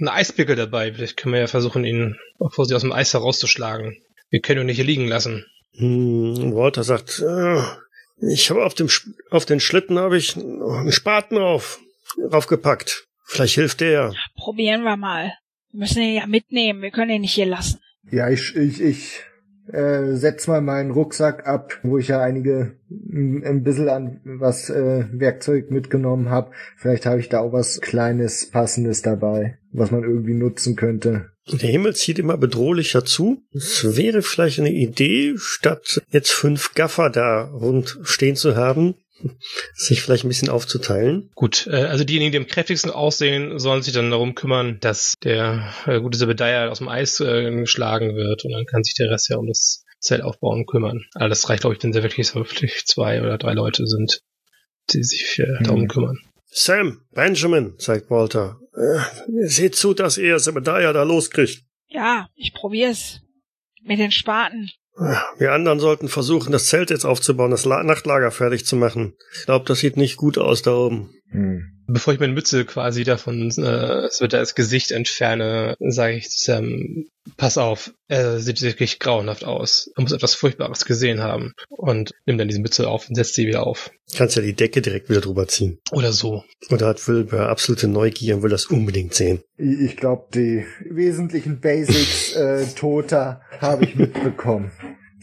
einen, 0.00 0.08
Eispickel 0.08 0.56
dabei. 0.56 0.92
Vielleicht 0.92 1.16
können 1.16 1.34
wir 1.34 1.40
ja 1.40 1.46
versuchen, 1.46 1.84
ihn 1.84 2.16
vor 2.50 2.66
sie 2.66 2.74
aus 2.74 2.82
dem 2.82 2.92
Eis 2.92 3.14
herauszuschlagen. 3.14 3.96
Wir 4.30 4.40
können 4.40 4.60
ihn 4.60 4.66
nicht 4.66 4.76
hier 4.76 4.84
liegen 4.84 5.08
lassen. 5.08 5.46
Hm, 5.78 6.54
Walter 6.54 6.84
sagt, 6.84 7.20
äh, 7.20 7.62
ich 8.30 8.50
habe 8.50 8.64
auf 8.64 8.74
dem 8.74 8.88
Sch- 8.88 9.08
auf 9.30 9.44
den 9.46 9.60
Schlitten 9.60 9.98
habe 9.98 10.16
ich 10.16 10.36
einen 10.36 10.92
Spaten 10.92 11.38
auf, 11.38 11.80
raufgepackt. 12.32 13.06
Vielleicht 13.26 13.54
hilft 13.54 13.80
der. 13.80 14.14
Probieren 14.36 14.82
wir 14.84 14.96
mal. 14.96 15.32
Wir 15.72 15.80
müssen 15.80 16.02
ihn 16.02 16.14
ja 16.14 16.26
mitnehmen. 16.26 16.82
Wir 16.82 16.90
können 16.90 17.10
ihn 17.10 17.20
nicht 17.22 17.34
hier 17.34 17.46
lassen. 17.46 17.80
Ja, 18.10 18.28
ich, 18.30 18.54
ich, 18.54 18.80
ich 18.80 19.20
äh, 19.72 20.14
setz 20.14 20.46
mal 20.46 20.60
meinen 20.60 20.90
Rucksack 20.90 21.46
ab, 21.46 21.78
wo 21.82 21.98
ich 21.98 22.08
ja 22.08 22.20
einige 22.20 22.76
ein 22.88 23.62
bisschen 23.62 23.88
an 23.88 24.20
was 24.24 24.70
äh, 24.70 25.06
Werkzeug 25.12 25.70
mitgenommen 25.70 26.30
habe. 26.30 26.52
Vielleicht 26.76 27.06
habe 27.06 27.20
ich 27.20 27.28
da 27.28 27.40
auch 27.40 27.52
was 27.52 27.80
Kleines, 27.80 28.50
Passendes 28.50 29.02
dabei, 29.02 29.58
was 29.72 29.90
man 29.90 30.04
irgendwie 30.04 30.34
nutzen 30.34 30.76
könnte. 30.76 31.30
Der 31.48 31.70
Himmel 31.70 31.94
zieht 31.94 32.18
immer 32.18 32.36
bedrohlicher 32.36 33.04
zu. 33.04 33.42
Es 33.52 33.96
wäre 33.96 34.22
vielleicht 34.22 34.58
eine 34.58 34.72
Idee, 34.72 35.34
statt 35.36 36.02
jetzt 36.10 36.32
fünf 36.32 36.74
Gaffer 36.74 37.08
da 37.08 37.44
rund 37.44 38.00
stehen 38.02 38.34
zu 38.34 38.56
haben, 38.56 38.94
sich 39.74 40.02
vielleicht 40.02 40.24
ein 40.24 40.28
bisschen 40.28 40.48
aufzuteilen. 40.48 41.30
Gut, 41.34 41.66
äh, 41.66 41.76
also 41.76 42.04
diejenigen, 42.04 42.32
die 42.32 42.38
am 42.38 42.46
kräftigsten 42.46 42.90
aussehen, 42.90 43.58
sollen 43.58 43.82
sich 43.82 43.92
dann 43.92 44.10
darum 44.10 44.34
kümmern, 44.34 44.78
dass 44.80 45.14
der 45.22 45.72
äh, 45.86 46.00
gute 46.00 46.18
Zebediah 46.18 46.68
aus 46.68 46.78
dem 46.78 46.88
Eis 46.88 47.20
äh, 47.20 47.50
geschlagen 47.50 48.14
wird 48.16 48.44
und 48.44 48.52
dann 48.52 48.66
kann 48.66 48.82
sich 48.84 48.94
der 48.94 49.10
Rest 49.10 49.28
ja 49.28 49.36
um 49.36 49.46
das 49.46 49.84
Zelt 50.00 50.22
aufbauen 50.22 50.66
kümmern. 50.66 51.04
Aber 51.14 51.28
das 51.28 51.48
reicht, 51.48 51.62
glaube 51.62 51.74
ich, 51.76 51.82
wenn 51.82 51.92
sie 51.92 52.02
wirklich 52.02 52.28
so 52.28 52.36
wirklich 52.40 52.84
zwei 52.86 53.22
oder 53.22 53.38
drei 53.38 53.54
Leute 53.54 53.86
sind, 53.86 54.20
die 54.90 55.02
sich 55.02 55.38
äh, 55.38 55.62
darum 55.62 55.82
Hm. 55.82 55.88
kümmern. 55.88 56.18
Sam, 56.48 57.02
Benjamin, 57.12 57.74
sagt 57.78 58.10
Walter, 58.10 58.60
äh, 58.74 59.46
seht 59.46 59.74
zu, 59.74 59.94
dass 59.94 60.16
ihr 60.18 60.38
Zebediah 60.38 60.92
da 60.92 61.02
loskriegt. 61.02 61.62
Ja, 61.88 62.28
ich 62.34 62.52
probier's. 62.54 63.20
Mit 63.82 63.98
den 64.00 64.10
Spaten. 64.10 64.70
Wir 65.38 65.52
anderen 65.52 65.78
sollten 65.78 66.08
versuchen, 66.08 66.52
das 66.52 66.66
Zelt 66.66 66.90
jetzt 66.90 67.04
aufzubauen, 67.04 67.50
das 67.50 67.66
La 67.66 67.82
Nachtlager 67.82 68.30
fertig 68.30 68.64
zu 68.64 68.76
machen. 68.76 69.14
Ich 69.34 69.44
glaube, 69.44 69.66
das 69.66 69.80
sieht 69.80 69.96
nicht 69.96 70.16
gut 70.16 70.38
aus 70.38 70.62
da 70.62 70.74
oben. 70.74 71.10
Hm. 71.30 71.72
Bevor 71.88 72.12
ich 72.12 72.18
meine 72.20 72.32
Mütze 72.32 72.64
quasi 72.64 73.04
davon 73.04 73.48
äh, 73.58 74.06
es 74.06 74.20
wird 74.20 74.32
das 74.32 74.56
Gesicht 74.56 74.90
entferne, 74.90 75.76
sage 75.78 76.16
ich 76.16 76.28
Sam, 76.30 77.04
pass 77.36 77.58
auf, 77.58 77.92
er 78.08 78.40
sieht 78.40 78.60
wirklich 78.62 78.98
grauenhaft 78.98 79.44
aus. 79.44 79.90
Er 79.96 80.02
muss 80.02 80.10
etwas 80.10 80.34
Furchtbares 80.34 80.84
gesehen 80.84 81.20
haben. 81.22 81.52
Und 81.68 82.12
nimm 82.24 82.38
dann 82.38 82.48
diese 82.48 82.60
Mütze 82.60 82.88
auf 82.88 83.08
und 83.08 83.14
setzt 83.14 83.34
sie 83.34 83.46
wieder 83.46 83.64
auf. 83.64 83.92
Kannst 84.16 84.34
ja 84.34 84.42
die 84.42 84.54
Decke 84.54 84.82
direkt 84.82 85.08
wieder 85.10 85.20
drüber 85.20 85.46
ziehen. 85.46 85.78
Oder 85.92 86.12
so. 86.12 86.42
Oder 86.70 86.88
hat 86.88 87.06
Wilbur 87.06 87.48
absolute 87.48 87.86
Neugier 87.86 88.36
und 88.36 88.42
will 88.42 88.50
das 88.50 88.66
unbedingt 88.66 89.14
sehen. 89.14 89.40
Ich, 89.56 89.96
glaube, 89.96 90.26
die 90.34 90.64
wesentlichen 90.90 91.60
Basics 91.60 92.32
äh, 92.36 92.66
Toter 92.74 93.42
habe 93.60 93.84
ich 93.84 93.94
mitbekommen. 93.94 94.72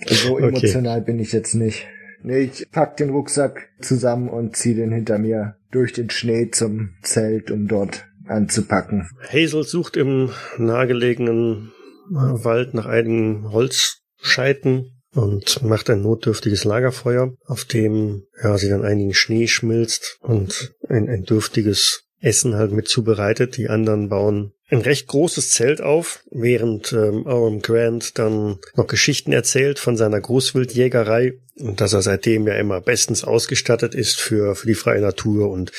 So 0.06 0.36
Okay. 0.36 0.48
emotional 0.48 1.02
bin 1.02 1.20
ich 1.20 1.32
jetzt 1.34 1.56
nicht. 1.56 1.88
Nee, 2.24 2.52
ich 2.54 2.72
pack 2.72 2.98
den 2.98 3.10
Rucksack 3.10 3.70
zusammen 3.82 4.30
und 4.30 4.56
zieh 4.56 4.76
den 4.76 4.92
hinter 4.92 5.18
mir 5.18 5.56
durch 5.72 5.94
den 5.94 6.10
Schnee 6.10 6.50
zum 6.52 6.96
Zelt, 7.02 7.52
um 7.52 7.68
dort 7.68 8.06
anzupacken. 8.28 9.10
Hazel 9.28 9.64
sucht 9.64 9.98
im 9.98 10.30
nahegelegenen 10.58 11.72
äh, 12.10 12.14
Wald 12.14 12.74
nach 12.74 12.86
einigen 12.86 13.52
Holzscheiten 13.52 14.92
und 15.14 15.62
macht 15.64 15.90
ein 15.90 16.02
notdürftiges 16.02 16.64
Lagerfeuer, 16.64 17.34
auf 17.46 17.66
dem 17.66 18.24
ja, 18.42 18.58
sie 18.58 18.70
dann 18.70 18.84
einigen 18.84 19.14
Schnee 19.14 19.48
schmilzt 19.48 20.18
und 20.22 20.74
ein, 20.88 21.10
ein 21.10 21.24
dürftiges 21.24 22.06
Essen 22.24 22.56
halt 22.56 22.72
mit 22.72 22.88
zubereitet. 22.88 23.58
Die 23.58 23.70
anderen 23.70 24.10
bauen 24.10 24.54
ein 24.70 24.82
recht 24.82 25.08
großes 25.08 25.52
Zelt 25.52 25.82
auf, 25.82 26.24
während 26.32 26.94
ähm, 26.94 27.26
Owen 27.28 27.62
Grant 27.62 28.18
dann 28.18 28.60
noch 28.76 28.88
Geschichten 28.88 29.34
erzählt 29.34 29.78
von 29.78 29.98
seiner 29.98 30.20
Großwildjägerei 30.20 31.34
und 31.60 31.82
dass 31.82 31.94
er 31.94 32.02
seitdem 32.02 32.48
ja 32.48 32.56
immer 32.56 32.82
bestens 32.82 33.24
ausgestattet 33.24 33.94
ist 33.94 34.20
für, 34.20 34.56
für 34.56 34.68
die 34.68 34.74
freie 34.74 35.02
Natur 35.02 35.50
und 35.50 35.72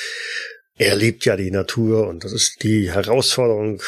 er 0.77 0.95
liebt 0.95 1.25
ja 1.25 1.35
die 1.35 1.51
Natur 1.51 2.07
und 2.07 2.23
das 2.23 2.31
ist 2.31 2.63
die 2.63 2.91
Herausforderung 2.91 3.81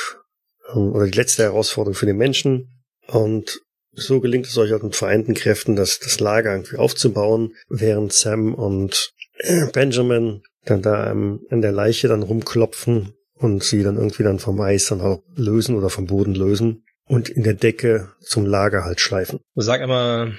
ähm, 0.73 0.93
oder 0.93 1.05
die 1.05 1.17
letzte 1.17 1.43
Herausforderung 1.43 1.95
für 1.95 2.05
den 2.05 2.17
Menschen. 2.17 2.83
Und 3.07 3.61
so 3.93 4.19
gelingt 4.19 4.47
es 4.47 4.57
euch 4.57 4.71
halt 4.71 4.83
mit 4.83 4.95
vereinten 4.95 5.33
Kräften, 5.33 5.75
das, 5.75 5.99
das 5.99 6.19
Lager 6.19 6.53
irgendwie 6.53 6.77
aufzubauen, 6.77 7.53
während 7.69 8.13
Sam 8.13 8.53
und 8.53 9.13
äh, 9.37 9.67
Benjamin 9.67 10.41
dann 10.69 10.81
da 10.81 11.11
ähm, 11.11 11.41
an 11.49 11.61
der 11.61 11.71
Leiche 11.71 12.07
dann 12.07 12.23
rumklopfen 12.23 13.13
und 13.35 13.63
sie 13.63 13.83
dann 13.83 13.97
irgendwie 13.97 14.23
dann 14.23 14.39
vom 14.39 14.59
Eis 14.61 14.87
dann 14.87 15.01
auch 15.01 15.21
lösen 15.35 15.75
oder 15.75 15.89
vom 15.89 16.07
Boden 16.07 16.35
lösen 16.35 16.83
und 17.05 17.29
in 17.29 17.43
der 17.43 17.53
Decke 17.53 18.09
zum 18.21 18.45
Lager 18.45 18.83
halt 18.83 18.99
schleifen. 18.99 19.39
Sag 19.55 19.81
immer, 19.81 20.33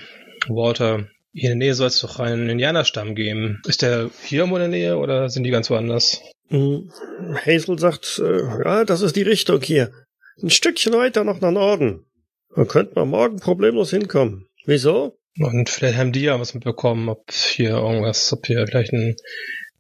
Walter, 0.49 1.07
hier 1.33 1.53
in 1.53 1.59
der 1.59 1.69
Nähe 1.69 1.75
soll 1.75 1.89
es 1.89 2.01
doch 2.01 2.19
einen 2.19 2.49
Indianerstamm 2.49 3.15
geben. 3.15 3.61
Ist 3.67 3.83
der 3.83 4.11
hier 4.25 4.41
irgendwo 4.41 4.57
in 4.57 4.63
der 4.63 4.69
Nähe 4.69 4.97
oder 4.99 5.29
sind 5.29 5.45
die 5.45 5.51
ganz 5.51 5.71
woanders? 5.71 6.21
Mm, 6.51 6.89
Hazel 7.45 7.79
sagt, 7.79 8.21
äh, 8.25 8.41
ja, 8.65 8.85
das 8.85 9.03
ist 9.03 9.17
die 9.17 9.23
Richtung 9.23 9.61
hier. 9.61 9.93
Ein 10.43 10.51
Stückchen 10.51 10.93
weiter 10.93 11.25
noch 11.25 11.41
nach 11.41 11.51
Norden. 11.51 12.05
Da 12.55 12.65
könnten 12.65 12.97
wir 12.97 13.05
morgen 13.05 13.39
problemlos 13.39 13.91
hinkommen. 13.91 14.47
Wieso? 14.65 15.19
Und 15.39 15.69
vielleicht 15.69 15.97
haben 15.97 16.13
die 16.13 16.23
ja 16.23 16.41
was 16.41 16.55
mitbekommen, 16.55 17.09
ob 17.09 17.31
hier 17.31 17.71
irgendwas, 17.71 18.33
ob 18.33 18.47
hier 18.47 18.67
vielleicht 18.67 18.93
ein 18.93 19.17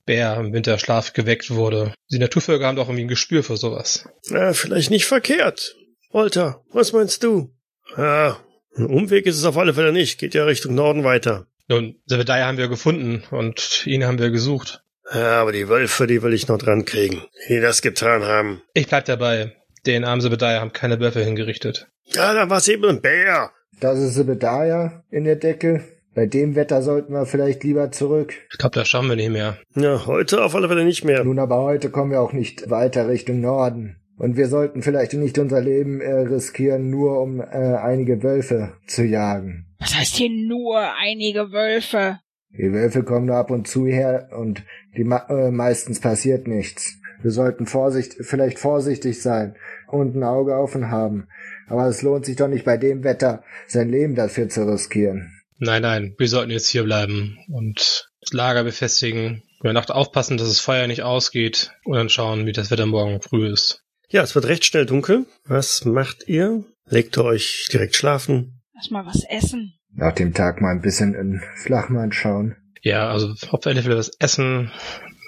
Bär 0.08 0.38
im 0.38 0.54
Winterschlaf 0.54 1.12
geweckt 1.12 1.50
wurde. 1.50 1.92
Die 2.10 2.18
Naturvölker 2.18 2.66
haben 2.66 2.76
doch 2.76 2.88
irgendwie 2.88 3.04
ein 3.04 3.08
Gespür 3.08 3.44
für 3.44 3.58
sowas. 3.58 4.08
Ja, 4.30 4.54
vielleicht 4.54 4.90
nicht 4.90 5.04
verkehrt. 5.04 5.76
Walter, 6.10 6.64
was 6.72 6.94
meinst 6.94 7.22
du? 7.22 7.54
Ja, 7.94 8.38
ein 8.74 8.86
Umweg 8.86 9.26
ist 9.26 9.36
es 9.36 9.44
auf 9.44 9.58
alle 9.58 9.74
Fälle 9.74 9.92
nicht. 9.92 10.18
Geht 10.18 10.32
ja 10.32 10.44
Richtung 10.44 10.74
Norden 10.74 11.04
weiter. 11.04 11.46
Nun, 11.68 11.96
Zebediah 12.08 12.46
haben 12.46 12.56
wir 12.56 12.68
gefunden 12.68 13.22
und 13.30 13.86
ihn 13.86 14.06
haben 14.06 14.18
wir 14.18 14.30
gesucht. 14.30 14.82
Ja, 15.12 15.42
aber 15.42 15.52
die 15.52 15.68
Wölfe, 15.68 16.06
die 16.06 16.22
will 16.22 16.32
ich 16.32 16.48
noch 16.48 16.56
dran 16.56 16.86
kriegen. 16.86 17.22
Die 17.50 17.60
das 17.60 17.82
getan 17.82 18.24
haben. 18.24 18.62
Ich 18.72 18.88
bleib 18.88 19.04
dabei. 19.04 19.56
Den 19.84 20.06
armen 20.06 20.22
Zebediah 20.22 20.60
haben 20.60 20.72
keine 20.72 21.00
Wölfe 21.00 21.22
hingerichtet. 21.22 21.86
Ja, 22.06 22.32
da 22.32 22.48
war's 22.48 22.68
eben 22.68 22.86
ein 22.86 23.02
Bär. 23.02 23.50
Das 23.78 23.98
ist 23.98 24.14
Zebediah 24.14 25.04
in 25.10 25.24
der 25.24 25.36
Decke. 25.36 25.84
Bei 26.18 26.26
dem 26.26 26.56
Wetter 26.56 26.82
sollten 26.82 27.12
wir 27.12 27.26
vielleicht 27.26 27.62
lieber 27.62 27.92
zurück. 27.92 28.34
Ich 28.50 28.58
glaube, 28.58 28.74
das 28.74 28.88
schaffen 28.88 29.08
wir 29.08 29.14
nicht 29.14 29.30
mehr. 29.30 29.56
Ja, 29.76 30.04
heute 30.04 30.42
auf 30.42 30.52
alle 30.56 30.66
Fälle 30.66 30.84
nicht 30.84 31.04
mehr. 31.04 31.22
Nun, 31.22 31.38
aber 31.38 31.62
heute 31.62 31.90
kommen 31.90 32.10
wir 32.10 32.20
auch 32.20 32.32
nicht 32.32 32.68
weiter 32.70 33.08
Richtung 33.08 33.40
Norden. 33.40 34.00
Und 34.16 34.36
wir 34.36 34.48
sollten 34.48 34.82
vielleicht 34.82 35.12
nicht 35.12 35.38
unser 35.38 35.60
Leben 35.60 36.00
äh, 36.00 36.12
riskieren, 36.12 36.90
nur 36.90 37.20
um 37.22 37.38
äh, 37.38 37.44
einige 37.44 38.24
Wölfe 38.24 38.72
zu 38.88 39.04
jagen. 39.04 39.66
Was 39.78 39.94
heißt 39.94 40.16
hier 40.16 40.28
nur 40.28 40.92
einige 41.00 41.52
Wölfe? 41.52 42.18
Die 42.50 42.72
Wölfe 42.72 43.04
kommen 43.04 43.26
nur 43.26 43.36
ab 43.36 43.52
und 43.52 43.68
zu 43.68 43.86
her 43.86 44.30
und 44.36 44.64
die 44.96 45.02
äh, 45.02 45.52
meistens 45.52 46.00
passiert 46.00 46.48
nichts. 46.48 46.98
Wir 47.22 47.30
sollten 47.30 47.66
Vorsicht, 47.66 48.16
vielleicht 48.22 48.58
vorsichtig 48.58 49.22
sein 49.22 49.54
und 49.86 50.16
ein 50.16 50.24
Auge 50.24 50.56
offen 50.56 50.90
haben. 50.90 51.28
Aber 51.68 51.86
es 51.86 52.02
lohnt 52.02 52.26
sich 52.26 52.34
doch 52.34 52.48
nicht 52.48 52.64
bei 52.64 52.76
dem 52.76 53.04
Wetter, 53.04 53.44
sein 53.68 53.88
Leben 53.88 54.16
dafür 54.16 54.48
zu 54.48 54.66
riskieren. 54.66 55.37
Nein, 55.58 55.82
nein, 55.82 56.14
wir 56.18 56.28
sollten 56.28 56.50
jetzt 56.50 56.68
hier 56.68 56.84
bleiben 56.84 57.38
und 57.48 58.08
das 58.20 58.32
Lager 58.32 58.64
befestigen, 58.64 59.42
über 59.60 59.72
Nacht 59.72 59.90
aufpassen, 59.90 60.36
dass 60.36 60.48
das 60.48 60.60
Feuer 60.60 60.86
nicht 60.86 61.02
ausgeht 61.02 61.72
und 61.84 61.96
dann 61.96 62.08
schauen, 62.08 62.46
wie 62.46 62.52
das 62.52 62.70
Wetter 62.70 62.86
morgen 62.86 63.20
früh 63.20 63.48
ist. 63.48 63.82
Ja, 64.08 64.22
es 64.22 64.34
wird 64.34 64.46
recht 64.46 64.64
schnell 64.64 64.86
dunkel. 64.86 65.26
Was 65.44 65.84
macht 65.84 66.28
ihr? 66.28 66.64
Legt 66.88 67.18
ihr 67.18 67.24
euch 67.24 67.68
direkt 67.72 67.96
schlafen? 67.96 68.62
Lass 68.74 68.90
mal 68.90 69.04
was 69.04 69.24
essen. 69.28 69.74
Nach 69.92 70.14
dem 70.14 70.32
Tag 70.32 70.60
mal 70.60 70.70
ein 70.70 70.80
bisschen 70.80 71.14
in 71.14 71.42
Flachmann 71.56 72.12
schauen. 72.12 72.56
Ja, 72.82 73.10
also 73.10 73.34
auf 73.50 73.64
jeden 73.66 73.82
Fall 73.82 73.96
was 73.96 74.12
essen, 74.20 74.70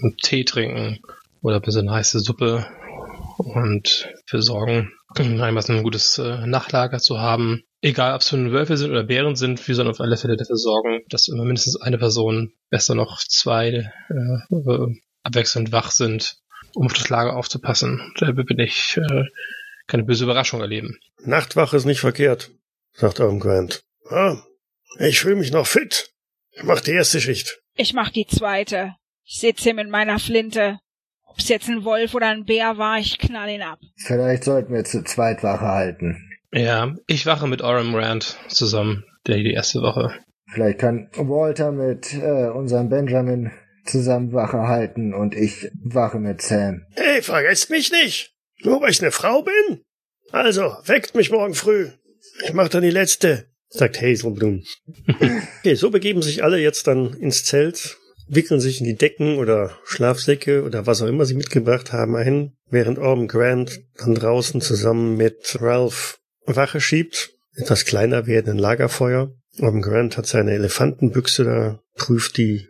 einen 0.03 0.16
Tee 0.16 0.45
trinken 0.45 1.01
oder 1.43 1.57
ein 1.57 1.62
bisschen 1.62 1.91
heiße 1.91 2.20
Suppe 2.20 2.66
und 3.39 4.09
für 4.26 4.43
sorgen, 4.43 4.93
einmal 5.16 5.64
ein 5.68 5.83
gutes 5.83 6.18
äh, 6.18 6.47
Nachtlager 6.47 7.01
zu 7.01 7.18
haben. 7.18 7.64
Egal, 7.83 8.14
ob 8.14 8.20
es 8.20 8.31
nun 8.33 8.53
Wölfe 8.53 8.76
sind 8.76 8.91
oder 8.91 9.05
Bären 9.05 9.37
sind, 9.37 9.66
wir 9.66 9.74
sollen 9.74 9.89
auf 9.89 10.01
alle 10.01 10.18
Fälle 10.18 10.37
dafür 10.37 10.57
sorgen, 10.57 11.01
dass 11.09 11.28
immer 11.28 11.45
mindestens 11.45 11.81
eine 11.81 11.97
Person, 11.97 12.53
besser 12.68 12.95
noch 12.95 13.20
zwei, 13.26 13.91
äh, 14.11 14.95
abwechselnd 15.22 15.72
wach 15.72 15.91
sind, 15.91 16.37
um 16.74 16.87
auf 16.87 16.93
das 16.93 17.09
Lager 17.09 17.37
aufzupassen. 17.37 18.12
Da 18.18 18.33
bin 18.33 18.59
ich 18.59 18.99
äh, 18.99 19.24
keine 19.87 20.05
böse 20.05 20.24
Überraschung 20.24 20.61
erleben. 20.61 20.99
Nachtwache 21.24 21.76
ist 21.76 21.87
nicht 21.87 22.01
verkehrt, 22.01 22.51
sagt 22.93 23.18
Irm 23.18 23.41
Grant. 23.41 23.83
Ah, 24.11 24.43
ich 24.99 25.20
fühle 25.20 25.37
mich 25.37 25.53
noch 25.53 25.66
fit. 25.66 26.11
Ich 26.51 26.64
mach 26.64 26.81
die 26.81 26.93
erste 26.93 27.20
Schicht. 27.20 27.62
Ich 27.76 27.95
mach 27.95 28.11
die 28.11 28.26
zweite. 28.26 28.95
Ich 29.24 29.41
sitze 29.41 29.64
hier 29.64 29.74
mit 29.74 29.89
meiner 29.89 30.18
Flinte. 30.18 30.78
Ob's 31.24 31.49
jetzt 31.49 31.68
ein 31.68 31.85
Wolf 31.85 32.14
oder 32.14 32.26
ein 32.28 32.45
Bär 32.45 32.76
war, 32.76 32.99
ich 32.99 33.18
knall 33.18 33.49
ihn 33.49 33.62
ab. 33.62 33.78
Vielleicht 33.97 34.45
sollten 34.45 34.74
wir 34.74 34.85
zu 34.85 35.03
zweit 35.05 35.43
Wache 35.43 35.66
halten. 35.66 36.30
Ja, 36.53 36.95
ich 37.07 37.27
wache 37.27 37.47
mit 37.47 37.63
Oram 37.63 37.95
Rand 37.95 38.37
zusammen, 38.49 39.05
der 39.27 39.37
die 39.37 39.53
erste 39.53 39.83
Woche. 39.83 40.15
Vielleicht 40.53 40.81
kann 40.81 41.09
Walter 41.15 41.71
mit 41.71 42.13
äh, 42.15 42.49
unserem 42.49 42.89
Benjamin 42.89 43.53
zusammen 43.87 44.33
Wache 44.33 44.67
halten 44.67 45.15
und 45.15 45.35
ich 45.35 45.71
wache 45.83 46.19
mit 46.19 46.43
Sam. 46.43 46.87
Hey, 46.97 47.23
vergesst 47.23 47.71
mich 47.71 47.93
nicht! 47.93 48.35
Nur 48.63 48.83
weil 48.83 48.91
ich 48.91 49.01
eine 49.01 49.13
Frau 49.13 49.43
bin? 49.43 49.83
Also, 50.33 50.77
weckt 50.85 51.15
mich 51.15 51.31
morgen 51.31 51.55
früh. 51.55 51.89
Ich 52.45 52.53
mach 52.53 52.69
dann 52.69 52.83
die 52.83 52.91
letzte, 52.91 53.47
sagt 53.69 54.01
Hazelblum. 54.01 54.65
okay, 55.59 55.75
so 55.75 55.91
begeben 55.91 56.23
sich 56.23 56.43
alle 56.45 56.59
jetzt 56.59 56.87
dann 56.87 57.15
ins 57.15 57.45
Zelt, 57.45 57.99
wickeln 58.29 58.61
sich 58.61 58.81
in 58.81 58.87
die 58.87 58.97
Decken 58.97 59.39
oder 59.39 59.79
Schlafsäcke 59.85 60.63
oder 60.65 60.87
was 60.87 61.01
auch 61.01 61.07
immer 61.07 61.25
sie 61.25 61.35
mitgebracht 61.35 61.93
haben 61.93 62.17
ein, 62.17 62.57
während 62.69 62.99
Orm 62.99 63.29
Grant 63.29 63.81
dann 63.97 64.15
draußen 64.15 64.61
zusammen 64.61 65.17
mit 65.17 65.57
Ralph 65.61 66.20
Wache 66.47 66.80
schiebt, 66.80 67.30
etwas 67.55 67.84
kleiner 67.84 68.26
werdenden 68.26 68.59
Lagerfeuer. 68.59 69.32
Orm 69.61 69.82
Grant 69.82 70.16
hat 70.16 70.26
seine 70.26 70.53
Elefantenbüchse 70.53 71.45
da, 71.45 71.82
prüft 71.97 72.36
die, 72.36 72.68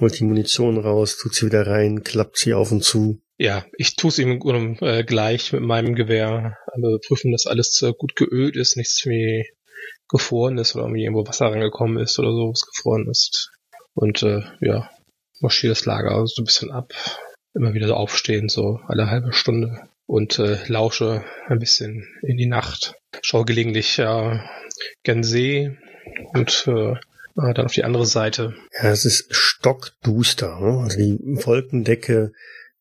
holt 0.00 0.18
die 0.18 0.24
Munition 0.24 0.78
raus, 0.78 1.16
tut 1.16 1.34
sie 1.34 1.46
wieder 1.46 1.66
rein, 1.66 2.02
klappt 2.02 2.38
sie 2.38 2.54
auf 2.54 2.72
und 2.72 2.82
zu. 2.82 3.20
Ja, 3.36 3.64
ich 3.76 3.96
tue 3.96 4.10
es 4.10 4.18
ihm 4.18 4.40
äh, 4.80 5.04
gleich 5.04 5.52
mit 5.52 5.62
meinem 5.62 5.94
Gewehr. 5.94 6.56
Also 6.66 6.98
prüfen, 7.06 7.32
dass 7.32 7.46
alles 7.46 7.82
äh, 7.82 7.92
gut 7.96 8.16
geölt 8.16 8.56
ist, 8.56 8.76
nichts 8.76 9.04
wie 9.06 9.44
gefroren 10.08 10.58
ist 10.58 10.74
oder 10.74 10.84
irgendwie 10.84 11.02
irgendwo 11.02 11.26
Wasser 11.26 11.46
rangekommen 11.46 12.02
ist 12.02 12.18
oder 12.18 12.30
so, 12.30 12.50
was 12.50 12.62
gefroren 12.62 13.08
ist. 13.10 13.50
Und 13.94 14.22
äh, 14.22 14.42
ja, 14.60 14.90
marschiere 15.40 15.72
das 15.72 15.84
Lager 15.84 16.26
so 16.26 16.42
ein 16.42 16.44
bisschen 16.44 16.70
ab. 16.70 16.92
Immer 17.54 17.74
wieder 17.74 17.88
so 17.88 17.94
aufstehen, 17.94 18.48
so 18.48 18.80
alle 18.86 19.10
halbe 19.10 19.32
Stunde. 19.32 19.88
Und 20.06 20.38
äh, 20.38 20.58
lausche 20.66 21.24
ein 21.46 21.58
bisschen 21.58 22.06
in 22.22 22.36
die 22.36 22.46
Nacht. 22.46 22.94
Schaue 23.22 23.44
gelegentlich 23.44 23.98
äh, 23.98 24.38
gern 25.02 25.22
See 25.22 25.76
und 26.32 26.64
äh, 26.66 26.94
dann 27.34 27.66
auf 27.66 27.72
die 27.72 27.84
andere 27.84 28.06
Seite. 28.06 28.54
Ja, 28.80 28.90
es 28.90 29.04
ist 29.04 29.34
stockduster. 29.34 30.60
Ne? 30.60 30.82
Also 30.82 30.98
die 30.98 31.18
Wolkendecke 31.22 32.32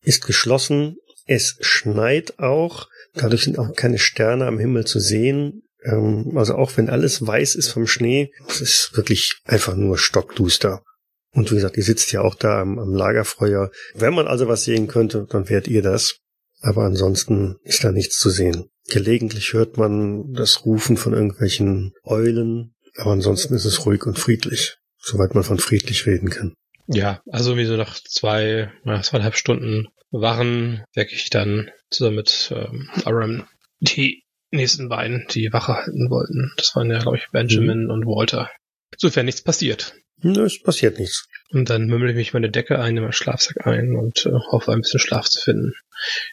ist 0.01 0.25
geschlossen. 0.25 0.97
Es 1.25 1.57
schneit 1.61 2.39
auch. 2.39 2.87
Dadurch 3.13 3.43
sind 3.43 3.57
auch 3.57 3.73
keine 3.75 3.99
Sterne 3.99 4.45
am 4.45 4.59
Himmel 4.59 4.85
zu 4.85 4.99
sehen. 4.99 5.63
Ähm, 5.83 6.33
also 6.35 6.55
auch 6.55 6.75
wenn 6.77 6.89
alles 6.89 7.25
weiß 7.25 7.55
ist 7.55 7.69
vom 7.69 7.87
Schnee, 7.87 8.31
es 8.47 8.61
ist 8.61 8.97
wirklich 8.97 9.39
einfach 9.45 9.75
nur 9.75 9.97
stockduster. 9.97 10.83
Und 11.31 11.51
wie 11.51 11.55
gesagt, 11.55 11.77
ihr 11.77 11.83
sitzt 11.83 12.11
ja 12.11 12.21
auch 12.21 12.35
da 12.35 12.61
am, 12.61 12.77
am 12.77 12.93
Lagerfeuer. 12.93 13.71
Wenn 13.95 14.13
man 14.13 14.27
also 14.27 14.47
was 14.47 14.63
sehen 14.63 14.87
könnte, 14.87 15.25
dann 15.29 15.49
wärt 15.49 15.67
ihr 15.67 15.81
das. 15.81 16.19
Aber 16.63 16.85
ansonsten 16.85 17.57
ist 17.63 17.83
da 17.83 17.91
nichts 17.91 18.17
zu 18.17 18.29
sehen. 18.29 18.69
Gelegentlich 18.87 19.51
hört 19.51 19.77
man 19.77 20.33
das 20.33 20.65
Rufen 20.65 20.95
von 20.95 21.13
irgendwelchen 21.13 21.93
Eulen, 22.03 22.73
aber 22.95 23.11
ansonsten 23.11 23.53
ist 23.53 23.65
es 23.65 23.85
ruhig 23.85 24.05
und 24.05 24.17
friedlich, 24.17 24.77
soweit 24.97 25.35
man 25.35 25.43
von 25.43 25.59
friedlich 25.59 26.05
reden 26.05 26.29
kann. 26.29 26.53
Ja, 26.87 27.21
also 27.29 27.57
wie 27.57 27.65
so 27.65 27.75
nach 27.75 27.99
zwei, 27.99 28.71
nach 28.85 29.03
zweieinhalb 29.03 29.35
Stunden 29.35 29.87
Wachen 30.11 30.83
wecke 30.93 31.13
ich 31.13 31.29
dann 31.29 31.69
zusammen 31.89 32.17
mit 32.17 32.53
ähm, 32.55 32.89
Aram 33.03 33.45
die 33.79 34.23
nächsten 34.51 34.87
beiden, 34.87 35.25
die 35.31 35.51
Wache 35.51 35.75
halten 35.75 36.09
wollten. 36.09 36.53
Das 36.55 36.75
waren 36.75 36.89
ja, 36.89 36.99
glaube 36.99 37.17
ich, 37.17 37.27
Benjamin 37.31 37.85
mhm. 37.85 37.91
und 37.91 38.05
Walter. 38.05 38.49
Sofern 38.97 39.25
nichts 39.25 39.41
passiert. 39.41 39.95
Nö, 40.23 40.45
es 40.45 40.61
passiert 40.61 40.99
nichts. 40.99 41.27
Und 41.51 41.69
dann 41.69 41.85
mümmel 41.85 42.09
ich 42.09 42.15
mich 42.15 42.33
meine 42.33 42.49
Decke 42.49 42.79
ein, 42.79 42.97
in 42.97 43.03
meinen 43.03 43.13
Schlafsack 43.13 43.67
ein 43.67 43.95
und 43.95 44.25
äh, 44.25 44.31
hoffe 44.51 44.71
ein 44.71 44.81
bisschen 44.81 44.99
Schlaf 44.99 45.29
zu 45.29 45.41
finden. 45.41 45.73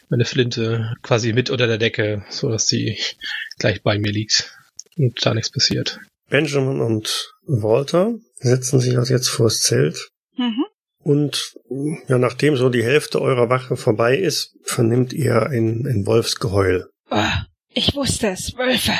Meine 0.09 0.25
Flinte 0.25 0.95
quasi 1.03 1.33
mit 1.33 1.49
unter 1.49 1.67
der 1.67 1.77
Decke, 1.77 2.25
so 2.29 2.49
dass 2.49 2.67
sie 2.67 2.97
gleich 3.59 3.83
bei 3.83 3.99
mir 3.99 4.11
liegt 4.11 4.51
und 4.97 5.23
da 5.25 5.33
nichts 5.33 5.51
passiert. 5.51 5.99
Benjamin 6.29 6.79
und 6.79 7.33
Walter 7.45 8.15
setzen 8.35 8.79
sich 8.79 8.97
also 8.97 9.13
jetzt 9.13 9.27
vors 9.27 9.59
Zelt. 9.59 10.09
Mhm. 10.37 10.65
Und 11.03 11.55
ja, 12.07 12.17
nachdem 12.17 12.55
so 12.55 12.69
die 12.69 12.83
Hälfte 12.83 13.21
eurer 13.21 13.49
Wache 13.49 13.75
vorbei 13.75 14.17
ist, 14.17 14.55
vernimmt 14.63 15.13
ihr 15.13 15.47
ein, 15.47 15.85
ein 15.87 16.05
Wolfsgeheul. 16.05 16.89
Oh, 17.09 17.23
ich 17.73 17.95
wusste 17.95 18.29
es, 18.29 18.55
Wölfe. 18.57 18.93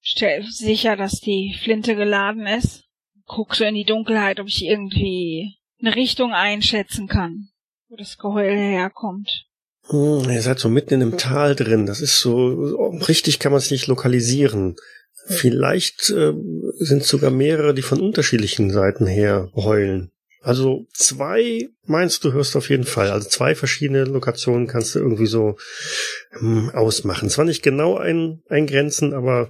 Stell 0.00 0.44
sicher, 0.44 0.96
dass 0.96 1.20
die 1.20 1.56
Flinte 1.62 1.96
geladen 1.96 2.46
ist. 2.46 2.83
Guck 3.26 3.54
so 3.54 3.64
in 3.64 3.74
die 3.74 3.84
Dunkelheit, 3.84 4.40
ob 4.40 4.48
ich 4.48 4.64
irgendwie 4.64 5.56
eine 5.80 5.94
Richtung 5.96 6.32
einschätzen 6.32 7.08
kann, 7.08 7.48
wo 7.88 7.96
das 7.96 8.18
Geheul 8.18 8.56
herkommt. 8.56 9.46
Hm, 9.88 10.30
ihr 10.30 10.42
seid 10.42 10.58
so 10.58 10.68
mitten 10.68 10.94
in 10.94 11.02
einem 11.02 11.18
Tal 11.18 11.54
drin. 11.54 11.86
Das 11.86 12.00
ist 12.00 12.20
so, 12.20 12.90
richtig 13.08 13.38
kann 13.38 13.52
man 13.52 13.58
es 13.58 13.70
nicht 13.70 13.86
lokalisieren. 13.86 14.76
Vielleicht 15.26 16.10
äh, 16.10 16.32
sind 16.78 17.04
sogar 17.04 17.30
mehrere, 17.30 17.74
die 17.74 17.82
von 17.82 18.00
unterschiedlichen 18.00 18.70
Seiten 18.70 19.06
her 19.06 19.50
heulen. 19.54 20.10
Also 20.44 20.86
zwei 20.92 21.70
meinst 21.86 22.22
du 22.24 22.32
hörst 22.32 22.54
auf 22.56 22.68
jeden 22.68 22.84
Fall. 22.84 23.10
Also 23.10 23.28
zwei 23.30 23.54
verschiedene 23.54 24.04
Lokationen 24.04 24.66
kannst 24.66 24.94
du 24.94 24.98
irgendwie 24.98 25.26
so 25.26 25.56
ähm, 26.38 26.70
ausmachen. 26.74 27.30
Zwar 27.30 27.46
nicht 27.46 27.62
genau 27.62 27.96
ein, 27.96 28.42
eingrenzen, 28.50 29.14
aber 29.14 29.48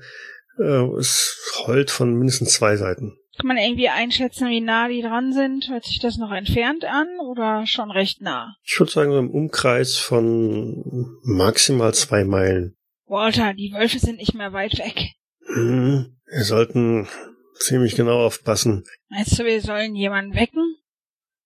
äh, 0.58 0.84
es 0.98 1.36
heult 1.66 1.90
von 1.90 2.14
mindestens 2.14 2.52
zwei 2.52 2.76
Seiten. 2.76 3.16
Kann 3.36 3.48
man 3.48 3.56
irgendwie 3.56 3.88
einschätzen, 3.88 4.48
wie 4.48 4.60
nah 4.60 4.88
die 4.88 5.02
dran 5.02 5.32
sind? 5.32 5.68
Hört 5.68 5.84
sich 5.84 5.98
das 5.98 6.18
noch 6.18 6.30
entfernt 6.30 6.84
an 6.84 7.08
oder 7.20 7.66
schon 7.66 7.90
recht 7.90 8.20
nah? 8.20 8.54
Ich 8.62 8.78
würde 8.78 8.92
sagen, 8.92 9.12
so 9.12 9.18
im 9.18 9.30
Umkreis 9.30 9.96
von 9.96 11.18
maximal 11.22 11.92
zwei 11.94 12.24
Meilen. 12.24 12.76
Walter, 13.06 13.52
die 13.54 13.72
Wölfe 13.72 13.98
sind 13.98 14.18
nicht 14.18 14.34
mehr 14.34 14.52
weit 14.52 14.78
weg. 14.78 15.12
Hm, 15.54 16.16
wir 16.26 16.44
sollten 16.44 17.08
ziemlich 17.58 17.96
genau 17.96 18.24
aufpassen. 18.24 18.84
Meinst 19.08 19.38
du, 19.38 19.44
wir 19.44 19.60
sollen 19.60 19.94
jemanden 19.94 20.34
wecken? 20.34 20.76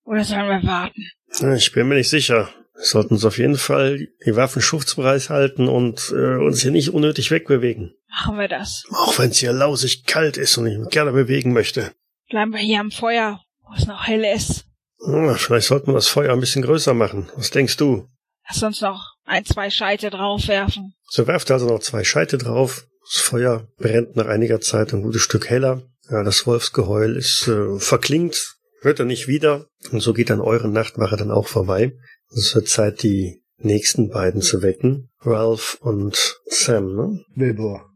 Oder 0.04 0.24
sollen 0.24 0.48
wir 0.48 0.62
warten? 0.68 1.10
Ich 1.56 1.72
bin 1.72 1.88
mir 1.88 1.96
nicht 1.96 2.08
sicher. 2.08 2.48
Wir 2.78 2.84
sollten 2.84 3.14
uns 3.14 3.24
auf 3.24 3.38
jeden 3.38 3.56
Fall 3.56 4.06
die 4.24 4.36
Waffen 4.36 4.62
schutzbereich 4.62 5.30
halten 5.30 5.68
und 5.68 6.12
äh, 6.14 6.36
uns 6.36 6.62
hier 6.62 6.70
nicht 6.70 6.90
unnötig 6.90 7.32
wegbewegen. 7.32 7.94
Machen 8.08 8.38
wir 8.38 8.46
das. 8.46 8.84
Auch 8.90 9.18
wenn 9.18 9.30
es 9.30 9.38
hier 9.38 9.52
lausig 9.52 10.06
kalt 10.06 10.36
ist 10.36 10.56
und 10.58 10.68
ich 10.68 10.78
mich 10.78 10.90
gerne 10.90 11.10
bewegen 11.10 11.52
möchte. 11.52 11.92
Bleiben 12.30 12.52
wir 12.52 12.60
hier 12.60 12.78
am 12.78 12.92
Feuer, 12.92 13.40
wo 13.66 13.74
es 13.76 13.86
noch 13.86 14.06
hell 14.06 14.24
ist. 14.24 14.64
Ja, 15.04 15.34
vielleicht 15.34 15.66
sollten 15.66 15.88
wir 15.88 15.94
das 15.94 16.06
Feuer 16.06 16.32
ein 16.32 16.40
bisschen 16.40 16.62
größer 16.62 16.94
machen. 16.94 17.28
Was 17.34 17.50
denkst 17.50 17.76
du? 17.78 18.06
Lass 18.48 18.62
uns 18.62 18.80
noch 18.80 19.16
ein, 19.24 19.44
zwei 19.44 19.70
Scheite 19.70 20.10
draufwerfen. 20.10 20.94
So 21.08 21.26
werft 21.26 21.50
also 21.50 21.66
noch 21.66 21.80
zwei 21.80 22.04
Scheite 22.04 22.38
drauf. 22.38 22.86
Das 23.12 23.20
Feuer 23.20 23.66
brennt 23.76 24.14
nach 24.14 24.26
einiger 24.26 24.60
Zeit 24.60 24.92
ein 24.92 25.02
gutes 25.02 25.22
Stück 25.22 25.50
heller. 25.50 25.82
Ja, 26.10 26.22
das 26.22 26.46
Wolfsgeheul 26.46 27.16
ist 27.16 27.48
äh, 27.48 27.78
verklingt, 27.78 28.56
hört 28.82 29.00
er 29.00 29.04
nicht 29.04 29.26
wieder. 29.26 29.66
Und 29.90 30.00
so 30.00 30.12
geht 30.14 30.30
dann 30.30 30.40
eure 30.40 30.68
Nachtwache 30.68 31.16
dann 31.16 31.30
auch 31.30 31.48
vorbei. 31.48 31.92
Es 32.30 32.54
wird 32.54 32.68
Zeit, 32.68 33.02
die 33.02 33.42
nächsten 33.58 34.10
beiden 34.10 34.40
zu 34.42 34.62
wecken. 34.62 35.08
Ralph 35.20 35.78
und 35.80 36.40
Sam, 36.46 36.94
ne? 36.94 37.24
Wilbur 37.34 37.90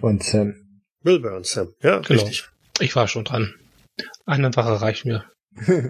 und 0.00 0.22
Sam. 0.24 0.54
Wilbur 1.02 1.36
und 1.36 1.46
Sam, 1.46 1.68
ja, 1.82 1.98
Genau. 2.00 2.22
richtig. 2.22 2.48
Ich 2.80 2.96
war 2.96 3.06
schon 3.08 3.24
dran. 3.24 3.54
Eine 4.26 4.54
Wache 4.56 4.80
reicht 4.80 5.04
mir. 5.04 5.24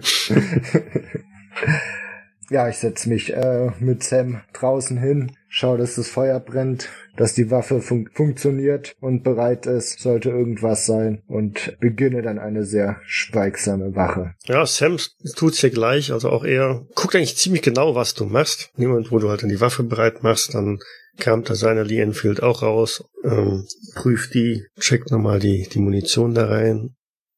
ja, 2.49 2.69
ich 2.69 2.77
setz 2.77 3.05
mich 3.05 3.33
äh, 3.33 3.71
mit 3.79 4.03
Sam 4.03 4.41
draußen 4.53 4.97
hin, 4.97 5.31
schau, 5.47 5.77
dass 5.77 5.95
das 5.95 6.09
Feuer 6.09 6.39
brennt, 6.39 6.89
dass 7.17 7.33
die 7.33 7.49
Waffe 7.49 7.81
fun 7.81 8.09
funktioniert 8.13 8.95
und 8.99 9.23
bereit 9.23 9.65
ist, 9.65 9.99
sollte 9.99 10.29
irgendwas 10.29 10.85
sein 10.85 11.21
und 11.27 11.77
beginne 11.79 12.21
dann 12.21 12.39
eine 12.39 12.65
sehr 12.65 12.99
schweigsame 13.05 13.95
Wache. 13.95 14.35
Ja, 14.45 14.65
Sam 14.65 14.97
tut's 15.35 15.59
hier 15.59 15.69
gleich, 15.71 16.11
also 16.11 16.29
auch 16.29 16.43
er 16.43 16.85
guckt 16.95 17.15
eigentlich 17.15 17.37
ziemlich 17.37 17.61
genau, 17.61 17.95
was 17.95 18.13
du 18.13 18.25
machst. 18.25 18.71
Niemand, 18.75 19.11
wo 19.11 19.19
du 19.19 19.29
halt 19.29 19.41
dann 19.43 19.49
die 19.49 19.61
Waffe 19.61 19.83
bereit 19.83 20.23
machst, 20.23 20.53
dann 20.53 20.79
kam 21.17 21.43
da 21.43 21.55
seine 21.55 21.83
Lee 21.83 22.01
Enfield 22.01 22.43
auch 22.43 22.61
raus, 22.61 23.03
ähm, 23.23 23.65
prüft 23.95 24.33
die, 24.33 24.65
checkt 24.79 25.11
nochmal 25.11 25.39
die, 25.39 25.67
die 25.71 25.79
Munition 25.79 26.33
da 26.33 26.45
rein. 26.47 26.95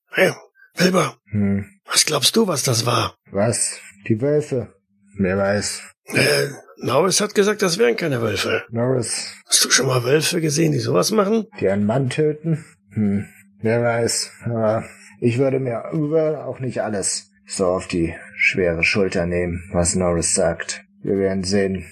Hey, 0.10 0.32
Wilbur, 0.76 1.16
Hm. 1.32 1.66
was 1.86 2.06
glaubst 2.06 2.36
du, 2.36 2.48
was 2.48 2.64
das 2.64 2.86
war? 2.86 3.16
Was? 3.32 3.80
Die 4.08 4.20
Wölfe? 4.22 4.74
Wer 5.18 5.38
weiß. 5.38 5.82
Äh, 6.06 6.48
Norris 6.84 7.22
hat 7.22 7.34
gesagt, 7.36 7.62
das 7.62 7.78
wären 7.78 7.96
keine 7.96 8.22
Wölfe. 8.22 8.64
Norris, 8.70 9.34
Hast 9.48 9.66
du 9.66 9.70
schon 9.70 9.88
mal 9.88 10.04
Wölfe 10.04 10.42
gesehen, 10.42 10.72
die 10.72 10.80
sowas 10.80 11.12
machen? 11.12 11.48
die 11.60 11.70
einen 11.70 11.86
Mann 11.86 12.10
töten? 12.10 12.64
Hm. 12.92 13.26
Wer 13.62 13.82
weiß. 13.82 14.32
Aber 14.46 14.84
ich 15.20 15.38
würde 15.40 15.60
mir 15.60 15.84
würde 15.92 16.46
auch 16.46 16.60
nicht 16.60 16.82
alles 16.82 17.32
so 17.48 17.66
auf 17.68 17.88
die 17.88 18.14
schwere 18.36 18.84
Schulter 18.84 19.26
nehmen, 19.26 19.64
was 19.74 19.96
Norris 19.96 20.34
sagt. 20.34 20.84
Wir 21.02 21.18
werden 21.18 21.44
sehen, 21.44 21.86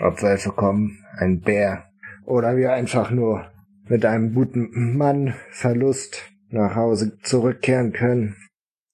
ob 0.00 0.22
Wölfe 0.22 0.50
kommen, 0.50 0.98
ein 1.18 1.40
Bär, 1.40 1.84
oder 2.24 2.56
wir 2.56 2.72
einfach 2.72 3.10
nur 3.10 3.50
mit 3.88 4.04
einem 4.04 4.34
guten 4.34 4.96
Mann 4.96 5.34
Verlust 5.50 6.22
nach 6.50 6.74
Hause 6.76 7.18
zurückkehren 7.22 7.92
können. 7.92 8.36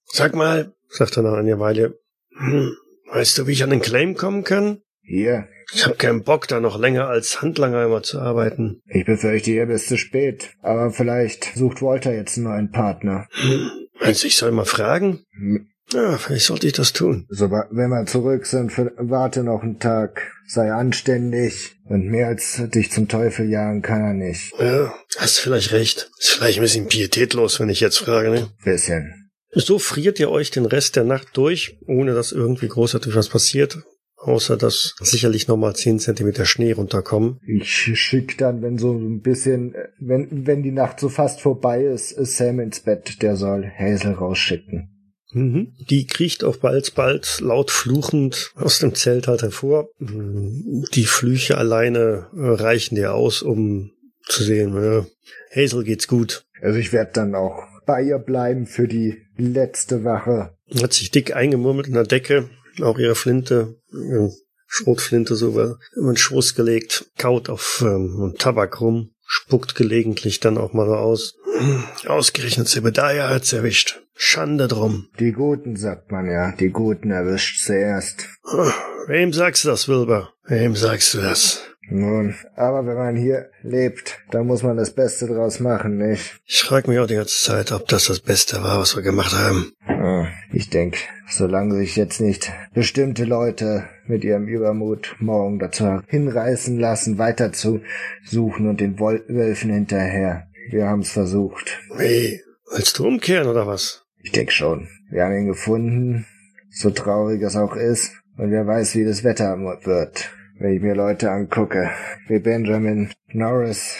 Sag 0.05 0.35
mal, 0.35 0.73
sagt 0.89 1.17
er 1.17 1.23
nach 1.23 1.33
einer 1.33 1.59
Weile, 1.59 1.99
hm, 2.37 2.71
weißt 3.13 3.37
du, 3.37 3.47
wie 3.47 3.51
ich 3.53 3.63
an 3.63 3.69
den 3.69 3.81
Claim 3.81 4.15
kommen 4.15 4.43
kann? 4.43 4.79
Hier, 5.05 5.47
Ich 5.73 5.85
hab 5.85 5.99
keinen 5.99 6.23
Bock, 6.23 6.47
da 6.47 6.59
noch 6.59 6.79
länger 6.79 7.07
als 7.07 7.41
Handlanger 7.41 7.83
immer 7.85 8.03
zu 8.03 8.19
arbeiten. 8.19 8.81
ich 8.87 9.05
befürchte, 9.05 9.51
ihr 9.51 9.65
bist 9.65 9.87
zu 9.89 9.97
spät. 9.97 10.51
Aber 10.61 10.91
vielleicht 10.91 11.55
sucht 11.55 11.81
Walter 11.81 12.13
jetzt 12.13 12.37
einen 12.37 12.45
neuen 12.47 12.71
Partner. 12.71 13.27
Hm, 13.31 13.69
meinst 13.99 14.23
du, 14.23 14.27
ich 14.27 14.37
soll 14.37 14.51
mal 14.51 14.65
fragen? 14.65 15.23
Hm, 15.37 15.67
Ja, 15.93 16.17
vielleicht 16.17 16.45
sollte 16.45 16.67
ich 16.67 16.73
das 16.73 16.93
tun. 16.93 17.25
So, 17.29 17.51
wenn 17.51 17.89
wir 17.89 18.05
zurück 18.05 18.45
sind, 18.45 18.71
warte 18.97 19.43
noch 19.43 19.61
einen 19.61 19.79
Tag. 19.79 20.31
Sei 20.47 20.71
anständig. 20.71 21.75
Und 21.85 22.07
mehr 22.07 22.27
als 22.27 22.61
dich 22.73 22.91
zum 22.91 23.07
Teufel 23.09 23.49
jagen 23.49 23.81
kann 23.81 24.01
er 24.01 24.13
nicht. 24.13 24.53
Ja, 24.59 24.93
hast 25.17 25.39
vielleicht 25.39 25.71
recht. 25.73 26.09
Ist 26.19 26.29
vielleicht 26.31 26.59
ein 26.59 26.63
bisschen 26.63 26.87
pietätlos, 26.87 27.59
wenn 27.59 27.69
ich 27.69 27.81
jetzt 27.81 27.97
frage, 27.97 28.29
ne? 28.29 28.49
Bisschen. 28.63 29.22
So 29.55 29.79
friert 29.79 30.19
ihr 30.19 30.29
euch 30.29 30.51
den 30.51 30.65
Rest 30.65 30.95
der 30.95 31.03
Nacht 31.03 31.29
durch, 31.33 31.77
ohne 31.87 32.13
dass 32.13 32.31
irgendwie 32.31 32.67
großartig 32.67 33.15
was 33.15 33.29
passiert. 33.29 33.79
Außer 34.15 34.55
dass 34.55 34.95
sicherlich 35.01 35.49
nochmal 35.49 35.75
10 35.75 35.99
Zentimeter 35.99 36.45
Schnee 36.45 36.71
runterkommen. 36.71 37.39
Ich 37.45 37.69
schick 37.69 38.37
dann, 38.37 38.61
wenn 38.61 38.77
so 38.77 38.93
ein 38.93 39.19
bisschen, 39.19 39.75
äh, 39.75 39.89
wenn, 39.99 40.47
wenn 40.47 40.63
die 40.63 40.71
Nacht 40.71 41.01
so 41.01 41.09
fast 41.09 41.41
vorbei 41.41 41.83
ist, 41.83 42.13
ist 42.13 42.37
Sam 42.37 42.61
ins 42.61 42.79
Bett. 42.79 43.21
Der 43.21 43.35
soll 43.35 43.69
Hazel 43.77 44.13
rausschicken. 44.13 44.89
Mhm. 45.33 45.73
Die 45.89 46.05
kriecht 46.05 46.45
auch 46.45 46.55
bald, 46.55 46.95
bald 46.95 47.41
laut 47.41 47.69
fluchend 47.69 48.53
aus 48.55 48.79
dem 48.79 48.95
Zelt 48.95 49.27
halt 49.27 49.41
hervor. 49.41 49.89
Mhm. 49.99 50.85
Die 50.93 51.05
Flüche 51.05 51.57
alleine 51.57 52.27
äh, 52.33 52.47
reichen 52.47 52.95
dir 52.95 53.13
aus, 53.13 53.41
um 53.41 53.91
zu 54.25 54.43
sehen, 54.43 54.73
ja, 54.73 55.05
Hazel 55.53 55.83
geht's 55.83 56.07
gut. 56.07 56.45
Also 56.61 56.79
ich 56.79 56.93
werde 56.93 57.11
dann 57.13 57.35
auch 57.35 57.61
bei 57.85 58.01
ihr 58.01 58.19
bleiben 58.19 58.65
für 58.65 58.87
die 58.87 59.21
letzte 59.37 60.03
Wache. 60.03 60.55
Hat 60.81 60.93
sich 60.93 61.11
dick 61.11 61.35
eingemurmelt 61.35 61.87
in 61.87 61.93
der 61.93 62.03
Decke, 62.03 62.49
auch 62.81 62.97
ihre 62.97 63.15
Flinte, 63.15 63.75
ihre 63.91 64.31
Schrotflinte 64.67 65.35
so 65.35 65.49
über 65.49 65.77
über 65.95 66.11
den 66.11 66.17
Schoß 66.17 66.55
gelegt, 66.55 67.11
kaut 67.17 67.49
auf 67.49 67.83
ähm, 67.85 68.33
Tabak 68.39 68.81
rum, 68.81 69.11
spuckt 69.25 69.75
gelegentlich 69.75 70.39
dann 70.39 70.57
auch 70.57 70.73
mal 70.73 70.87
so 70.87 70.95
aus. 70.95 71.35
Hm, 71.57 71.83
Ausgerechnet 72.07 72.67
Zebediah 72.67 73.29
hat's 73.29 73.53
erwischt. 73.53 74.01
Schande 74.15 74.67
drum. 74.67 75.09
Die 75.19 75.31
Guten, 75.31 75.75
sagt 75.75 76.11
man 76.11 76.25
ja. 76.25 76.55
Die 76.55 76.69
Guten 76.69 77.11
erwischt 77.11 77.63
zuerst. 77.63 78.27
Ah, 78.43 78.71
Wem 79.07 79.33
sagst 79.33 79.63
du 79.63 79.69
das, 79.69 79.87
Wilbur? 79.87 80.33
Wem 80.45 80.75
sagst 80.75 81.13
du 81.13 81.21
das? 81.21 81.61
Nun, 81.89 82.35
aber 82.55 82.85
wenn 82.85 82.95
man 82.95 83.15
hier 83.15 83.49
lebt, 83.61 84.19
dann 84.31 84.47
muss 84.47 84.63
man 84.63 84.77
das 84.77 84.93
Beste 84.93 85.27
draus 85.27 85.59
machen, 85.59 85.97
nicht? 85.97 86.39
Ich 86.45 86.61
frage 86.63 86.89
mich 86.89 86.99
auch 86.99 87.07
die 87.07 87.15
ganze 87.15 87.43
Zeit, 87.43 87.71
ob 87.71 87.87
das 87.87 88.05
das 88.05 88.19
Beste 88.19 88.63
war, 88.63 88.79
was 88.79 88.95
wir 88.95 89.03
gemacht 89.03 89.33
haben. 89.33 89.73
Ah, 89.85 90.27
Ich 90.51 90.69
denke, 90.69 90.97
solange 91.29 91.75
sich 91.75 91.95
jetzt 91.95 92.21
nicht 92.21 92.51
bestimmte 92.73 93.25
Leute 93.25 93.87
mit 94.07 94.23
ihrem 94.23 94.47
Übermut 94.47 95.15
morgen 95.19 95.59
dazu 95.59 96.01
hinreißen 96.07 96.79
lassen, 96.79 97.17
weiter 97.17 97.51
zu 97.51 97.81
suchen 98.25 98.67
und 98.69 98.79
den 98.79 98.97
Wölfen 98.99 99.71
hinterher. 99.71 100.47
Wir 100.69 100.87
haben's 100.87 101.11
versucht. 101.11 101.79
Wie? 101.97 102.41
Willst 102.73 102.97
du 102.97 103.05
umkehren 103.07 103.47
oder 103.47 103.67
was? 103.67 104.03
Ich 104.23 104.31
denke 104.31 104.53
schon. 104.53 104.87
Wir 105.11 105.25
haben 105.25 105.35
ihn 105.35 105.47
gefunden, 105.47 106.25
so 106.71 106.89
traurig 106.89 107.41
es 107.41 107.55
auch 107.57 107.75
ist. 107.75 108.13
Und 108.37 108.49
wer 108.51 108.65
weiß, 108.65 108.95
wie 108.95 109.03
das 109.05 109.23
Wetter 109.23 109.57
wird, 109.57 110.31
wenn 110.59 110.73
ich 110.75 110.81
mir 110.81 110.95
Leute 110.95 111.31
angucke. 111.31 111.89
Wie 112.27 112.39
Benjamin 112.39 113.11
Norris. 113.27 113.95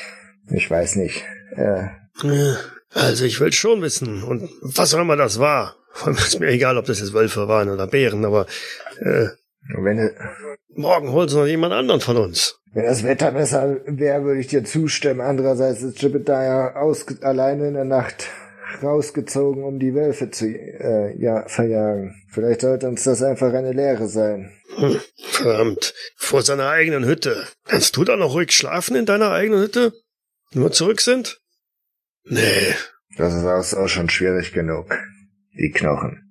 Ich 0.51 0.69
weiß 0.69 0.95
nicht. 0.97 1.23
Äh, 1.55 1.85
Äh, 2.23 2.53
Also 2.93 3.25
ich 3.25 3.39
will 3.39 3.51
schon 3.51 3.81
wissen. 3.81 4.23
Und 4.23 4.49
was 4.61 4.93
auch 4.93 4.99
immer 5.01 5.15
das 5.15 5.39
war. 5.39 5.75
Vor 5.91 6.07
allem 6.09 6.17
ist 6.17 6.39
mir 6.39 6.47
egal, 6.47 6.77
ob 6.77 6.85
das 6.85 6.99
jetzt 6.99 7.13
Wölfe 7.13 7.47
waren 7.47 7.69
oder 7.69 7.87
Bären, 7.87 8.23
aber 8.25 8.45
äh, 8.99 9.27
wenn, 9.77 10.11
morgen 10.75 11.11
holen 11.11 11.29
sie 11.29 11.37
noch 11.37 11.45
jemand 11.47 11.73
anderen 11.73 12.01
von 12.01 12.17
uns. 12.17 12.59
wenn 12.73 12.85
das 12.85 13.03
Wetter 13.03 13.31
besser 13.31 13.77
wäre, 13.85 14.23
würde 14.23 14.41
ich 14.41 14.47
dir 14.47 14.63
zustimmen. 14.63 15.21
Andererseits 15.21 15.81
ist 15.81 16.01
Jebediah 16.01 16.75
aus, 16.75 17.05
alleine 17.21 17.67
in 17.67 17.73
der 17.75 17.85
Nacht 17.85 18.27
rausgezogen, 18.81 19.63
um 19.63 19.79
die 19.79 19.93
Wölfe 19.93 20.29
zu 20.31 20.47
äh, 20.47 21.15
ja, 21.21 21.47
verjagen. 21.47 22.15
Vielleicht 22.29 22.61
sollte 22.61 22.87
uns 22.87 23.03
das 23.03 23.21
einfach 23.21 23.53
eine 23.53 23.73
Lehre 23.73 24.07
sein. 24.07 24.51
Hm, 24.75 24.99
verdammt. 25.17 25.93
Vor 26.15 26.41
seiner 26.41 26.69
eigenen 26.69 27.05
Hütte. 27.05 27.47
Kannst 27.65 27.95
du 27.97 28.03
da 28.03 28.15
noch 28.15 28.33
ruhig 28.33 28.51
schlafen 28.51 28.95
in 28.95 29.05
deiner 29.05 29.31
eigenen 29.31 29.61
Hütte? 29.61 29.93
Wir 30.51 30.71
zurück 30.71 31.01
sind? 31.01 31.41
Nee. 32.23 32.75
Das 33.17 33.33
ist 33.33 33.43
auch, 33.43 33.79
auch 33.79 33.87
schon 33.87 34.09
schwierig 34.09 34.53
genug. 34.53 34.95
Die 35.55 35.71
Knochen. 35.71 36.23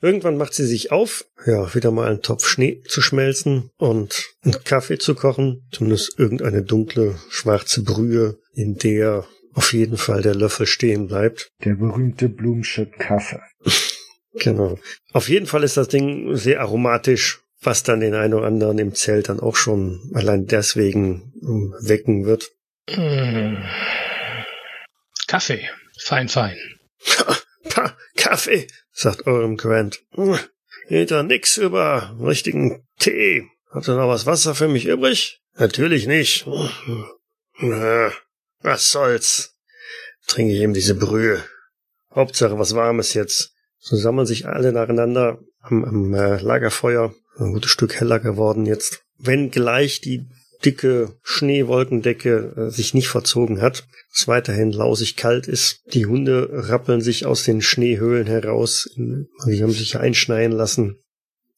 Irgendwann 0.00 0.36
macht 0.36 0.54
sie 0.54 0.66
sich 0.66 0.92
auf, 0.92 1.24
ja, 1.44 1.74
wieder 1.74 1.90
mal 1.90 2.08
einen 2.08 2.22
Topf 2.22 2.46
Schnee 2.46 2.82
zu 2.86 3.00
schmelzen 3.00 3.70
und 3.78 4.36
einen 4.44 4.62
Kaffee 4.62 4.98
zu 4.98 5.16
kochen. 5.16 5.66
Zumindest 5.72 6.16
irgendeine 6.18 6.62
dunkle, 6.62 7.16
schwarze 7.30 7.82
Brühe, 7.82 8.38
in 8.52 8.76
der 8.76 9.26
auf 9.58 9.72
jeden 9.72 9.96
Fall 9.96 10.22
der 10.22 10.36
Löffel 10.36 10.66
stehen 10.66 11.08
bleibt. 11.08 11.50
Der 11.64 11.74
berühmte 11.74 12.28
Blumsche 12.28 12.86
Kaffee. 12.86 13.42
Genau. 14.40 14.78
Auf 15.12 15.28
jeden 15.28 15.46
Fall 15.46 15.64
ist 15.64 15.76
das 15.76 15.88
Ding 15.88 16.36
sehr 16.36 16.60
aromatisch, 16.60 17.40
was 17.60 17.82
dann 17.82 17.98
den 17.98 18.14
einen 18.14 18.34
oder 18.34 18.46
anderen 18.46 18.78
im 18.78 18.94
Zelt 18.94 19.30
dann 19.30 19.40
auch 19.40 19.56
schon 19.56 20.12
allein 20.14 20.46
deswegen 20.46 21.32
ähm, 21.42 21.74
wecken 21.80 22.24
wird. 22.24 22.52
Mm. 22.88 23.56
Kaffee. 25.26 25.68
Fein, 25.98 26.28
fein. 26.28 26.56
Pa, 27.68 27.96
Kaffee, 28.16 28.68
sagt 28.92 29.26
eurem 29.26 29.56
Grant. 29.56 30.04
Hm, 30.14 30.38
Geht 30.88 31.10
da 31.10 31.24
nix 31.24 31.56
über 31.56 32.16
richtigen 32.20 32.86
Tee. 33.00 33.48
Habt 33.72 33.88
ihr 33.88 33.96
noch 33.96 34.08
was 34.08 34.26
Wasser 34.26 34.54
für 34.54 34.68
mich 34.68 34.86
übrig? 34.86 35.40
Natürlich 35.56 36.06
nicht. 36.06 36.46
Was 38.62 38.90
soll's. 38.90 39.54
Trinke 40.26 40.52
ich 40.54 40.60
eben 40.60 40.74
diese 40.74 40.94
Brühe. 40.94 41.42
Hauptsache 42.14 42.58
was 42.58 42.74
Warmes 42.74 43.14
jetzt. 43.14 43.52
So 43.78 43.96
sammeln 43.96 44.26
sich 44.26 44.46
alle 44.46 44.72
nacheinander 44.72 45.38
am, 45.60 45.84
am 45.84 46.14
äh, 46.14 46.38
Lagerfeuer. 46.40 47.14
Ein 47.38 47.52
gutes 47.52 47.70
Stück 47.70 48.00
heller 48.00 48.18
geworden 48.18 48.66
jetzt. 48.66 49.02
Wenn 49.16 49.50
gleich 49.50 50.00
die 50.00 50.26
dicke 50.64 51.16
Schneewolkendecke 51.22 52.54
äh, 52.56 52.70
sich 52.70 52.94
nicht 52.94 53.08
verzogen 53.08 53.60
hat, 53.60 53.86
es 54.12 54.26
weiterhin 54.26 54.72
lausig 54.72 55.16
kalt 55.16 55.46
ist. 55.46 55.82
Die 55.92 56.06
Hunde 56.06 56.48
rappeln 56.50 57.00
sich 57.00 57.26
aus 57.26 57.44
den 57.44 57.62
Schneehöhlen 57.62 58.26
heraus. 58.26 58.90
Die 58.96 59.62
haben 59.62 59.72
sich 59.72 59.96
einschneien 59.98 60.52
lassen. 60.52 60.98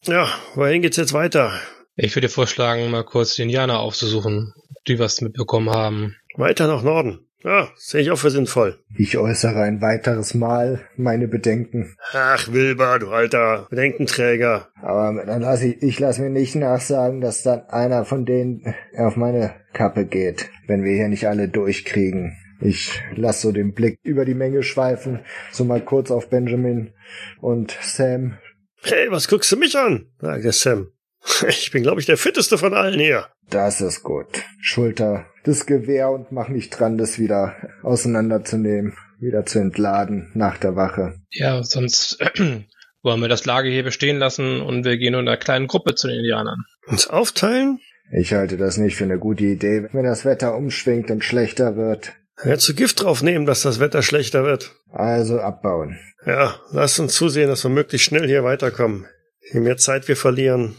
Ja, 0.05 0.29
wohin 0.55 0.83
geht's 0.83 0.97
jetzt 0.97 1.13
weiter? 1.13 1.59
Ich 1.97 2.15
würde 2.17 2.29
vorschlagen, 2.29 2.91
mal 2.91 3.05
kurz 3.05 3.35
die 3.35 3.43
Indianer 3.43 3.81
aufzusuchen, 3.81 4.53
die 4.89 4.99
was 4.99 5.21
mitbekommen 5.21 5.71
haben. 5.71 6.17
Weiter 6.37 6.67
nach 6.67 6.83
Norden. 6.83 7.27
Ja, 7.43 7.71
sehe 7.75 8.03
ich 8.03 8.11
auch 8.11 8.19
für 8.19 8.31
sinnvoll. 8.31 8.79
Ich 8.99 9.17
äußere 9.17 9.63
ein 9.63 9.81
weiteres 9.81 10.35
Mal 10.35 10.81
meine 10.97 11.27
Bedenken. 11.27 11.97
Ach, 12.13 12.53
Wilber, 12.53 12.99
du 12.99 13.09
alter 13.09 13.67
Bedenkenträger. 13.71 14.69
Aber 14.83 15.25
dann 15.25 15.41
lass 15.41 15.63
ich, 15.63 15.83
ich 15.83 15.99
lass 15.99 16.19
mir 16.19 16.29
nicht 16.29 16.55
nachsagen, 16.55 17.23
dass 17.23 17.43
dann 17.43 17.63
einer 17.71 18.05
von 18.05 18.27
denen 18.27 18.75
auf 18.95 19.17
meine 19.17 19.55
Kappe 19.73 20.05
geht, 20.05 20.51
wenn 20.67 20.85
wir 20.85 20.93
hier 20.93 21.09
nicht 21.09 21.29
alle 21.29 21.49
durchkriegen. 21.49 22.37
Ich 22.61 23.01
lass 23.17 23.41
so 23.41 23.53
den 23.53 23.73
Blick 23.73 23.99
über 24.03 24.27
die 24.27 24.35
Menge 24.35 24.63
schweifen, 24.63 25.21
so 25.51 25.65
mal 25.65 25.81
kurz 25.81 26.11
auf 26.11 26.29
Benjamin 26.29 26.93
und 27.41 27.75
Sam. 27.81 28.37
Hey, 28.83 29.11
was 29.11 29.29
guckst 29.29 29.51
du 29.51 29.57
mich 29.57 29.79
an? 29.79 30.07
sagt 30.21 30.45
der 30.45 30.53
Sam. 30.53 30.89
Ich 31.49 31.71
bin, 31.71 31.83
glaube 31.83 32.01
ich, 32.01 32.07
der 32.07 32.17
fitteste 32.17 32.59
von 32.59 32.75
allen 32.75 32.99
hier. 32.99 33.29
Das 33.49 33.81
ist 33.81 34.03
gut. 34.03 34.27
Schulter 34.61 35.27
das 35.45 35.67
Gewehr 35.67 36.11
und 36.11 36.33
mach 36.33 36.49
mich 36.49 36.71
dran, 36.71 36.99
das 36.99 37.19
wieder 37.19 37.57
auseinanderzunehmen, 37.83 38.95
wieder 39.19 39.47
zu 39.47 39.59
entladen 39.59 40.31
nach 40.35 40.59
der 40.59 40.77
Wache. 40.77 41.15
Ja, 41.31 41.63
sonst 41.63 42.19
wollen 43.03 43.21
wir 43.21 43.29
das 43.29 43.47
Lager 43.47 43.69
hier 43.69 43.83
bestehen 43.83 44.19
lassen 44.19 44.61
und 44.61 44.85
wir 44.85 44.99
gehen 44.99 45.13
nur 45.13 45.23
in 45.23 45.29
einer 45.29 45.37
kleinen 45.37 45.67
Gruppe 45.67 45.95
zu 45.95 46.09
den 46.09 46.19
Indianern. 46.19 46.59
Uns 46.87 47.09
aufteilen? 47.09 47.81
Ich 48.13 48.33
halte 48.33 48.57
das 48.57 48.77
nicht 48.77 48.97
für 48.97 49.05
eine 49.05 49.19
gute 49.19 49.45
Idee, 49.45 49.89
wenn 49.93 50.05
das 50.05 50.25
Wetter 50.25 50.57
umschwingt 50.57 51.11
und 51.11 51.25
schlechter 51.25 51.77
wird. 51.77 52.13
Ja, 52.45 52.57
zu 52.57 52.75
Gift 52.75 53.03
draufnehmen, 53.03 53.47
dass 53.47 53.63
das 53.63 53.81
Wetter 53.81 54.03
schlechter 54.03 54.45
wird. 54.45 54.75
Also 54.91 55.41
abbauen. 55.41 55.99
Ja, 56.27 56.57
lass 56.73 56.99
uns 56.99 57.15
zusehen, 57.15 57.49
dass 57.49 57.65
wir 57.65 57.71
möglichst 57.71 58.07
schnell 58.07 58.27
hier 58.27 58.45
weiterkommen. 58.45 59.07
Je 59.53 59.61
mehr 59.61 59.77
Zeit 59.77 60.09
wir 60.09 60.17
verlieren, 60.17 60.77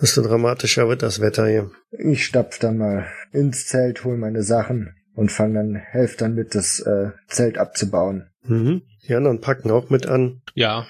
desto 0.00 0.22
dramatischer 0.22 0.88
wird 0.88 1.02
das 1.02 1.20
Wetter 1.20 1.46
hier. 1.46 1.70
Ich 1.90 2.24
stapf 2.24 2.58
dann 2.58 2.78
mal 2.78 3.06
ins 3.32 3.66
Zelt, 3.66 4.04
hol 4.04 4.16
meine 4.16 4.42
Sachen 4.42 4.94
und 5.14 5.30
fang 5.30 5.54
dann, 5.54 5.74
helf 5.74 6.16
dann 6.16 6.34
mit, 6.34 6.54
das 6.54 6.80
äh, 6.80 7.10
Zelt 7.28 7.58
abzubauen. 7.58 8.30
Mhm. 8.42 8.82
Die 9.06 9.14
anderen 9.14 9.40
packen 9.40 9.70
auch 9.70 9.90
mit 9.90 10.06
an. 10.06 10.42
Ja, 10.54 10.86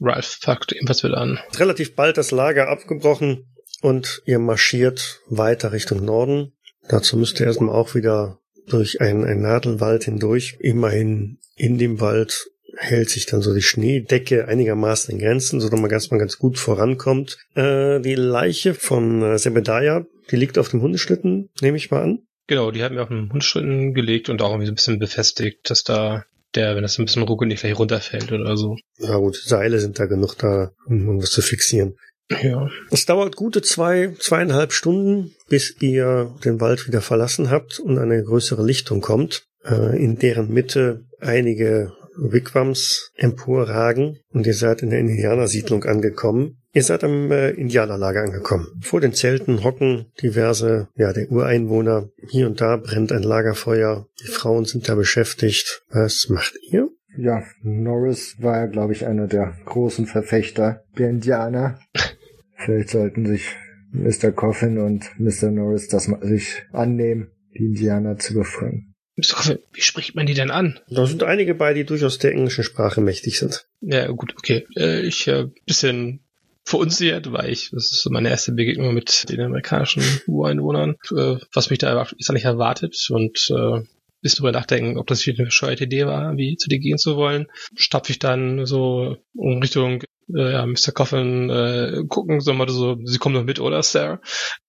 Ralph 0.00 0.40
packt 0.42 0.72
ebenfalls 0.72 1.02
mit 1.02 1.14
an. 1.14 1.38
Relativ 1.56 1.94
bald 1.94 2.18
das 2.18 2.30
Lager 2.30 2.68
abgebrochen 2.68 3.46
und 3.80 4.22
ihr 4.26 4.38
marschiert 4.38 5.20
weiter 5.28 5.72
Richtung 5.72 6.04
Norden. 6.04 6.52
Dazu 6.88 7.16
müsst 7.16 7.40
ihr 7.40 7.46
erstmal 7.46 7.74
auch 7.74 7.94
wieder 7.94 8.38
durch 8.66 9.00
einen, 9.00 9.24
einen 9.24 9.42
Nadelwald 9.42 10.04
hindurch. 10.04 10.56
Immerhin 10.60 11.38
in 11.56 11.78
dem 11.78 12.00
Wald 12.00 12.50
hält 12.76 13.10
sich 13.10 13.26
dann 13.26 13.42
so 13.42 13.54
die 13.54 13.62
Schneedecke 13.62 14.48
einigermaßen 14.48 15.12
in 15.12 15.20
Grenzen, 15.20 15.60
so 15.60 15.68
dass 15.68 15.80
man 15.80 15.90
ganz 15.90 16.10
mal 16.10 16.18
ganz 16.18 16.38
gut 16.38 16.58
vorankommt. 16.58 17.38
Äh, 17.54 18.00
die 18.00 18.14
Leiche 18.14 18.74
von 18.74 19.22
äh, 19.22 19.38
Sebediah, 19.38 20.04
die 20.30 20.36
liegt 20.36 20.58
auf 20.58 20.68
dem 20.68 20.82
Hundeschlitten, 20.82 21.50
nehme 21.60 21.76
ich 21.76 21.90
mal 21.90 22.02
an. 22.02 22.18
Genau, 22.46 22.70
die 22.70 22.82
haben 22.82 22.94
wir 22.94 23.02
auf 23.02 23.08
den 23.08 23.30
Hundeschlitten 23.30 23.94
gelegt 23.94 24.28
und 24.28 24.42
auch 24.42 24.50
irgendwie 24.50 24.66
so 24.66 24.72
ein 24.72 24.76
bisschen 24.76 24.98
befestigt, 24.98 25.70
dass 25.70 25.82
da 25.82 26.24
der, 26.54 26.76
wenn 26.76 26.82
das 26.82 26.98
ein 26.98 27.04
bisschen 27.04 27.22
ruckelt, 27.22 27.48
nicht 27.48 27.60
gleich 27.60 27.78
runterfällt 27.78 28.30
oder 28.32 28.56
so. 28.56 28.76
Ja 28.98 29.16
gut, 29.16 29.36
Seile 29.36 29.78
sind 29.80 29.98
da 29.98 30.06
genug 30.06 30.34
da, 30.36 30.72
um 30.86 31.20
was 31.20 31.30
zu 31.30 31.42
fixieren. 31.42 31.96
Ja. 32.42 32.70
Es 32.90 33.04
dauert 33.06 33.36
gute 33.36 33.60
zwei, 33.60 34.14
zweieinhalb 34.18 34.72
Stunden, 34.72 35.34
bis 35.48 35.76
ihr 35.80 36.34
den 36.44 36.60
Wald 36.60 36.86
wieder 36.86 37.00
verlassen 37.00 37.50
habt 37.50 37.78
und 37.80 37.98
eine 37.98 38.22
größere 38.22 38.64
Lichtung 38.64 39.00
kommt, 39.00 39.46
äh, 39.64 40.02
in 40.02 40.18
deren 40.18 40.52
Mitte 40.52 41.04
einige 41.20 41.92
Wigwams 42.16 43.10
emporragen 43.16 44.18
und 44.30 44.46
ihr 44.46 44.54
seid 44.54 44.82
in 44.82 44.90
der 44.90 45.00
Indianersiedlung 45.00 45.84
angekommen. 45.84 46.58
Ihr 46.72 46.82
seid 46.82 47.04
am 47.04 47.30
äh, 47.30 47.50
Indianerlager 47.50 48.22
angekommen. 48.22 48.66
Vor 48.82 49.00
den 49.00 49.12
Zelten 49.12 49.62
hocken 49.62 50.06
diverse, 50.20 50.88
ja, 50.96 51.12
der 51.12 51.30
Ureinwohner. 51.30 52.08
Hier 52.28 52.46
und 52.46 52.60
da 52.60 52.76
brennt 52.76 53.12
ein 53.12 53.22
Lagerfeuer. 53.22 54.06
Die 54.22 54.28
Frauen 54.28 54.64
sind 54.64 54.88
da 54.88 54.96
beschäftigt. 54.96 55.82
Was 55.90 56.28
macht 56.28 56.54
ihr? 56.68 56.88
Ja, 57.16 57.44
Norris 57.62 58.36
war 58.40 58.58
ja, 58.58 58.66
glaube 58.66 58.92
ich, 58.92 59.06
einer 59.06 59.28
der 59.28 59.56
großen 59.64 60.06
Verfechter 60.06 60.82
der 60.98 61.10
Indianer. 61.10 61.78
Vielleicht 62.56 62.90
sollten 62.90 63.26
sich 63.26 63.54
Mr. 63.92 64.32
Coffin 64.32 64.78
und 64.78 65.08
Mr. 65.18 65.52
Norris 65.52 65.86
das 65.86 66.08
mal 66.08 66.26
sich 66.26 66.64
annehmen, 66.72 67.28
die 67.56 67.66
Indianer 67.66 68.18
zu 68.18 68.34
befreien. 68.34 68.93
Wie 69.16 69.80
spricht 69.80 70.14
man 70.14 70.26
die 70.26 70.34
denn 70.34 70.50
an? 70.50 70.80
Da 70.88 71.06
sind 71.06 71.22
einige 71.22 71.54
bei, 71.54 71.72
die 71.72 71.84
durchaus 71.84 72.18
der 72.18 72.32
englischen 72.32 72.64
Sprache 72.64 73.00
mächtig 73.00 73.38
sind. 73.38 73.66
Ja, 73.80 74.08
gut, 74.08 74.34
okay. 74.36 74.66
Äh, 74.76 75.02
ich 75.02 75.28
äh, 75.28 75.46
bisschen 75.66 76.20
verunsichert, 76.64 77.30
weil 77.32 77.50
ich, 77.50 77.70
das 77.70 77.92
ist 77.92 78.02
so 78.02 78.10
meine 78.10 78.30
erste 78.30 78.52
Begegnung 78.52 78.94
mit 78.94 79.28
den 79.28 79.40
amerikanischen 79.40 80.02
Ureinwohnern, 80.26 80.96
äh, 81.16 81.36
was 81.52 81.70
mich 81.70 81.78
da 81.78 82.06
ist 82.18 82.32
nicht 82.32 82.44
erwartet 82.44 82.96
und 83.10 83.50
äh, 83.50 83.82
bis 84.22 84.36
drüber 84.36 84.52
nachdenken, 84.52 84.96
ob 84.96 85.06
das 85.06 85.26
eine 85.28 85.44
bescheuerte 85.44 85.84
Idee 85.84 86.06
war, 86.06 86.36
wie 86.38 86.56
zu 86.56 86.70
dir 86.70 86.78
gehen 86.78 86.96
zu 86.96 87.16
wollen, 87.16 87.46
stapfe 87.76 88.10
ich 88.12 88.18
dann 88.18 88.64
so 88.64 89.18
in 89.34 89.60
Richtung 89.60 90.02
äh, 90.34 90.52
ja, 90.52 90.66
Mr. 90.66 90.92
Coffin 90.92 91.50
äh, 91.50 92.04
gucken, 92.08 92.40
so 92.40 92.54
mal 92.54 92.68
so, 92.70 92.96
sie 93.04 93.18
kommen 93.18 93.34
noch 93.34 93.44
mit, 93.44 93.60
oder 93.60 93.82
Sir? 93.82 94.20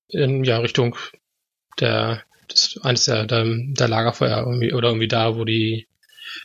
In 0.10 0.44
ja, 0.44 0.60
Richtung 0.60 0.98
der 1.80 2.24
das 2.56 2.84
eines 2.84 3.06
der, 3.06 3.26
der, 3.26 3.46
der 3.46 3.88
Lagerfeuer 3.88 4.40
irgendwie, 4.46 4.74
oder 4.74 4.90
irgendwie 4.90 5.08
da, 5.08 5.36
wo 5.36 5.46
die, 5.46 5.88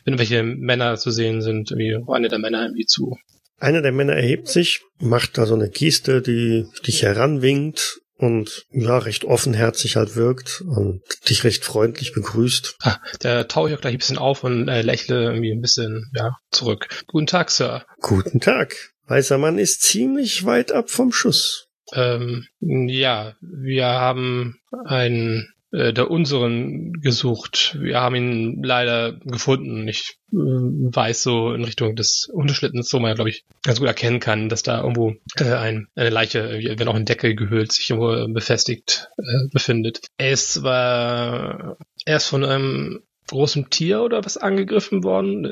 wenn 0.05 0.19
welche 0.19 0.43
Männer 0.43 0.97
zu 0.97 1.11
sehen 1.11 1.41
sind, 1.41 1.71
irgendwie, 1.71 1.97
wo 2.05 2.13
eine 2.13 2.29
der 2.29 2.39
Männer 2.39 2.63
irgendwie 2.63 2.85
zu. 2.85 3.17
Einer 3.57 3.81
der 3.81 3.91
Männer 3.91 4.13
erhebt 4.13 4.47
sich, 4.47 4.81
macht 4.99 5.37
da 5.37 5.45
so 5.45 5.53
eine 5.53 5.69
Geste, 5.69 6.21
die 6.21 6.65
dich 6.85 7.03
heranwinkt 7.03 8.01
und 8.17 8.65
ja, 8.71 8.97
recht 8.97 9.25
offenherzig 9.25 9.95
halt 9.95 10.15
wirkt 10.15 10.61
und 10.61 11.01
dich 11.29 11.43
recht 11.43 11.65
freundlich 11.65 12.13
begrüßt. 12.13 12.75
Ah, 12.81 12.97
der 13.23 13.47
taue 13.47 13.69
ich 13.69 13.75
auch 13.75 13.81
gleich 13.81 13.93
ein 13.93 13.99
bisschen 13.99 14.17
auf 14.17 14.43
und 14.43 14.67
äh, 14.67 14.81
lächle 14.81 15.23
irgendwie 15.23 15.51
ein 15.51 15.61
bisschen, 15.61 16.11
ja, 16.15 16.37
zurück. 16.51 16.87
Guten 17.07 17.27
Tag, 17.27 17.49
Sir. 17.51 17.85
Guten 17.99 18.39
Tag. 18.39 18.75
Weißer 19.07 19.37
Mann 19.37 19.57
ist 19.57 19.81
ziemlich 19.81 20.45
weit 20.45 20.71
ab 20.71 20.89
vom 20.89 21.11
Schuss. 21.11 21.67
Ähm, 21.93 22.47
ja, 22.59 23.35
wir 23.41 23.85
haben 23.85 24.59
einen 24.85 25.51
äh, 25.71 25.93
der 25.93 26.11
unseren 26.11 26.93
gesucht. 26.93 27.77
Wir 27.79 27.99
haben 27.99 28.15
ihn 28.15 28.63
leider 28.63 29.13
gefunden. 29.13 29.87
Ich 29.87 30.17
äh, 30.31 30.35
weiß 30.35 31.23
so 31.23 31.53
in 31.53 31.63
Richtung 31.63 31.95
des 31.95 32.29
Hundeschlittens, 32.33 32.91
wo 32.93 32.99
man, 32.99 33.15
glaube 33.15 33.29
ich, 33.29 33.45
ganz 33.63 33.79
gut 33.79 33.87
erkennen 33.87 34.19
kann, 34.19 34.49
dass 34.49 34.63
da 34.63 34.81
irgendwo 34.81 35.15
äh, 35.37 35.53
ein, 35.53 35.87
eine 35.95 36.09
Leiche, 36.09 36.75
wenn 36.77 36.87
auch 36.87 36.95
in 36.95 37.05
Decke 37.05 37.35
gehüllt, 37.35 37.71
sich 37.71 37.89
irgendwo 37.89 38.33
befestigt 38.33 39.09
äh, 39.17 39.47
befindet. 39.51 40.01
Es 40.17 40.63
war 40.63 41.77
erst 42.05 42.27
von 42.27 42.43
einem 42.43 43.03
großen 43.27 43.69
Tier 43.69 44.01
oder 44.01 44.23
was 44.23 44.37
angegriffen 44.37 45.03
worden? 45.03 45.45
Äh, 45.45 45.49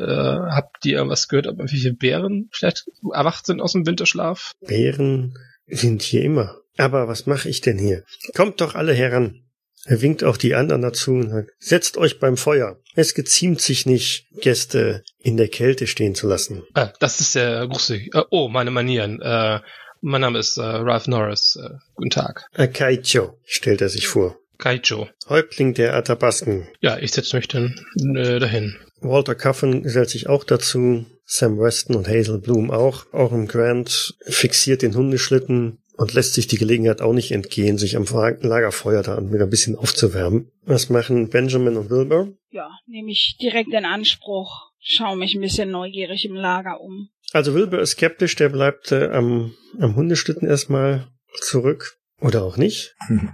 habt 0.52 0.86
ihr 0.86 0.98
irgendwas 0.98 1.28
gehört, 1.28 1.48
ob 1.48 1.60
irgendwelche 1.60 1.94
Bären 1.94 2.50
vielleicht 2.52 2.86
erwacht 3.14 3.46
sind 3.46 3.62
aus 3.62 3.72
dem 3.72 3.88
Winterschlaf? 3.88 4.52
Bären 4.60 5.38
sind 5.66 6.02
hier 6.02 6.24
immer. 6.24 6.58
Aber 6.78 7.08
was 7.08 7.26
mache 7.26 7.50
ich 7.50 7.62
denn 7.62 7.78
hier? 7.78 8.04
Kommt 8.36 8.62
doch 8.62 8.76
alle 8.76 8.94
heran. 8.94 9.44
Er 9.86 10.02
winkt 10.02 10.24
auch 10.24 10.38
die 10.38 10.56
anderen 10.56 10.82
dazu 10.82 11.12
und 11.12 11.30
sagt, 11.30 11.52
setzt 11.58 11.98
euch 11.98 12.20
beim 12.20 12.38
Feuer. 12.38 12.80
Es 12.96 13.14
geziemt 13.14 13.62
sich 13.62 13.86
nicht, 13.86 14.28
Gäste 14.42 15.04
in 15.20 15.38
der 15.38 15.48
Kälte 15.48 15.88
stehen 15.88 16.16
zu 16.16 16.28
lassen. 16.28 16.64
Ah, 16.74 16.92
das 17.00 17.22
ist 17.22 17.36
der 17.36 17.68
große. 17.68 17.96
Äh, 17.96 18.24
oh, 18.30 18.50
meine 18.50 18.72
Manieren. 18.72 19.22
Äh, 19.22 19.60
mein 20.02 20.22
Name 20.22 20.40
ist 20.40 20.58
äh, 20.58 20.62
Ralph 20.62 21.08
Norris. 21.08 21.58
Äh, 21.62 21.76
guten 21.96 22.10
Tag. 22.10 22.46
Akaicho, 22.54 23.40
stellt 23.46 23.82
er 23.82 23.90
sich 23.90 24.08
vor. 24.08 24.38
Kaicho. 24.58 25.08
Häuptling 25.30 25.74
der 25.74 25.96
Atabasken. 25.96 26.68
Ja, 26.82 26.98
ich 26.98 27.12
setze 27.14 27.38
mich 27.38 27.48
dann 27.48 27.80
äh, 28.16 28.40
dahin. 28.40 28.76
Walter 29.00 29.36
Cuffin 29.36 29.84
gesellt 29.84 30.10
sich 30.10 30.28
auch 30.28 30.44
dazu. 30.44 31.06
Sam 31.26 31.58
Weston 31.58 31.96
und 31.96 32.08
Hazel 32.08 32.40
Bloom 32.40 32.70
auch. 32.70 33.06
Auch 33.14 33.32
im 33.32 33.48
Grant 33.48 34.16
fixiert 34.26 34.82
den 34.82 34.96
Hundeschlitten 34.96 35.78
und 36.00 36.14
lässt 36.14 36.34
sich 36.34 36.48
die 36.48 36.58
Gelegenheit 36.58 37.02
auch 37.02 37.12
nicht 37.12 37.32
entgehen, 37.32 37.78
sich 37.78 37.98
am 37.98 38.06
Lagerfeuer 38.06 39.04
da 39.04 39.22
wieder 39.32 39.44
ein 39.44 39.50
bisschen 39.50 39.76
aufzuwärmen. 39.76 40.50
Was 40.64 40.90
machen 40.90 41.30
Benjamin 41.30 41.76
und 41.76 41.90
Wilbur? 41.90 42.34
Ja, 42.52 42.70
nehme 42.88 43.12
ich 43.12 43.38
direkt 43.42 43.74
in 43.74 43.84
Anspruch. 43.84 44.72
Schau 44.80 45.18
mich 45.18 45.36
ein 45.36 45.42
bisschen 45.42 45.72
neugierig 45.72 46.24
im 46.24 46.36
Lager 46.36 46.80
um. 46.80 47.10
Also 47.34 47.54
Wilbur 47.54 47.82
ist 47.82 47.92
skeptisch, 47.92 48.38
der 48.38 48.48
bleibt 48.48 48.94
äh, 48.94 49.10
am, 49.10 49.54
am 49.78 49.98
Hundeschlitten 49.98 50.48
erstmal 50.48 51.10
zurück. 51.42 51.98
Oder 52.22 52.44
auch 52.44 52.58
nicht. 52.58 52.96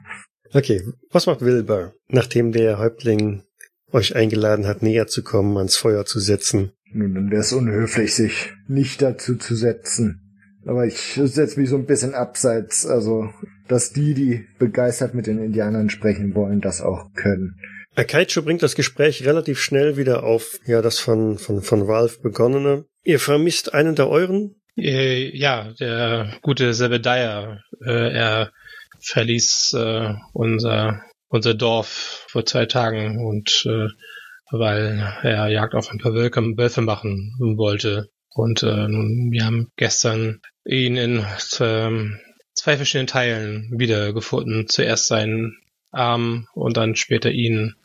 Okay, 0.54 0.82
was 1.10 1.26
macht 1.26 1.42
Wilbur, 1.42 1.96
nachdem 2.08 2.54
der 2.54 2.78
Häuptling 2.78 3.44
euch 3.92 4.16
eingeladen 4.16 4.68
hat, 4.68 4.84
näher 4.84 5.06
zu 5.06 5.22
kommen, 5.22 5.58
ans 5.58 5.76
Feuer 5.76 6.06
zu 6.06 6.22
setzen? 6.22 6.72
Nun, 6.94 7.14
dann 7.14 7.30
wäre 7.30 7.42
es 7.42 7.52
unhöflich, 7.52 8.16
sich 8.16 8.54
nicht 8.70 9.02
dazu 9.02 9.36
zu 9.36 9.54
setzen. 9.54 10.25
Aber 10.66 10.86
ich 10.86 11.20
setze 11.24 11.60
mich 11.60 11.70
so 11.70 11.76
ein 11.76 11.86
bisschen 11.86 12.14
abseits, 12.14 12.86
also, 12.86 13.30
dass 13.68 13.94
die, 13.94 14.14
die 14.14 14.48
begeistert 14.58 15.14
mit 15.14 15.28
den 15.28 15.38
Indianern 15.38 15.90
sprechen 15.90 16.34
wollen, 16.34 16.62
das 16.62 16.82
auch 16.82 17.14
können. 17.14 17.60
Akaicho 17.96 18.42
bringt 18.42 18.64
das 18.64 18.76
Gespräch 18.76 19.26
relativ 19.26 19.60
schnell 19.60 19.96
wieder 19.96 20.24
auf, 20.24 20.60
ja, 20.66 20.82
das 20.82 21.00
von, 21.00 21.38
von, 21.38 21.62
von 21.62 21.84
Ralph 21.84 22.22
begonnene. 22.22 22.86
Ihr 23.04 23.20
vermisst 23.20 23.74
einen 23.74 23.96
der 23.96 24.10
euren? 24.10 24.56
Äh, 24.78 25.36
ja, 25.38 25.72
der 25.80 26.34
gute 26.42 26.74
Zebediah, 26.74 27.62
äh, 27.86 28.14
er 28.14 28.52
verließ 29.00 29.74
äh, 29.74 30.14
unser, 30.34 31.04
unser 31.30 31.54
Dorf 31.54 32.26
vor 32.28 32.46
zwei 32.46 32.66
Tagen 32.66 33.26
und 33.26 33.66
äh, 33.66 33.88
weil 34.52 35.14
er 35.24 35.48
Jagd 35.48 35.76
auf 35.76 35.90
ein 35.90 36.00
paar 36.00 36.14
Wölfe 36.14 36.82
machen 36.82 37.36
wollte. 37.58 38.10
Und 38.36 38.64
äh, 38.64 38.88
nun, 38.88 39.32
wir 39.32 39.46
haben 39.46 39.72
gestern 39.78 40.42
ihn 40.66 40.98
in 40.98 41.20
äh, 41.20 42.18
zwei 42.54 42.76
verschiedenen 42.76 43.08
Teilen 43.08 43.72
wiedergefunden. 43.72 44.68
Zuerst 44.68 45.08
seinen 45.08 45.58
Arm 45.92 46.48
und 46.54 46.76
dann 46.76 46.98
später 46.98 47.32
ihn 47.32 47.76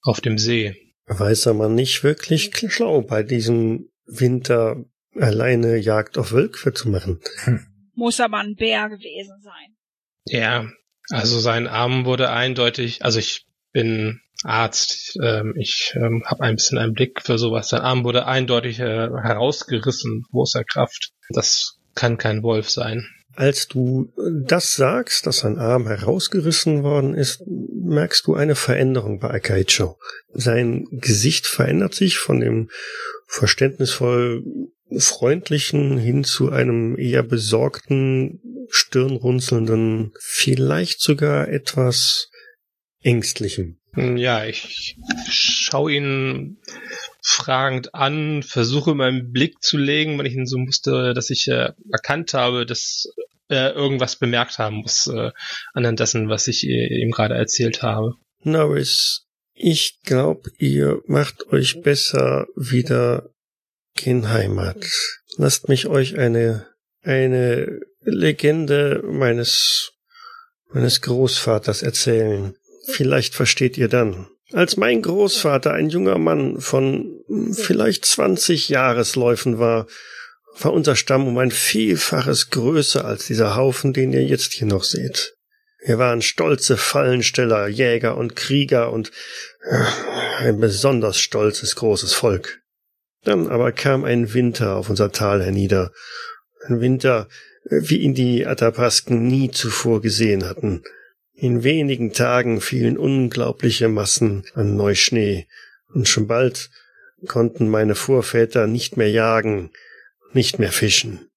auf 0.00 0.22
dem 0.22 0.38
See. 0.38 0.74
Weiß 1.06 1.46
er 1.46 1.54
man 1.54 1.74
nicht 1.74 2.02
wirklich 2.02 2.50
schlau 2.68 3.02
bei 3.02 3.22
diesem 3.22 3.90
Winter 4.06 4.82
alleine 5.14 5.76
Jagd 5.76 6.16
auf 6.16 6.32
Wölfe 6.32 6.72
zu 6.72 6.88
machen. 6.88 7.20
Hm. 7.44 7.66
Muss 7.94 8.20
aber 8.20 8.38
ein 8.38 8.56
Bär 8.56 8.88
gewesen 8.88 9.40
sein. 9.42 9.76
Ja, 10.24 10.66
also 11.10 11.38
sein 11.38 11.66
Arm 11.66 12.06
wurde 12.06 12.30
eindeutig, 12.30 13.04
also 13.04 13.18
ich 13.18 13.46
bin 13.72 14.22
Arzt, 14.44 15.16
ähm, 15.22 15.54
ich 15.56 15.94
ähm, 15.96 16.22
habe 16.26 16.42
ein 16.42 16.56
bisschen 16.56 16.78
einen 16.78 16.92
Blick 16.92 17.22
für 17.22 17.38
sowas. 17.38 17.68
Sein 17.68 17.80
Arm 17.80 18.04
wurde 18.04 18.26
eindeutig 18.26 18.78
äh, 18.78 19.08
herausgerissen, 19.08 20.24
großer 20.30 20.64
Kraft. 20.64 21.12
Das 21.30 21.78
kann 21.94 22.18
kein 22.18 22.42
Wolf 22.42 22.68
sein. 22.70 23.06
Als 23.36 23.66
du 23.66 24.12
das 24.44 24.74
sagst, 24.74 25.26
dass 25.26 25.38
sein 25.38 25.58
Arm 25.58 25.88
herausgerissen 25.88 26.84
worden 26.84 27.14
ist, 27.14 27.42
merkst 27.46 28.26
du 28.26 28.34
eine 28.34 28.54
Veränderung 28.54 29.18
bei 29.18 29.30
Akaicho. 29.30 29.98
Sein 30.32 30.86
Gesicht 30.92 31.46
verändert 31.46 31.94
sich 31.94 32.18
von 32.18 32.38
dem 32.38 32.70
verständnisvoll 33.26 34.44
freundlichen 34.96 35.98
hin 35.98 36.22
zu 36.22 36.50
einem 36.50 36.96
eher 36.96 37.24
besorgten, 37.24 38.40
stirnrunzelnden, 38.68 40.12
vielleicht 40.20 41.00
sogar 41.00 41.48
etwas 41.48 42.30
ängstlichen. 43.00 43.80
Ja, 43.96 44.44
ich 44.44 44.96
schaue 45.28 45.92
ihn 45.92 46.58
fragend 47.22 47.94
an, 47.94 48.42
versuche 48.42 48.94
meinen 48.94 49.32
Blick 49.32 49.62
zu 49.62 49.78
legen, 49.78 50.18
wenn 50.18 50.26
ich 50.26 50.34
ihn 50.34 50.46
so 50.46 50.58
musste, 50.58 51.14
dass 51.14 51.30
ich 51.30 51.48
äh, 51.48 51.72
erkannt 51.90 52.34
habe, 52.34 52.66
dass 52.66 53.08
er 53.48 53.74
irgendwas 53.74 54.16
bemerkt 54.16 54.58
haben 54.58 54.76
muss, 54.76 55.06
äh, 55.06 55.30
anhand 55.72 56.00
dessen, 56.00 56.28
was 56.28 56.48
ich 56.48 56.64
ihm 56.64 57.10
gerade 57.10 57.34
erzählt 57.34 57.82
habe. 57.82 58.14
Norris, 58.42 59.26
ich 59.54 60.00
glaube, 60.02 60.50
ihr 60.58 61.00
macht 61.06 61.46
euch 61.52 61.80
besser 61.82 62.46
wieder 62.56 63.30
in 64.02 64.28
Heimat. 64.28 64.84
Lasst 65.36 65.68
mich 65.68 65.86
euch 65.86 66.18
eine, 66.18 66.66
eine 67.02 67.80
Legende 68.00 69.02
meines, 69.04 69.92
meines 70.72 71.00
Großvaters 71.00 71.82
erzählen. 71.82 72.56
Vielleicht 72.86 73.34
versteht 73.34 73.78
ihr 73.78 73.88
dann. 73.88 74.28
Als 74.52 74.76
mein 74.76 75.02
Großvater 75.02 75.72
ein 75.72 75.88
junger 75.88 76.18
Mann 76.18 76.60
von 76.60 77.20
vielleicht 77.52 78.04
zwanzig 78.04 78.68
Jahresläufen 78.68 79.58
war, 79.58 79.86
war 80.60 80.72
unser 80.72 80.94
Stamm 80.94 81.26
um 81.26 81.38
ein 81.38 81.50
Vielfaches 81.50 82.50
größer 82.50 83.04
als 83.04 83.26
dieser 83.26 83.56
Haufen, 83.56 83.92
den 83.92 84.12
ihr 84.12 84.24
jetzt 84.24 84.52
hier 84.52 84.66
noch 84.66 84.84
seht. 84.84 85.34
Wir 85.84 85.98
waren 85.98 86.22
stolze 86.22 86.76
Fallensteller, 86.76 87.68
Jäger 87.68 88.16
und 88.16 88.36
Krieger 88.36 88.92
und 88.92 89.10
äh, 89.68 89.84
ein 90.38 90.60
besonders 90.60 91.18
stolzes 91.18 91.76
großes 91.76 92.14
Volk. 92.14 92.60
Dann 93.24 93.48
aber 93.48 93.72
kam 93.72 94.04
ein 94.04 94.32
Winter 94.32 94.76
auf 94.76 94.88
unser 94.88 95.12
Tal 95.12 95.42
hernieder. 95.42 95.92
Ein 96.66 96.80
Winter, 96.80 97.28
äh, 97.64 97.80
wie 97.82 97.98
ihn 97.98 98.14
die 98.14 98.46
Atapasken 98.46 99.26
nie 99.26 99.50
zuvor 99.50 100.00
gesehen 100.00 100.44
hatten. 100.44 100.82
In 101.36 101.64
wenigen 101.64 102.12
Tagen 102.12 102.60
fielen 102.60 102.96
unglaubliche 102.96 103.88
Massen 103.88 104.44
an 104.54 104.76
Neuschnee, 104.76 105.46
und 105.92 106.08
schon 106.08 106.26
bald 106.26 106.70
konnten 107.26 107.68
meine 107.68 107.94
Vorväter 107.94 108.66
nicht 108.66 108.96
mehr 108.96 109.10
jagen, 109.10 109.70
nicht 110.32 110.58
mehr 110.58 110.72
fischen. 110.72 111.28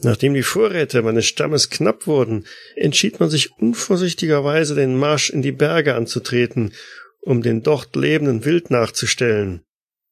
Nachdem 0.00 0.34
die 0.34 0.42
Vorräte 0.42 1.02
meines 1.02 1.26
Stammes 1.26 1.70
knapp 1.70 2.06
wurden, 2.06 2.46
entschied 2.74 3.20
man 3.20 3.30
sich 3.30 3.52
unvorsichtigerweise 3.52 4.74
den 4.74 4.96
Marsch 4.96 5.30
in 5.30 5.40
die 5.40 5.52
Berge 5.52 5.94
anzutreten, 5.94 6.72
um 7.20 7.42
den 7.42 7.62
dort 7.62 7.94
lebenden 7.94 8.44
Wild 8.44 8.70
nachzustellen. 8.70 9.62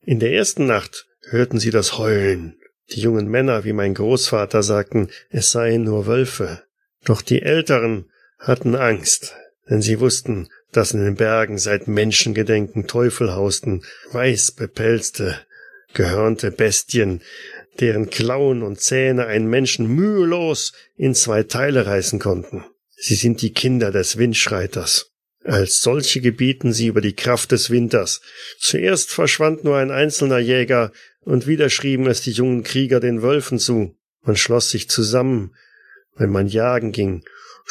In 0.01 0.21
der 0.21 0.33
ersten 0.33 0.67
Nacht 0.67 1.07
hörten 1.29 1.59
sie 1.59 1.71
das 1.71 1.99
Heulen. 1.99 2.57
Die 2.93 3.01
jungen 3.01 3.29
Männer, 3.29 3.65
wie 3.65 3.73
mein 3.73 3.95
Großvater, 3.95 4.63
sagten, 4.63 5.09
es 5.31 5.51
seien 5.51 5.85
nur 5.85 6.07
Wölfe. 6.07 6.63
Doch 7.05 7.23
die 7.23 7.43
Älteren 7.43 8.07
hatten 8.43 8.75
Angst, 8.75 9.35
denn 9.71 9.83
sie 9.83 10.01
wussten, 10.01 10.49
dass 10.73 10.93
in 10.93 11.05
den 11.05 11.15
Bergen 11.15 11.59
seit 11.59 11.87
Menschengedenken 11.87 12.87
Teufel 12.87 13.35
hausten, 13.35 13.85
weiß 14.11 14.53
bepelzte, 14.53 15.39
gehörnte 15.95 16.51
Bestien, 16.51 17.23
deren 17.81 18.11
Klauen 18.11 18.63
und 18.63 18.81
Zähne 18.81 19.27
einen 19.27 19.49
Menschen 19.49 19.87
mühelos 19.87 20.73
in 20.97 21.15
zwei 21.15 21.43
Teile 21.43 21.87
reißen 21.87 22.19
konnten. 22.19 22.65
Sie 22.97 23.15
sind 23.15 23.43
die 23.43 23.53
Kinder 23.53 23.91
des 23.91 24.19
Windschreiters. 24.19 25.11
Als 25.45 25.83
solche 25.83 26.21
gebieten 26.21 26.73
sie 26.73 26.87
über 26.87 27.01
die 27.01 27.17
Kraft 27.17 27.53
des 27.53 27.71
Winters. 27.71 28.21
Zuerst 28.59 29.11
verschwand 29.11 29.65
nur 29.65 29.77
ein 29.77 29.91
einzelner 29.91 30.39
Jäger, 30.39 30.93
und 31.25 31.47
wieder 31.47 31.71
schrieben 31.71 32.07
es 32.07 32.21
die 32.21 32.33
jungen 32.33 32.65
Krieger 32.65 32.99
den 32.99 33.23
Wölfen 33.23 33.59
zu. 33.59 33.97
Man 34.23 34.37
schloss 34.37 34.71
sich 34.71 34.89
zusammen, 34.89 35.55
wenn 36.17 36.31
man 36.31 36.47
jagen 36.47 36.93
ging, 36.93 37.25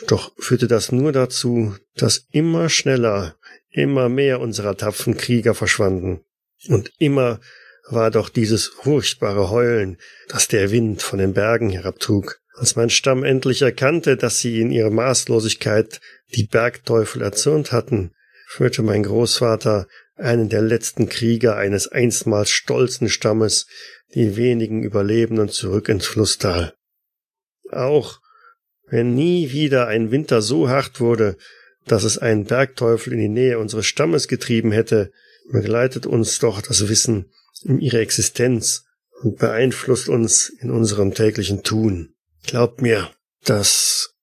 doch 0.08 0.32
führte 0.38 0.68
das 0.68 0.92
nur 0.92 1.12
dazu, 1.12 1.76
dass 1.96 2.26
immer 2.32 2.70
schneller, 2.70 3.36
immer 3.70 4.10
mehr 4.10 4.40
unserer 4.40 4.76
tapferen 4.78 5.18
Krieger 5.18 5.54
verschwanden. 5.54 6.22
Und 6.68 6.92
immer 6.98 7.40
war 7.90 8.12
doch 8.12 8.30
dieses 8.30 8.68
furchtbare 8.68 9.50
Heulen, 9.50 9.98
das 10.30 10.48
der 10.48 10.72
Wind 10.72 11.02
von 11.02 11.20
den 11.20 11.34
Bergen 11.34 11.70
herabtrug. 11.70 12.40
Als 12.56 12.76
mein 12.76 12.90
Stamm 12.90 13.24
endlich 13.24 13.62
erkannte, 13.62 14.18
dass 14.18 14.40
sie 14.40 14.62
in 14.62 14.72
ihrer 14.72 14.92
Maßlosigkeit 14.92 16.00
die 16.36 16.46
Bergteufel 16.46 17.22
erzürnt 17.22 17.72
hatten, 17.72 18.14
führte 18.48 18.84
mein 18.84 19.04
Großvater 19.04 19.88
einen 20.16 20.50
der 20.50 20.62
letzten 20.62 21.10
Krieger 21.10 21.56
eines 21.56 21.88
einstmals 21.88 22.52
stolzen 22.52 23.10
Stammes, 23.10 23.68
die 24.14 24.36
wenigen 24.36 24.84
Überlebenden 24.84 25.50
zurück 25.50 25.90
ins 25.90 26.06
Flusstal. 26.06 26.76
Auch 27.72 28.21
wenn 28.92 29.16
nie 29.16 29.52
wieder 29.52 29.88
ein 29.88 30.12
Winter 30.12 30.42
so 30.42 30.70
hart 30.70 31.00
wurde, 31.00 31.38
dass 31.86 32.04
es 32.04 32.18
einen 32.18 32.46
Bergteufel 32.46 33.14
in 33.14 33.20
die 33.20 33.30
Nähe 33.30 33.58
unseres 33.58 33.88
Stammes 33.88 34.28
getrieben 34.28 34.72
hätte, 34.72 35.12
begleitet 35.52 36.06
uns 36.06 36.38
doch 36.40 36.62
das 36.62 36.88
Wissen 36.88 37.32
um 37.64 37.80
ihre 37.80 38.00
Existenz 38.00 38.86
und 39.24 39.38
beeinflusst 39.38 40.10
uns 40.10 40.50
in 40.50 40.70
unserem 40.70 41.14
täglichen 41.14 41.64
Tun. 41.64 42.14
Glaubt 42.44 42.82
mir, 42.82 43.12
das 43.46 44.14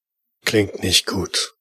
klingt 0.44 0.82
nicht 0.82 1.06
gut. 1.06 1.54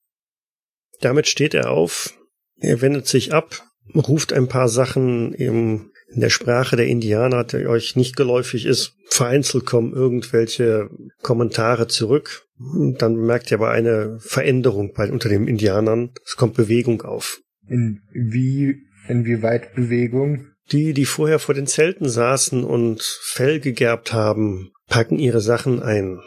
Damit 0.99 1.27
steht 1.27 1.53
er 1.53 1.71
auf, 1.71 2.13
er 2.59 2.81
wendet 2.81 3.07
sich 3.07 3.33
ab, 3.33 3.63
ruft 3.95 4.33
ein 4.33 4.47
paar 4.47 4.67
Sachen 4.67 5.33
im, 5.33 5.91
in 6.09 6.21
der 6.21 6.29
Sprache 6.29 6.75
der 6.75 6.87
Indianer, 6.87 7.43
die 7.43 7.67
euch 7.67 7.95
nicht 7.95 8.15
geläufig 8.15 8.65
ist. 8.65 8.93
Vereinzelt 9.09 9.65
kommen 9.65 9.93
irgendwelche 9.93 10.89
Kommentare 11.21 11.87
zurück. 11.87 12.47
Dann 12.57 13.15
bemerkt 13.15 13.51
ihr 13.51 13.57
aber 13.57 13.71
eine 13.71 14.17
Veränderung 14.19 14.93
bei, 14.93 15.11
unter 15.11 15.29
den 15.29 15.47
Indianern. 15.47 16.11
Es 16.25 16.35
kommt 16.35 16.55
Bewegung 16.55 17.01
auf. 17.01 17.41
In 17.67 18.01
wie, 18.11 18.75
inwieweit 19.07 19.75
Bewegung? 19.75 20.47
Die, 20.71 20.93
die 20.93 21.05
vorher 21.05 21.39
vor 21.39 21.55
den 21.55 21.67
Zelten 21.67 22.09
saßen 22.09 22.63
und 22.63 23.01
Fell 23.01 23.59
gegerbt 23.59 24.13
haben, 24.13 24.71
packen 24.87 25.19
ihre 25.19 25.41
Sachen 25.41 25.81
ein. 25.81 26.19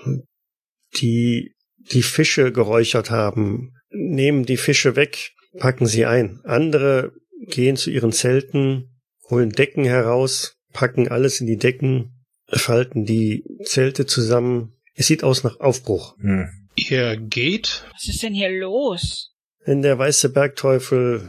Die, 0.96 1.54
die 1.78 2.02
Fische 2.02 2.52
geräuchert 2.52 3.10
haben, 3.10 3.72
nehmen 3.90 4.44
die 4.44 4.56
Fische 4.56 4.96
weg, 4.96 5.32
packen 5.58 5.86
sie 5.86 6.06
ein. 6.06 6.40
Andere 6.44 7.12
gehen 7.46 7.76
zu 7.76 7.90
ihren 7.90 8.12
Zelten, 8.12 8.99
holen 9.30 9.50
Decken 9.50 9.84
heraus, 9.84 10.56
packen 10.72 11.08
alles 11.08 11.40
in 11.40 11.46
die 11.46 11.56
Decken, 11.56 12.24
falten 12.48 13.04
die 13.04 13.44
Zelte 13.64 14.06
zusammen. 14.06 14.76
Es 14.94 15.06
sieht 15.06 15.24
aus 15.24 15.44
nach 15.44 15.60
Aufbruch. 15.60 16.16
Hm. 16.18 16.48
Ihr 16.74 17.16
geht? 17.16 17.84
Was 17.92 18.08
ist 18.08 18.22
denn 18.22 18.34
hier 18.34 18.50
los? 18.50 19.32
Wenn 19.64 19.82
der 19.82 19.98
weiße 19.98 20.30
Bergteufel 20.30 21.28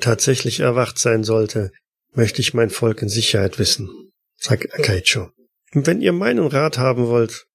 tatsächlich 0.00 0.60
erwacht 0.60 0.98
sein 0.98 1.24
sollte, 1.24 1.72
möchte 2.12 2.40
ich 2.40 2.54
mein 2.54 2.70
Volk 2.70 3.02
in 3.02 3.08
Sicherheit 3.08 3.58
wissen. 3.58 3.88
sagt 4.36 4.72
Akaicho. 4.74 5.30
Und 5.72 5.86
wenn 5.86 6.00
ihr 6.00 6.12
meinen 6.12 6.46
Rat 6.46 6.78
haben 6.78 7.06
wollt, 7.06 7.46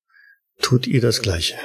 tut 0.61 0.87
ihr 0.87 1.01
das 1.01 1.21
Gleiche. 1.21 1.57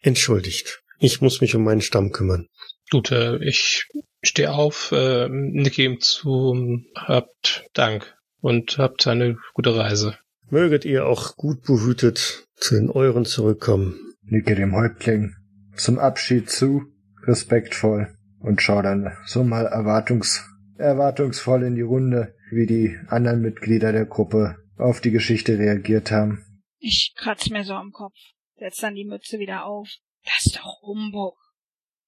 Entschuldigt, 0.00 0.82
ich 1.00 1.20
muss 1.20 1.40
mich 1.40 1.54
um 1.54 1.64
meinen 1.64 1.80
Stamm 1.80 2.12
kümmern. 2.12 2.46
Gut, 2.90 3.10
äh, 3.10 3.36
ich 3.44 3.86
stehe 4.22 4.52
auf, 4.52 4.92
äh, 4.92 5.28
nicke 5.28 5.82
ihm 5.82 6.00
zu, 6.00 6.82
habt 6.94 7.66
Dank 7.72 8.16
und 8.40 8.78
habt 8.78 9.06
eine 9.06 9.36
gute 9.54 9.76
Reise. 9.76 10.18
Möget 10.50 10.84
ihr 10.84 11.06
auch 11.06 11.36
gut 11.36 11.62
behütet 11.62 12.46
zu 12.56 12.74
den 12.74 12.90
Euren 12.90 13.24
zurückkommen. 13.24 14.14
Nicke 14.22 14.54
dem 14.54 14.74
Häuptling 14.74 15.34
zum 15.76 15.98
Abschied 15.98 16.50
zu, 16.50 16.82
respektvoll 17.26 18.14
und 18.40 18.62
schau 18.62 18.82
dann 18.82 19.16
so 19.26 19.44
mal 19.44 19.66
erwartungs 19.66 20.44
erwartungsvoll 20.78 21.64
in 21.64 21.74
die 21.74 21.82
Runde, 21.82 22.36
wie 22.50 22.66
die 22.66 22.96
anderen 23.08 23.40
Mitglieder 23.40 23.92
der 23.92 24.06
Gruppe 24.06 24.56
auf 24.76 25.00
die 25.00 25.10
Geschichte 25.10 25.58
reagiert 25.58 26.10
haben. 26.10 26.62
Ich 26.78 27.14
kratz 27.16 27.50
mir 27.50 27.64
so 27.64 27.74
am 27.74 27.90
Kopf, 27.90 28.14
setz 28.56 28.76
dann 28.76 28.94
die 28.94 29.04
Mütze 29.04 29.38
wieder 29.38 29.64
auf. 29.64 29.88
Das 30.24 30.46
ist 30.46 30.56
doch 30.56 30.82
Humbug. 30.82 31.36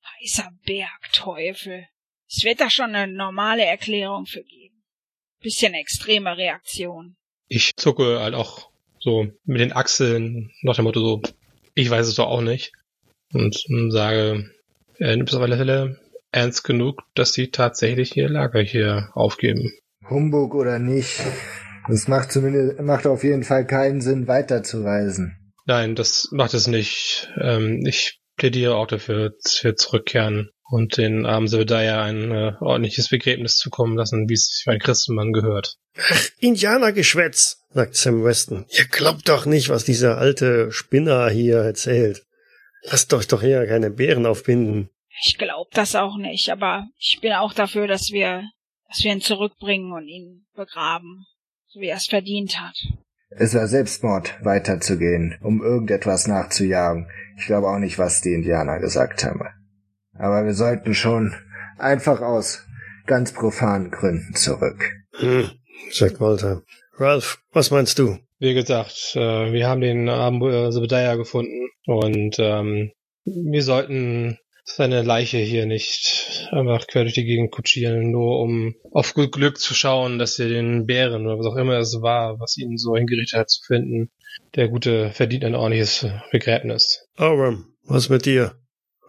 Weißer 0.03 0.51
Bergteufel. 0.65 1.87
Es 2.33 2.45
wird 2.45 2.61
da 2.61 2.71
schon 2.71 2.95
eine 2.95 3.13
normale 3.13 3.65
Erklärung 3.65 4.25
für 4.25 4.45
geben. 4.45 4.83
Bisschen 5.43 5.75
extreme 5.75 6.37
Reaktion. 6.37 7.17
Ich 7.49 7.75
zucke 7.77 8.21
halt 8.21 8.35
auch 8.35 8.71
so 9.01 9.27
mit 9.45 9.61
den 9.61 9.73
Achseln 9.73 10.53
nach 10.63 10.77
dem 10.77 10.85
Motto 10.85 11.01
so, 11.01 11.23
ich 11.75 11.91
weiß 11.91 12.07
es 12.07 12.15
doch 12.15 12.29
auch 12.29 12.43
nicht. 12.43 12.73
Und 13.33 13.57
sage, 13.91 14.51
er 14.99 15.17
nimmt 15.17 15.29
es 15.29 15.35
auf 15.35 15.43
alle 15.43 15.57
Fälle 15.57 16.01
ernst 16.31 16.63
genug, 16.63 17.03
dass 17.15 17.33
sie 17.33 17.51
tatsächlich 17.51 18.17
ihr 18.17 18.29
Lager 18.29 18.61
hier 18.61 19.11
aufgeben. 19.15 19.73
Humbug 20.09 20.55
oder 20.55 20.79
nicht, 20.79 21.21
es 21.89 22.07
macht 22.07 22.31
zumindest, 22.31 22.81
macht 22.81 23.07
auf 23.07 23.25
jeden 23.25 23.43
Fall 23.45 23.67
keinen 23.67 24.01
Sinn, 24.01 24.29
weiterzureisen. 24.29 25.53
Nein, 25.67 25.95
das 25.95 26.29
macht 26.33 26.55
es 26.55 26.67
nicht. 26.67 27.29
Ähm, 27.41 27.85
ich 27.87 28.21
plädiere 28.37 28.77
auch 28.77 28.87
dafür, 28.87 29.33
dass 29.43 29.63
wir 29.63 29.77
zurückkehren 29.77 30.51
und 30.71 30.97
den 30.97 31.27
armen 31.27 31.49
Sebediah 31.49 32.03
ein 32.03 32.31
äh, 32.31 32.53
ordentliches 32.61 33.09
Begräbnis 33.09 33.57
zukommen 33.57 33.97
lassen, 33.97 34.29
wie 34.29 34.35
es 34.35 34.61
für 34.63 34.71
ein 34.71 34.79
Christenmann 34.79 35.33
gehört. 35.33 35.77
Ach, 35.99 36.29
Indianergeschwätz, 36.39 37.65
sagt 37.71 37.97
Sam 37.97 38.25
Weston. 38.25 38.67
Ihr 38.71 38.87
glaubt 38.87 39.29
doch 39.29 39.47
nicht, 39.47 39.69
was 39.69 39.85
dieser 39.85 40.19
alte 40.19 40.71
Spinner 40.71 41.29
hier 41.29 41.59
erzählt. 41.59 42.25
Lasst 42.85 43.13
euch 43.13 43.27
doch 43.27 43.43
hier 43.43 43.67
keine 43.67 43.91
Bären 43.91 44.27
aufbinden. 44.27 44.91
Ich 45.23 45.37
glaub 45.37 45.71
das 45.73 45.97
auch 45.97 46.17
nicht, 46.17 46.49
aber 46.51 46.87
ich 46.99 47.19
bin 47.21 47.33
auch 47.33 47.53
dafür, 47.53 47.87
dass 47.89 48.11
wir, 48.11 48.45
dass 48.89 49.03
wir 49.03 49.13
ihn 49.13 49.21
zurückbringen 49.21 49.93
und 49.93 50.07
ihn 50.07 50.47
begraben, 50.55 51.27
so 51.67 51.81
wie 51.81 51.89
er 51.89 51.97
es 51.97 52.07
verdient 52.07 52.59
hat. 52.61 52.77
Es 53.31 53.55
war 53.55 53.67
Selbstmord, 53.67 54.35
weiterzugehen, 54.43 55.37
um 55.43 55.63
irgendetwas 55.63 56.27
nachzujagen. 56.27 57.09
Ich 57.39 57.47
glaube 57.47 57.69
auch 57.69 57.79
nicht, 57.79 57.99
was 57.99 58.23
die 58.23 58.33
Indianer 58.33 58.79
gesagt 58.79 59.25
haben. 59.25 59.41
Aber 60.21 60.45
wir 60.45 60.53
sollten 60.53 60.93
schon 60.93 61.35
einfach 61.79 62.21
aus 62.21 62.67
ganz 63.07 63.33
profanen 63.33 63.91
Gründen 63.91 64.35
zurück. 64.35 64.93
Hm, 65.15 65.51
sagt 65.93 66.21
Walter. 66.21 66.63
Ralph, 66.99 67.43
was 67.53 67.71
meinst 67.71 67.99
du? 67.99 68.19
Wie 68.39 68.53
gesagt, 68.53 69.13
äh, 69.15 69.53
wir 69.53 69.67
haben 69.67 69.81
den 69.81 70.09
armen 70.11 70.43
äh, 70.43 70.71
Sebediah 70.73 71.15
gefunden 71.15 71.71
und 71.87 72.37
ähm, 72.39 72.93
wir 73.25 73.63
sollten 73.63 74.39
seine 74.65 75.03
Leiche 75.03 75.39
hier 75.39 75.65
nicht 75.65 76.49
einfach 76.53 76.87
quer 76.87 77.03
durch 77.05 77.15
die 77.15 77.25
Gegend 77.25 77.51
kutschieren, 77.51 78.11
nur 78.11 78.41
um 78.41 78.75
auf 78.93 79.15
gut 79.15 79.33
Glück 79.33 79.59
zu 79.59 79.75
schauen, 79.75 80.19
dass 80.19 80.39
wir 80.39 80.49
den 80.49 80.85
Bären 80.85 81.27
oder 81.27 81.39
was 81.39 81.47
auch 81.47 81.57
immer 81.57 81.79
es 81.79 82.01
war, 82.03 82.39
was 82.39 82.59
ihn 82.59 82.77
so 82.77 82.95
hingerichtet 82.95 83.41
hat, 83.41 83.51
zu 83.51 83.63
finden. 83.67 84.11
Der 84.55 84.69
Gute 84.69 85.11
verdient 85.13 85.45
ein 85.45 85.55
ordentliches 85.55 86.07
Begräbnis. 86.31 87.07
Aurum, 87.17 87.73
was 87.85 88.11
mit 88.11 88.27
dir? 88.27 88.55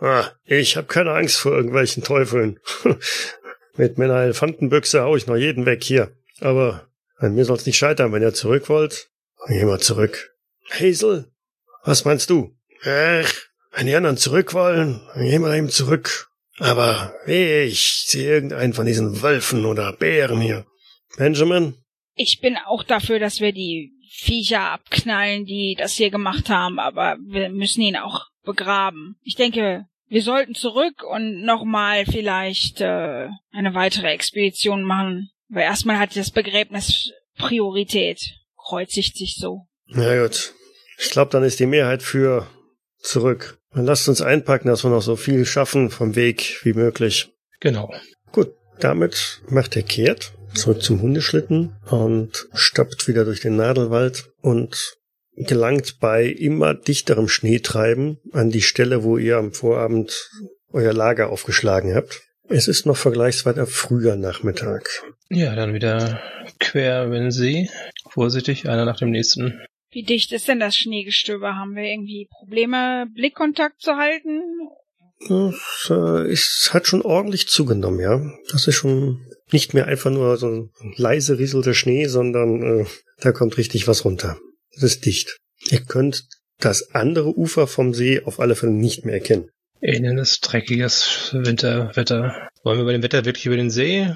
Ah, 0.01 0.31
ich 0.45 0.77
hab 0.77 0.89
keine 0.89 1.11
Angst 1.11 1.37
vor 1.37 1.53
irgendwelchen 1.53 2.03
Teufeln. 2.03 2.59
mit 3.77 3.97
meiner 3.97 4.23
Elefantenbüchse 4.23 5.01
hau 5.01 5.15
ich 5.15 5.27
noch 5.27 5.35
jeden 5.35 5.65
weg 5.65 5.83
hier. 5.83 6.11
Aber 6.39 6.87
an 7.17 7.35
mir 7.35 7.45
soll's 7.45 7.67
nicht 7.67 7.77
scheitern, 7.77 8.11
wenn 8.11 8.23
ihr 8.23 8.33
zurück 8.33 8.67
wollt. 8.67 9.09
Dann 9.45 9.57
geh 9.57 9.65
mal 9.65 9.79
zurück. 9.79 10.35
Hazel, 10.71 11.31
was 11.83 12.03
meinst 12.03 12.31
du? 12.31 12.55
Ach, 12.83 13.33
wenn 13.73 13.85
die 13.85 13.95
anderen 13.95 14.17
zurück 14.17 14.55
wollen, 14.55 15.01
dann 15.13 15.23
gehen 15.23 15.43
wir 15.43 15.53
eben 15.53 15.69
zurück. 15.69 16.29
Aber 16.57 17.13
ich 17.27 18.05
sehe 18.07 18.27
irgendeinen 18.27 18.73
von 18.73 18.87
diesen 18.87 19.21
Wölfen 19.21 19.65
oder 19.65 19.93
Bären 19.93 20.41
hier. 20.41 20.65
Benjamin? 21.17 21.75
Ich 22.15 22.39
bin 22.41 22.57
auch 22.67 22.83
dafür, 22.83 23.19
dass 23.19 23.39
wir 23.39 23.51
die 23.51 23.93
Viecher 24.09 24.71
abknallen, 24.71 25.45
die 25.45 25.75
das 25.77 25.93
hier 25.93 26.09
gemacht 26.09 26.49
haben, 26.49 26.79
aber 26.79 27.17
wir 27.25 27.49
müssen 27.49 27.81
ihn 27.81 27.97
auch 27.97 28.27
begraben. 28.43 29.15
Ich 29.23 29.35
denke, 29.35 29.85
wir 30.11 30.21
sollten 30.21 30.55
zurück 30.55 31.03
und 31.09 31.45
nochmal 31.45 32.05
vielleicht 32.05 32.81
äh, 32.81 33.29
eine 33.53 33.73
weitere 33.73 34.09
Expedition 34.09 34.83
machen. 34.83 35.29
Weil 35.47 35.63
erstmal 35.63 35.99
hat 35.99 36.17
das 36.17 36.31
Begräbnis 36.31 37.11
Priorität. 37.37 38.33
Kreuzigt 38.57 39.15
sich 39.15 39.37
so. 39.37 39.67
Na 39.87 40.21
gut. 40.21 40.53
Ich 40.99 41.09
glaube, 41.11 41.31
dann 41.31 41.43
ist 41.43 41.61
die 41.61 41.65
Mehrheit 41.65 42.03
für 42.03 42.45
zurück. 42.99 43.57
Dann 43.73 43.85
lasst 43.85 44.09
uns 44.09 44.21
einpacken, 44.21 44.67
dass 44.67 44.83
wir 44.83 44.91
noch 44.91 45.01
so 45.01 45.15
viel 45.15 45.45
schaffen 45.45 45.89
vom 45.89 46.17
Weg 46.17 46.59
wie 46.63 46.73
möglich. 46.73 47.29
Genau. 47.61 47.93
Gut, 48.33 48.53
damit 48.79 49.41
macht 49.47 49.77
er 49.77 49.83
kehrt 49.83 50.33
zurück 50.53 50.81
zum 50.81 51.01
Hundeschlitten 51.01 51.77
und 51.89 52.49
stappt 52.53 53.07
wieder 53.07 53.23
durch 53.23 53.39
den 53.39 53.55
Nadelwald 53.55 54.33
und 54.41 54.97
gelangt 55.35 55.99
bei 55.99 56.25
immer 56.25 56.73
dichterem 56.73 57.27
Schneetreiben 57.27 58.19
an 58.31 58.49
die 58.49 58.61
Stelle, 58.61 59.03
wo 59.03 59.17
ihr 59.17 59.37
am 59.37 59.53
Vorabend 59.53 60.29
euer 60.71 60.93
Lager 60.93 61.29
aufgeschlagen 61.29 61.95
habt. 61.95 62.21
Es 62.47 62.67
ist 62.67 62.85
noch 62.85 62.97
vergleichsweise 62.97 63.65
früher 63.65 64.17
Nachmittag. 64.17 64.89
Ja, 65.29 65.55
dann 65.55 65.73
wieder 65.73 66.21
quer 66.59 67.09
den 67.09 67.31
See. 67.31 67.69
Vorsichtig, 68.09 68.67
einer 68.67 68.83
nach 68.83 68.97
dem 68.97 69.11
nächsten. 69.11 69.61
Wie 69.89 70.03
dicht 70.03 70.31
ist 70.31 70.47
denn 70.47 70.59
das 70.59 70.75
Schneegestöber? 70.75 71.55
Haben 71.55 71.75
wir 71.75 71.83
irgendwie 71.83 72.27
Probleme, 72.29 73.07
Blickkontakt 73.13 73.81
zu 73.81 73.95
halten? 73.95 74.41
Es, 75.19 75.89
äh, 75.89 76.31
es 76.31 76.69
hat 76.73 76.87
schon 76.87 77.01
ordentlich 77.01 77.47
zugenommen, 77.47 77.99
ja. 77.99 78.21
Das 78.51 78.67
ist 78.67 78.75
schon 78.75 79.25
nicht 79.51 79.73
mehr 79.73 79.85
einfach 79.87 80.11
nur 80.11 80.37
so 80.37 80.47
ein 80.47 80.71
leise 80.95 81.37
rieselter 81.37 81.73
Schnee, 81.73 82.05
sondern 82.07 82.61
äh, 82.61 82.85
da 83.19 83.31
kommt 83.31 83.57
richtig 83.57 83.87
was 83.87 84.03
runter. 84.05 84.37
Es 84.71 84.83
ist 84.83 85.05
dicht. 85.05 85.37
Ihr 85.69 85.81
könnt 85.81 86.27
das 86.59 86.93
andere 86.93 87.37
Ufer 87.37 87.67
vom 87.67 87.93
See 87.93 88.21
auf 88.23 88.39
alle 88.39 88.55
Fälle 88.55 88.71
nicht 88.71 89.05
mehr 89.05 89.15
erkennen. 89.15 89.49
Ähnliches, 89.81 90.39
dreckiges 90.41 91.31
Winterwetter. 91.33 92.49
Wollen 92.63 92.77
wir 92.79 92.85
bei 92.85 92.91
dem 92.91 93.03
Wetter 93.03 93.25
wirklich 93.25 93.47
über 93.47 93.57
den 93.57 93.71
See? 93.71 94.13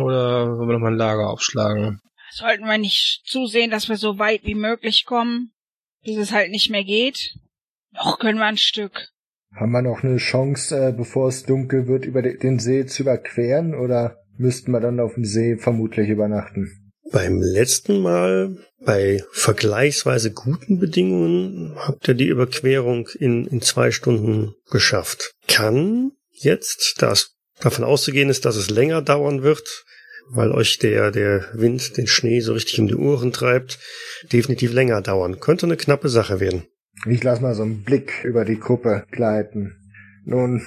Oder 0.00 0.58
wollen 0.58 0.68
wir 0.68 0.74
nochmal 0.74 0.92
ein 0.92 0.98
Lager 0.98 1.30
aufschlagen? 1.30 2.00
Sollten 2.32 2.64
wir 2.64 2.78
nicht 2.78 3.22
zusehen, 3.24 3.70
dass 3.70 3.88
wir 3.88 3.96
so 3.96 4.18
weit 4.18 4.44
wie 4.44 4.56
möglich 4.56 5.04
kommen, 5.06 5.52
bis 6.04 6.16
es 6.16 6.32
halt 6.32 6.50
nicht 6.50 6.70
mehr 6.70 6.84
geht? 6.84 7.36
Noch 7.92 8.18
können 8.18 8.38
wir 8.38 8.46
ein 8.46 8.56
Stück. 8.56 9.08
Haben 9.54 9.72
wir 9.72 9.82
noch 9.82 10.02
eine 10.02 10.18
Chance, 10.18 10.88
äh, 10.88 10.92
bevor 10.92 11.28
es 11.28 11.44
dunkel 11.44 11.86
wird, 11.86 12.04
über 12.04 12.22
den 12.22 12.58
See 12.58 12.86
zu 12.86 13.02
überqueren? 13.02 13.74
Oder 13.74 14.18
müssten 14.36 14.72
wir 14.72 14.80
dann 14.80 15.00
auf 15.00 15.14
dem 15.14 15.24
See 15.24 15.56
vermutlich 15.56 16.08
übernachten? 16.08 16.77
Beim 17.10 17.40
letzten 17.40 18.00
Mal, 18.00 18.56
bei 18.84 19.22
vergleichsweise 19.32 20.30
guten 20.32 20.78
Bedingungen, 20.78 21.74
habt 21.76 22.06
ihr 22.08 22.14
die 22.14 22.28
Überquerung 22.28 23.08
in, 23.18 23.46
in 23.46 23.62
zwei 23.62 23.90
Stunden 23.90 24.54
geschafft. 24.70 25.32
Kann 25.46 26.12
jetzt, 26.32 26.96
da 26.98 27.12
es 27.12 27.36
davon 27.60 27.84
auszugehen 27.84 28.28
ist, 28.28 28.44
dass 28.44 28.56
es 28.56 28.68
länger 28.68 29.00
dauern 29.00 29.42
wird, 29.42 29.84
weil 30.30 30.52
euch 30.52 30.78
der, 30.78 31.10
der 31.10 31.46
Wind 31.54 31.96
den 31.96 32.06
Schnee 32.06 32.40
so 32.40 32.52
richtig 32.52 32.78
um 32.78 32.86
die 32.86 32.94
Ohren 32.94 33.32
treibt, 33.32 33.78
definitiv 34.30 34.72
länger 34.72 35.00
dauern. 35.00 35.40
Könnte 35.40 35.64
eine 35.64 35.76
knappe 35.76 36.10
Sache 36.10 36.40
werden. 36.40 36.64
Ich 37.06 37.22
lass 37.24 37.40
mal 37.40 37.54
so 37.54 37.62
einen 37.62 37.84
Blick 37.84 38.24
über 38.24 38.44
die 38.44 38.58
Gruppe 38.58 39.04
gleiten. 39.10 39.76
Nun, 40.24 40.62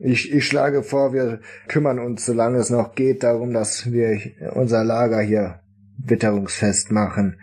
ich, 0.00 0.30
ich 0.30 0.46
schlage 0.46 0.82
vor, 0.82 1.14
wir 1.14 1.40
kümmern 1.68 1.98
uns, 1.98 2.26
solange 2.26 2.58
es 2.58 2.68
noch 2.68 2.94
geht, 2.94 3.22
darum, 3.22 3.54
dass 3.54 3.90
wir 3.90 4.20
unser 4.52 4.84
Lager 4.84 5.22
hier 5.22 5.60
witterungsfest 5.98 6.90
machen, 6.90 7.40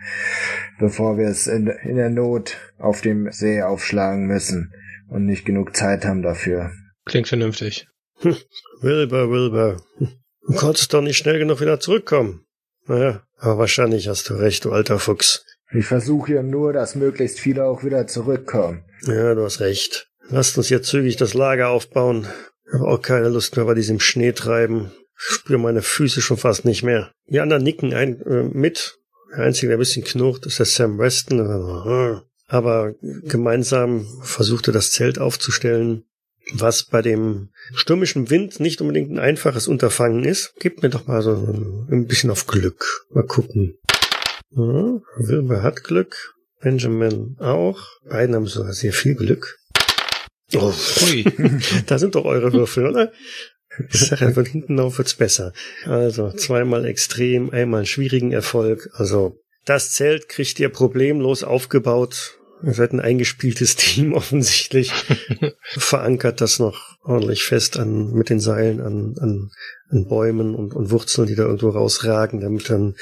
bevor 0.78 1.18
wir 1.18 1.28
es 1.28 1.46
in, 1.46 1.68
in 1.68 1.96
der 1.96 2.10
Not 2.10 2.56
auf 2.78 3.00
dem 3.00 3.30
See 3.30 3.62
aufschlagen 3.62 4.26
müssen 4.26 4.72
und 5.08 5.26
nicht 5.26 5.44
genug 5.44 5.76
Zeit 5.76 6.04
haben 6.04 6.22
dafür. 6.22 6.70
Klingt 7.04 7.28
vernünftig. 7.28 7.88
Wilbur, 8.80 9.30
Wilbur. 9.30 9.82
Du 10.46 10.54
konntest 10.54 10.92
doch 10.92 11.02
nicht 11.02 11.16
schnell 11.16 11.38
genug 11.38 11.60
wieder 11.60 11.80
zurückkommen. 11.80 12.44
Naja, 12.86 13.22
aber 13.38 13.58
wahrscheinlich 13.58 14.08
hast 14.08 14.28
du 14.28 14.34
recht, 14.34 14.64
du 14.64 14.72
alter 14.72 14.98
Fuchs. 14.98 15.44
Ich 15.72 15.86
versuche 15.86 16.34
ja 16.34 16.42
nur, 16.42 16.72
dass 16.72 16.94
möglichst 16.94 17.40
viele 17.40 17.64
auch 17.64 17.82
wieder 17.82 18.06
zurückkommen. 18.06 18.84
Ja, 19.06 19.34
du 19.34 19.42
hast 19.42 19.60
recht. 19.60 20.08
Lasst 20.28 20.56
uns 20.56 20.68
jetzt 20.68 20.88
zügig 20.88 21.16
das 21.16 21.34
Lager 21.34 21.68
aufbauen. 21.68 22.26
Ich 22.66 22.74
habe 22.74 22.88
auch 22.88 23.02
keine 23.02 23.28
Lust 23.28 23.56
mehr 23.56 23.64
bei 23.64 23.74
diesem 23.74 24.00
Schnee 24.00 24.32
treiben. 24.32 24.92
Ich 24.98 25.03
spüre 25.14 25.58
meine 25.58 25.82
Füße 25.82 26.20
schon 26.20 26.36
fast 26.36 26.64
nicht 26.64 26.82
mehr. 26.82 27.12
Die 27.26 27.40
anderen 27.40 27.62
nicken 27.62 27.94
ein, 27.94 28.20
äh, 28.22 28.42
mit. 28.42 28.98
Der 29.36 29.44
Einzige, 29.44 29.68
der 29.68 29.76
ein 29.76 29.80
bisschen 29.80 30.04
knurrt, 30.04 30.46
ist 30.46 30.58
der 30.58 30.66
Sam 30.66 30.98
Weston. 30.98 32.22
Aber 32.46 32.94
gemeinsam 33.00 34.06
versuchte 34.22 34.70
das 34.70 34.92
Zelt 34.92 35.18
aufzustellen, 35.18 36.04
was 36.52 36.84
bei 36.84 37.02
dem 37.02 37.48
stürmischen 37.74 38.30
Wind 38.30 38.60
nicht 38.60 38.80
unbedingt 38.80 39.10
ein 39.10 39.18
einfaches 39.18 39.66
Unterfangen 39.66 40.24
ist. 40.24 40.54
Gebt 40.60 40.82
mir 40.82 40.90
doch 40.90 41.06
mal 41.06 41.22
so 41.22 41.32
ein 41.90 42.06
bisschen 42.06 42.30
auf 42.30 42.46
Glück. 42.46 43.06
Mal 43.10 43.26
gucken. 43.26 43.78
Ja, 44.50 45.00
Wilbur 45.16 45.62
hat 45.62 45.82
Glück. 45.84 46.34
Benjamin 46.60 47.36
auch. 47.40 47.80
Beiden 48.08 48.34
haben 48.34 48.46
sogar 48.46 48.72
sehr 48.72 48.92
viel 48.92 49.14
Glück. 49.14 49.58
Oh, 50.54 50.72
da 51.86 51.98
sind 51.98 52.14
doch 52.14 52.24
eure 52.24 52.52
Würfel, 52.52 52.86
oder? 52.86 53.12
Ich 53.90 54.00
sage 54.08 54.26
ja, 54.26 54.30
von 54.32 54.44
hinten 54.44 54.78
auf 54.80 54.98
wird's 54.98 55.14
besser. 55.14 55.52
Also 55.84 56.32
zweimal 56.32 56.84
extrem, 56.84 57.50
einmal 57.50 57.78
einen 57.78 57.86
schwierigen 57.86 58.32
Erfolg. 58.32 58.90
Also 58.94 59.40
das 59.64 59.92
Zelt 59.92 60.28
kriegt 60.28 60.60
ihr 60.60 60.68
problemlos 60.68 61.42
aufgebaut. 61.42 62.38
Ihr 62.64 62.74
seid 62.74 62.92
ein 62.92 63.00
eingespieltes 63.00 63.76
Team 63.76 64.12
offensichtlich. 64.12 64.92
Verankert 65.62 66.40
das 66.40 66.58
noch 66.58 66.96
ordentlich 67.02 67.44
fest 67.44 67.78
an 67.78 68.12
mit 68.12 68.30
den 68.30 68.40
Seilen 68.40 68.80
an, 68.80 69.16
an 69.20 69.50
an 69.94 70.06
Bäumen 70.06 70.54
und, 70.54 70.74
und 70.74 70.90
Wurzeln, 70.90 71.26
die 71.26 71.34
da 71.34 71.44
irgendwo 71.44 71.68
rausragen, 71.70 72.40
damit 72.40 72.70
dann 72.70 72.94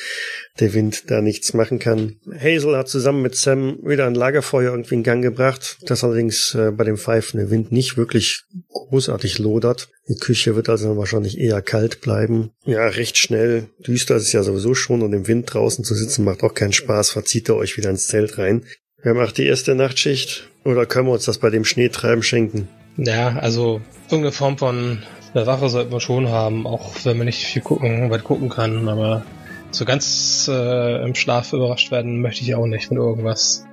der 0.60 0.74
Wind 0.74 1.10
da 1.10 1.20
nichts 1.20 1.54
machen 1.54 1.78
kann. 1.78 2.16
Hazel 2.30 2.76
hat 2.76 2.88
zusammen 2.88 3.22
mit 3.22 3.36
Sam 3.36 3.78
wieder 3.82 4.06
ein 4.06 4.14
Lagerfeuer 4.14 4.72
irgendwie 4.72 4.94
in 4.94 5.02
Gang 5.02 5.22
gebracht, 5.22 5.78
das 5.86 6.04
allerdings 6.04 6.54
äh, 6.54 6.70
bei 6.70 6.84
dem 6.84 6.98
pfeifenden 6.98 7.50
Wind 7.50 7.72
nicht 7.72 7.96
wirklich 7.96 8.44
großartig 8.68 9.38
lodert. 9.38 9.90
Die 10.08 10.16
Küche 10.16 10.56
wird 10.56 10.68
also 10.68 10.96
wahrscheinlich 10.96 11.38
eher 11.38 11.62
kalt 11.62 12.00
bleiben. 12.00 12.50
Ja, 12.64 12.86
recht 12.86 13.16
schnell. 13.16 13.68
Düster 13.86 14.16
ist 14.16 14.24
es 14.24 14.32
ja 14.32 14.42
sowieso 14.42 14.74
schon 14.74 15.02
und 15.02 15.12
im 15.12 15.28
Wind 15.28 15.52
draußen 15.52 15.84
zu 15.84 15.94
sitzen 15.94 16.24
macht 16.24 16.42
auch 16.42 16.54
keinen 16.54 16.72
Spaß. 16.72 17.10
Verzieht 17.10 17.48
ihr 17.48 17.56
euch 17.56 17.76
wieder 17.76 17.90
ins 17.90 18.08
Zelt 18.08 18.38
rein. 18.38 18.64
Wer 19.02 19.14
macht 19.14 19.36
die 19.38 19.46
erste 19.46 19.74
Nachtschicht? 19.74 20.48
Oder 20.64 20.86
können 20.86 21.08
wir 21.08 21.12
uns 21.12 21.24
das 21.24 21.38
bei 21.38 21.50
dem 21.50 21.64
Schneetreiben 21.64 22.22
schenken? 22.22 22.68
Ja, 22.96 23.30
also 23.30 23.80
irgendeine 24.04 24.30
Form 24.30 24.58
von 24.58 25.02
eine 25.34 25.46
Wache 25.46 25.68
sollte 25.68 25.90
man 25.90 26.00
schon 26.00 26.28
haben, 26.28 26.66
auch 26.66 26.92
wenn 27.02 27.16
man 27.16 27.26
nicht 27.26 27.44
viel 27.44 27.62
gucken, 27.62 28.10
weit 28.10 28.22
gucken 28.22 28.48
kann, 28.48 28.88
aber 28.88 29.24
so 29.72 29.84
ganz 29.84 30.48
äh, 30.52 31.04
im 31.04 31.14
Schlaf 31.16 31.52
überrascht 31.52 31.90
werden 31.90 32.20
möchte 32.20 32.42
ich 32.42 32.54
auch 32.54 32.66
nicht 32.66 32.86
von 32.86 32.98
irgendwas. 32.98 33.64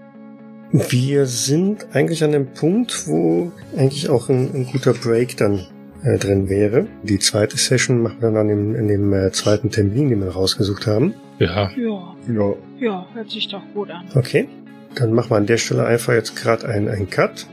Wir 0.71 1.25
sind 1.25 1.87
eigentlich 1.93 2.23
an 2.23 2.31
dem 2.31 2.47
Punkt, 2.53 3.07
wo 3.07 3.51
eigentlich 3.77 4.09
auch 4.09 4.29
ein, 4.29 4.51
ein 4.53 4.65
guter 4.71 4.93
Break 4.93 5.37
dann 5.37 5.67
äh, 6.03 6.17
drin 6.17 6.49
wäre. 6.49 6.87
Die 7.03 7.19
zweite 7.19 7.57
Session 7.57 8.01
machen 8.01 8.21
wir 8.21 8.31
dann 8.31 8.49
in, 8.49 8.75
in 8.75 8.87
dem 8.87 9.13
äh, 9.13 9.31
zweiten 9.31 9.69
Termin, 9.69 10.09
den 10.09 10.21
wir 10.21 10.29
rausgesucht 10.29 10.87
haben. 10.87 11.13
Ja. 11.39 11.69
Ja. 11.75 12.15
Ja, 12.27 12.53
ja 12.79 13.07
hört 13.13 13.29
sich 13.29 13.47
doch 13.47 13.61
gut 13.73 13.89
an. 13.91 14.05
Okay. 14.15 14.47
Dann 14.95 15.13
machen 15.13 15.31
wir 15.31 15.37
an 15.37 15.45
der 15.45 15.57
Stelle 15.57 15.85
einfach 15.85 16.13
jetzt 16.13 16.35
gerade 16.35 16.67
einen, 16.67 16.89
einen 16.89 17.09
Cut. 17.09 17.47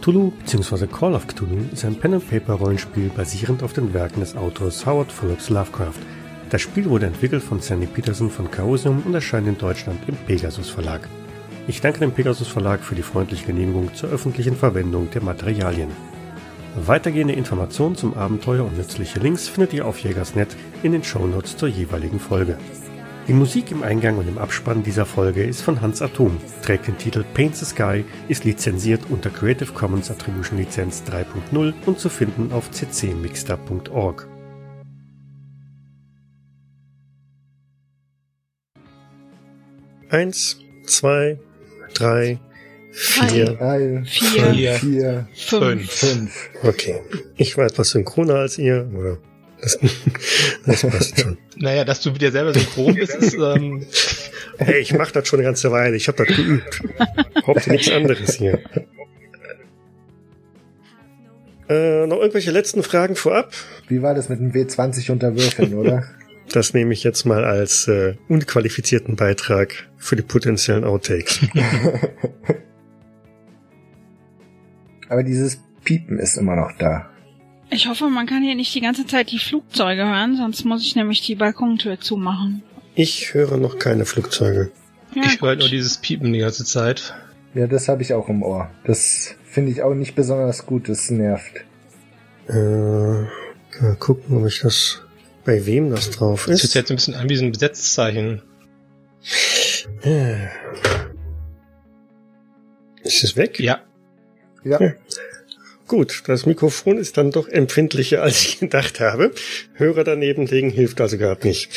Cthulhu 0.00 0.30
bzw. 0.30 0.86
Call 0.86 1.14
of 1.14 1.26
Cthulhu 1.26 1.58
ist 1.72 1.84
ein 1.84 1.96
Pen-and-Paper-Rollenspiel 1.96 3.08
basierend 3.08 3.64
auf 3.64 3.72
den 3.72 3.92
Werken 3.92 4.20
des 4.20 4.36
Autors 4.36 4.86
Howard 4.86 5.10
Phillips 5.10 5.50
Lovecraft. 5.50 5.98
Das 6.50 6.62
Spiel 6.62 6.88
wurde 6.88 7.06
entwickelt 7.06 7.42
von 7.42 7.60
Sandy 7.60 7.86
Peterson 7.86 8.30
von 8.30 8.48
Chaosium 8.48 9.02
und 9.04 9.14
erscheint 9.14 9.48
in 9.48 9.58
Deutschland 9.58 9.98
im 10.06 10.14
Pegasus 10.14 10.70
Verlag. 10.70 11.08
Ich 11.66 11.80
danke 11.80 11.98
dem 11.98 12.12
Pegasus 12.12 12.46
Verlag 12.46 12.84
für 12.84 12.94
die 12.94 13.02
freundliche 13.02 13.46
Genehmigung 13.46 13.92
zur 13.94 14.10
öffentlichen 14.10 14.54
Verwendung 14.54 15.10
der 15.10 15.24
Materialien. 15.24 15.90
Weitergehende 16.78 17.32
Informationen 17.32 17.96
zum 17.96 18.14
Abenteuer 18.14 18.64
und 18.64 18.76
nützliche 18.76 19.18
Links 19.18 19.48
findet 19.48 19.72
ihr 19.72 19.86
auf 19.86 19.98
Jägersnet 19.98 20.54
in 20.82 20.92
den 20.92 21.02
Shownotes 21.02 21.56
zur 21.56 21.68
jeweiligen 21.68 22.20
Folge. 22.20 22.58
Die 23.26 23.32
Musik 23.32 23.70
im 23.70 23.82
Eingang 23.82 24.18
und 24.18 24.28
im 24.28 24.36
Abspann 24.36 24.82
dieser 24.82 25.06
Folge 25.06 25.42
ist 25.42 25.62
von 25.62 25.80
Hans 25.80 26.02
Atom, 26.02 26.36
trägt 26.62 26.86
den 26.86 26.98
Titel 26.98 27.24
Paint 27.32 27.56
the 27.56 27.64
Sky, 27.64 28.04
ist 28.28 28.44
lizenziert 28.44 29.00
unter 29.08 29.30
Creative 29.30 29.72
Commons 29.72 30.10
Attribution 30.10 30.58
Lizenz 30.58 31.02
3.0 31.10 31.72
und 31.86 31.98
zu 31.98 32.10
finden 32.10 32.52
auf 32.52 32.70
ccmixter.org. 32.70 34.28
Eins, 40.10 40.58
zwei, 40.84 41.40
drei, 41.94 42.38
vier, 42.96 43.44
drei, 43.44 44.02
vier, 44.06 44.52
vier, 44.52 44.74
vier, 44.74 45.28
fünf. 45.34 45.90
fünf. 45.92 46.50
Okay. 46.62 47.00
Ich 47.36 47.58
war 47.58 47.66
etwas 47.66 47.90
synchroner 47.90 48.36
als 48.36 48.56
ihr, 48.56 48.88
oder? 48.96 49.18
Das, 49.60 49.78
das 50.66 50.82
passt 50.82 51.20
schon. 51.20 51.36
Naja, 51.56 51.84
dass 51.84 52.00
du 52.00 52.10
mit 52.10 52.22
dir 52.22 52.32
selber 52.32 52.54
synchron 52.54 52.94
bist, 52.94 53.14
ist. 53.14 53.34
Ähm 53.34 53.86
hey, 54.58 54.80
ich 54.80 54.94
mach 54.94 55.10
das 55.10 55.28
schon 55.28 55.40
eine 55.40 55.48
ganze 55.48 55.70
Weile. 55.70 55.96
Ich 55.96 56.08
habe 56.08 56.24
das 56.24 56.34
geübt. 56.34 56.82
Hauptsache 57.46 57.70
nichts 57.70 57.90
anderes 57.90 58.34
hier. 58.34 58.60
Äh, 61.68 62.06
noch 62.06 62.18
irgendwelche 62.18 62.50
letzten 62.50 62.82
Fragen 62.82 63.16
vorab? 63.16 63.52
Wie 63.88 64.00
war 64.00 64.14
das 64.14 64.28
mit 64.28 64.38
dem 64.40 64.52
W20 64.52 65.10
unter 65.10 65.34
Würfeln, 65.36 65.74
oder? 65.74 66.04
Das 66.52 66.72
nehme 66.72 66.94
ich 66.94 67.02
jetzt 67.02 67.24
mal 67.24 67.44
als 67.44 67.88
äh, 67.88 68.14
unqualifizierten 68.28 69.16
Beitrag 69.16 69.88
für 69.98 70.16
die 70.16 70.22
potenziellen 70.22 70.84
Outtakes. 70.84 71.40
Aber 75.08 75.22
dieses 75.22 75.60
Piepen 75.84 76.18
ist 76.18 76.36
immer 76.36 76.56
noch 76.56 76.72
da. 76.78 77.08
Ich 77.70 77.88
hoffe, 77.88 78.08
man 78.08 78.26
kann 78.26 78.42
hier 78.42 78.54
nicht 78.54 78.74
die 78.74 78.80
ganze 78.80 79.06
Zeit 79.06 79.30
die 79.32 79.38
Flugzeuge 79.38 80.06
hören, 80.06 80.36
sonst 80.36 80.64
muss 80.64 80.82
ich 80.82 80.94
nämlich 80.94 81.22
die 81.22 81.34
Balkontür 81.34 81.98
zumachen. 81.98 82.62
Ich 82.94 83.34
höre 83.34 83.56
noch 83.56 83.78
keine 83.78 84.04
Flugzeuge. 84.04 84.70
Ja, 85.14 85.22
ich 85.26 85.40
höre 85.40 85.56
nur 85.56 85.68
dieses 85.68 85.98
Piepen 85.98 86.32
die 86.32 86.38
ganze 86.40 86.64
Zeit. 86.64 87.14
Ja, 87.54 87.66
das 87.66 87.88
habe 87.88 88.02
ich 88.02 88.14
auch 88.14 88.28
im 88.28 88.42
Ohr. 88.42 88.70
Das 88.84 89.34
finde 89.44 89.72
ich 89.72 89.82
auch 89.82 89.94
nicht 89.94 90.14
besonders 90.14 90.66
gut, 90.66 90.88
das 90.88 91.10
nervt. 91.10 91.64
Äh, 92.48 92.54
mal 92.54 93.96
gucken, 93.98 94.36
ob 94.36 94.46
ich 94.46 94.60
das 94.60 95.02
bei 95.44 95.66
wem 95.66 95.90
das 95.90 96.10
drauf 96.10 96.48
ist. 96.48 96.62
Das 96.64 96.74
hört 96.74 96.82
jetzt 96.82 96.90
ein 96.90 96.96
bisschen 96.96 97.14
an 97.14 97.28
wie 97.28 97.36
so 97.36 97.44
ein 97.44 97.52
Besetzzeichen. 97.52 98.42
Äh. 100.02 100.46
Ist 103.02 103.24
es 103.24 103.36
weg? 103.36 103.58
Ja. 103.58 103.80
Ja. 104.66 104.80
ja. 104.80 104.92
Gut, 105.86 106.24
das 106.26 106.46
Mikrofon 106.46 106.98
ist 106.98 107.16
dann 107.16 107.30
doch 107.30 107.48
empfindlicher, 107.48 108.22
als 108.22 108.42
ich 108.42 108.58
gedacht 108.58 108.98
habe. 108.98 109.30
Hörer 109.74 110.02
daneben 110.02 110.46
legen 110.46 110.70
hilft 110.70 111.00
also 111.00 111.16
gerade 111.16 111.46
nicht. 111.46 111.70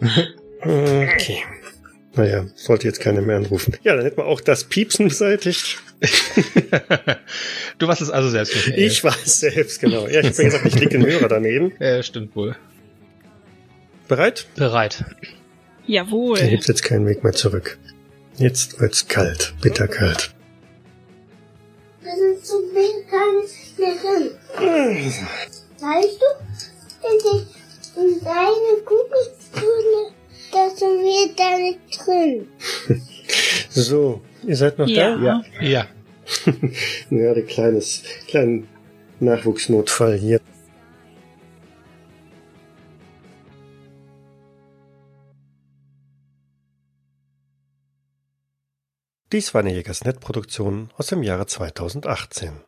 okay. 0.60 1.42
Naja, 2.14 2.46
sollte 2.54 2.86
jetzt 2.86 3.00
keiner 3.00 3.20
mehr 3.20 3.36
anrufen. 3.36 3.76
Ja, 3.82 3.94
dann 3.94 4.04
hätten 4.04 4.16
wir 4.16 4.26
auch 4.26 4.40
das 4.40 4.64
Piepsen 4.64 5.08
beseitigt. 5.08 5.78
du 7.78 7.86
warst 7.86 8.00
es 8.00 8.10
also 8.10 8.28
selbst. 8.28 8.54
Nicht 8.54 8.78
ich 8.78 9.04
war 9.04 9.16
es 9.24 9.40
selbst, 9.40 9.80
genau. 9.80 10.06
Ja, 10.08 10.20
ich 10.20 10.26
habe 10.26 10.36
ja 10.36 10.44
gesagt, 10.44 10.66
ich 10.66 10.74
lege 10.74 10.90
den 10.90 11.06
Hörer 11.06 11.28
daneben. 11.28 11.72
Ja, 11.80 12.02
stimmt 12.02 12.34
wohl. 12.34 12.56
Bereit? 14.08 14.46
Bereit. 14.56 15.04
Jawohl. 15.86 16.38
Da 16.38 16.46
gibt's 16.46 16.66
jetzt 16.66 16.82
keinen 16.82 17.06
Weg 17.06 17.24
mehr 17.24 17.32
zurück. 17.32 17.78
Jetzt 18.36 18.80
wird's 18.80 19.08
kalt, 19.08 19.54
bitterkalt. 19.60 20.34
Das 22.04 22.18
ist 22.18 22.46
so 22.46 22.58
drin. 24.56 25.06
Weißt 25.80 26.20
du, 26.20 28.00
in 28.00 28.20
deine 28.24 28.82
Kugelzone, 28.84 30.12
da 30.52 30.70
sind 30.70 31.02
wir 31.02 31.34
da 31.36 31.58
nicht 31.58 31.80
drin. 32.04 32.48
so, 33.70 34.20
ihr 34.46 34.56
seid 34.56 34.78
noch 34.78 34.88
ja. 34.88 35.16
da? 35.16 35.22
Ja. 35.22 35.42
Ja. 35.60 35.86
ja, 37.10 37.34
der 37.34 37.44
kleines, 37.44 38.02
kleinen 38.28 38.68
Nachwuchsnotfall 39.20 40.16
hier. 40.18 40.40
Dies 49.32 49.54
war 49.54 49.62
eine 49.62 49.72
Jägersnet-Produktion 49.72 50.90
aus 50.98 51.06
dem 51.06 51.22
Jahre 51.22 51.46
2018. 51.46 52.52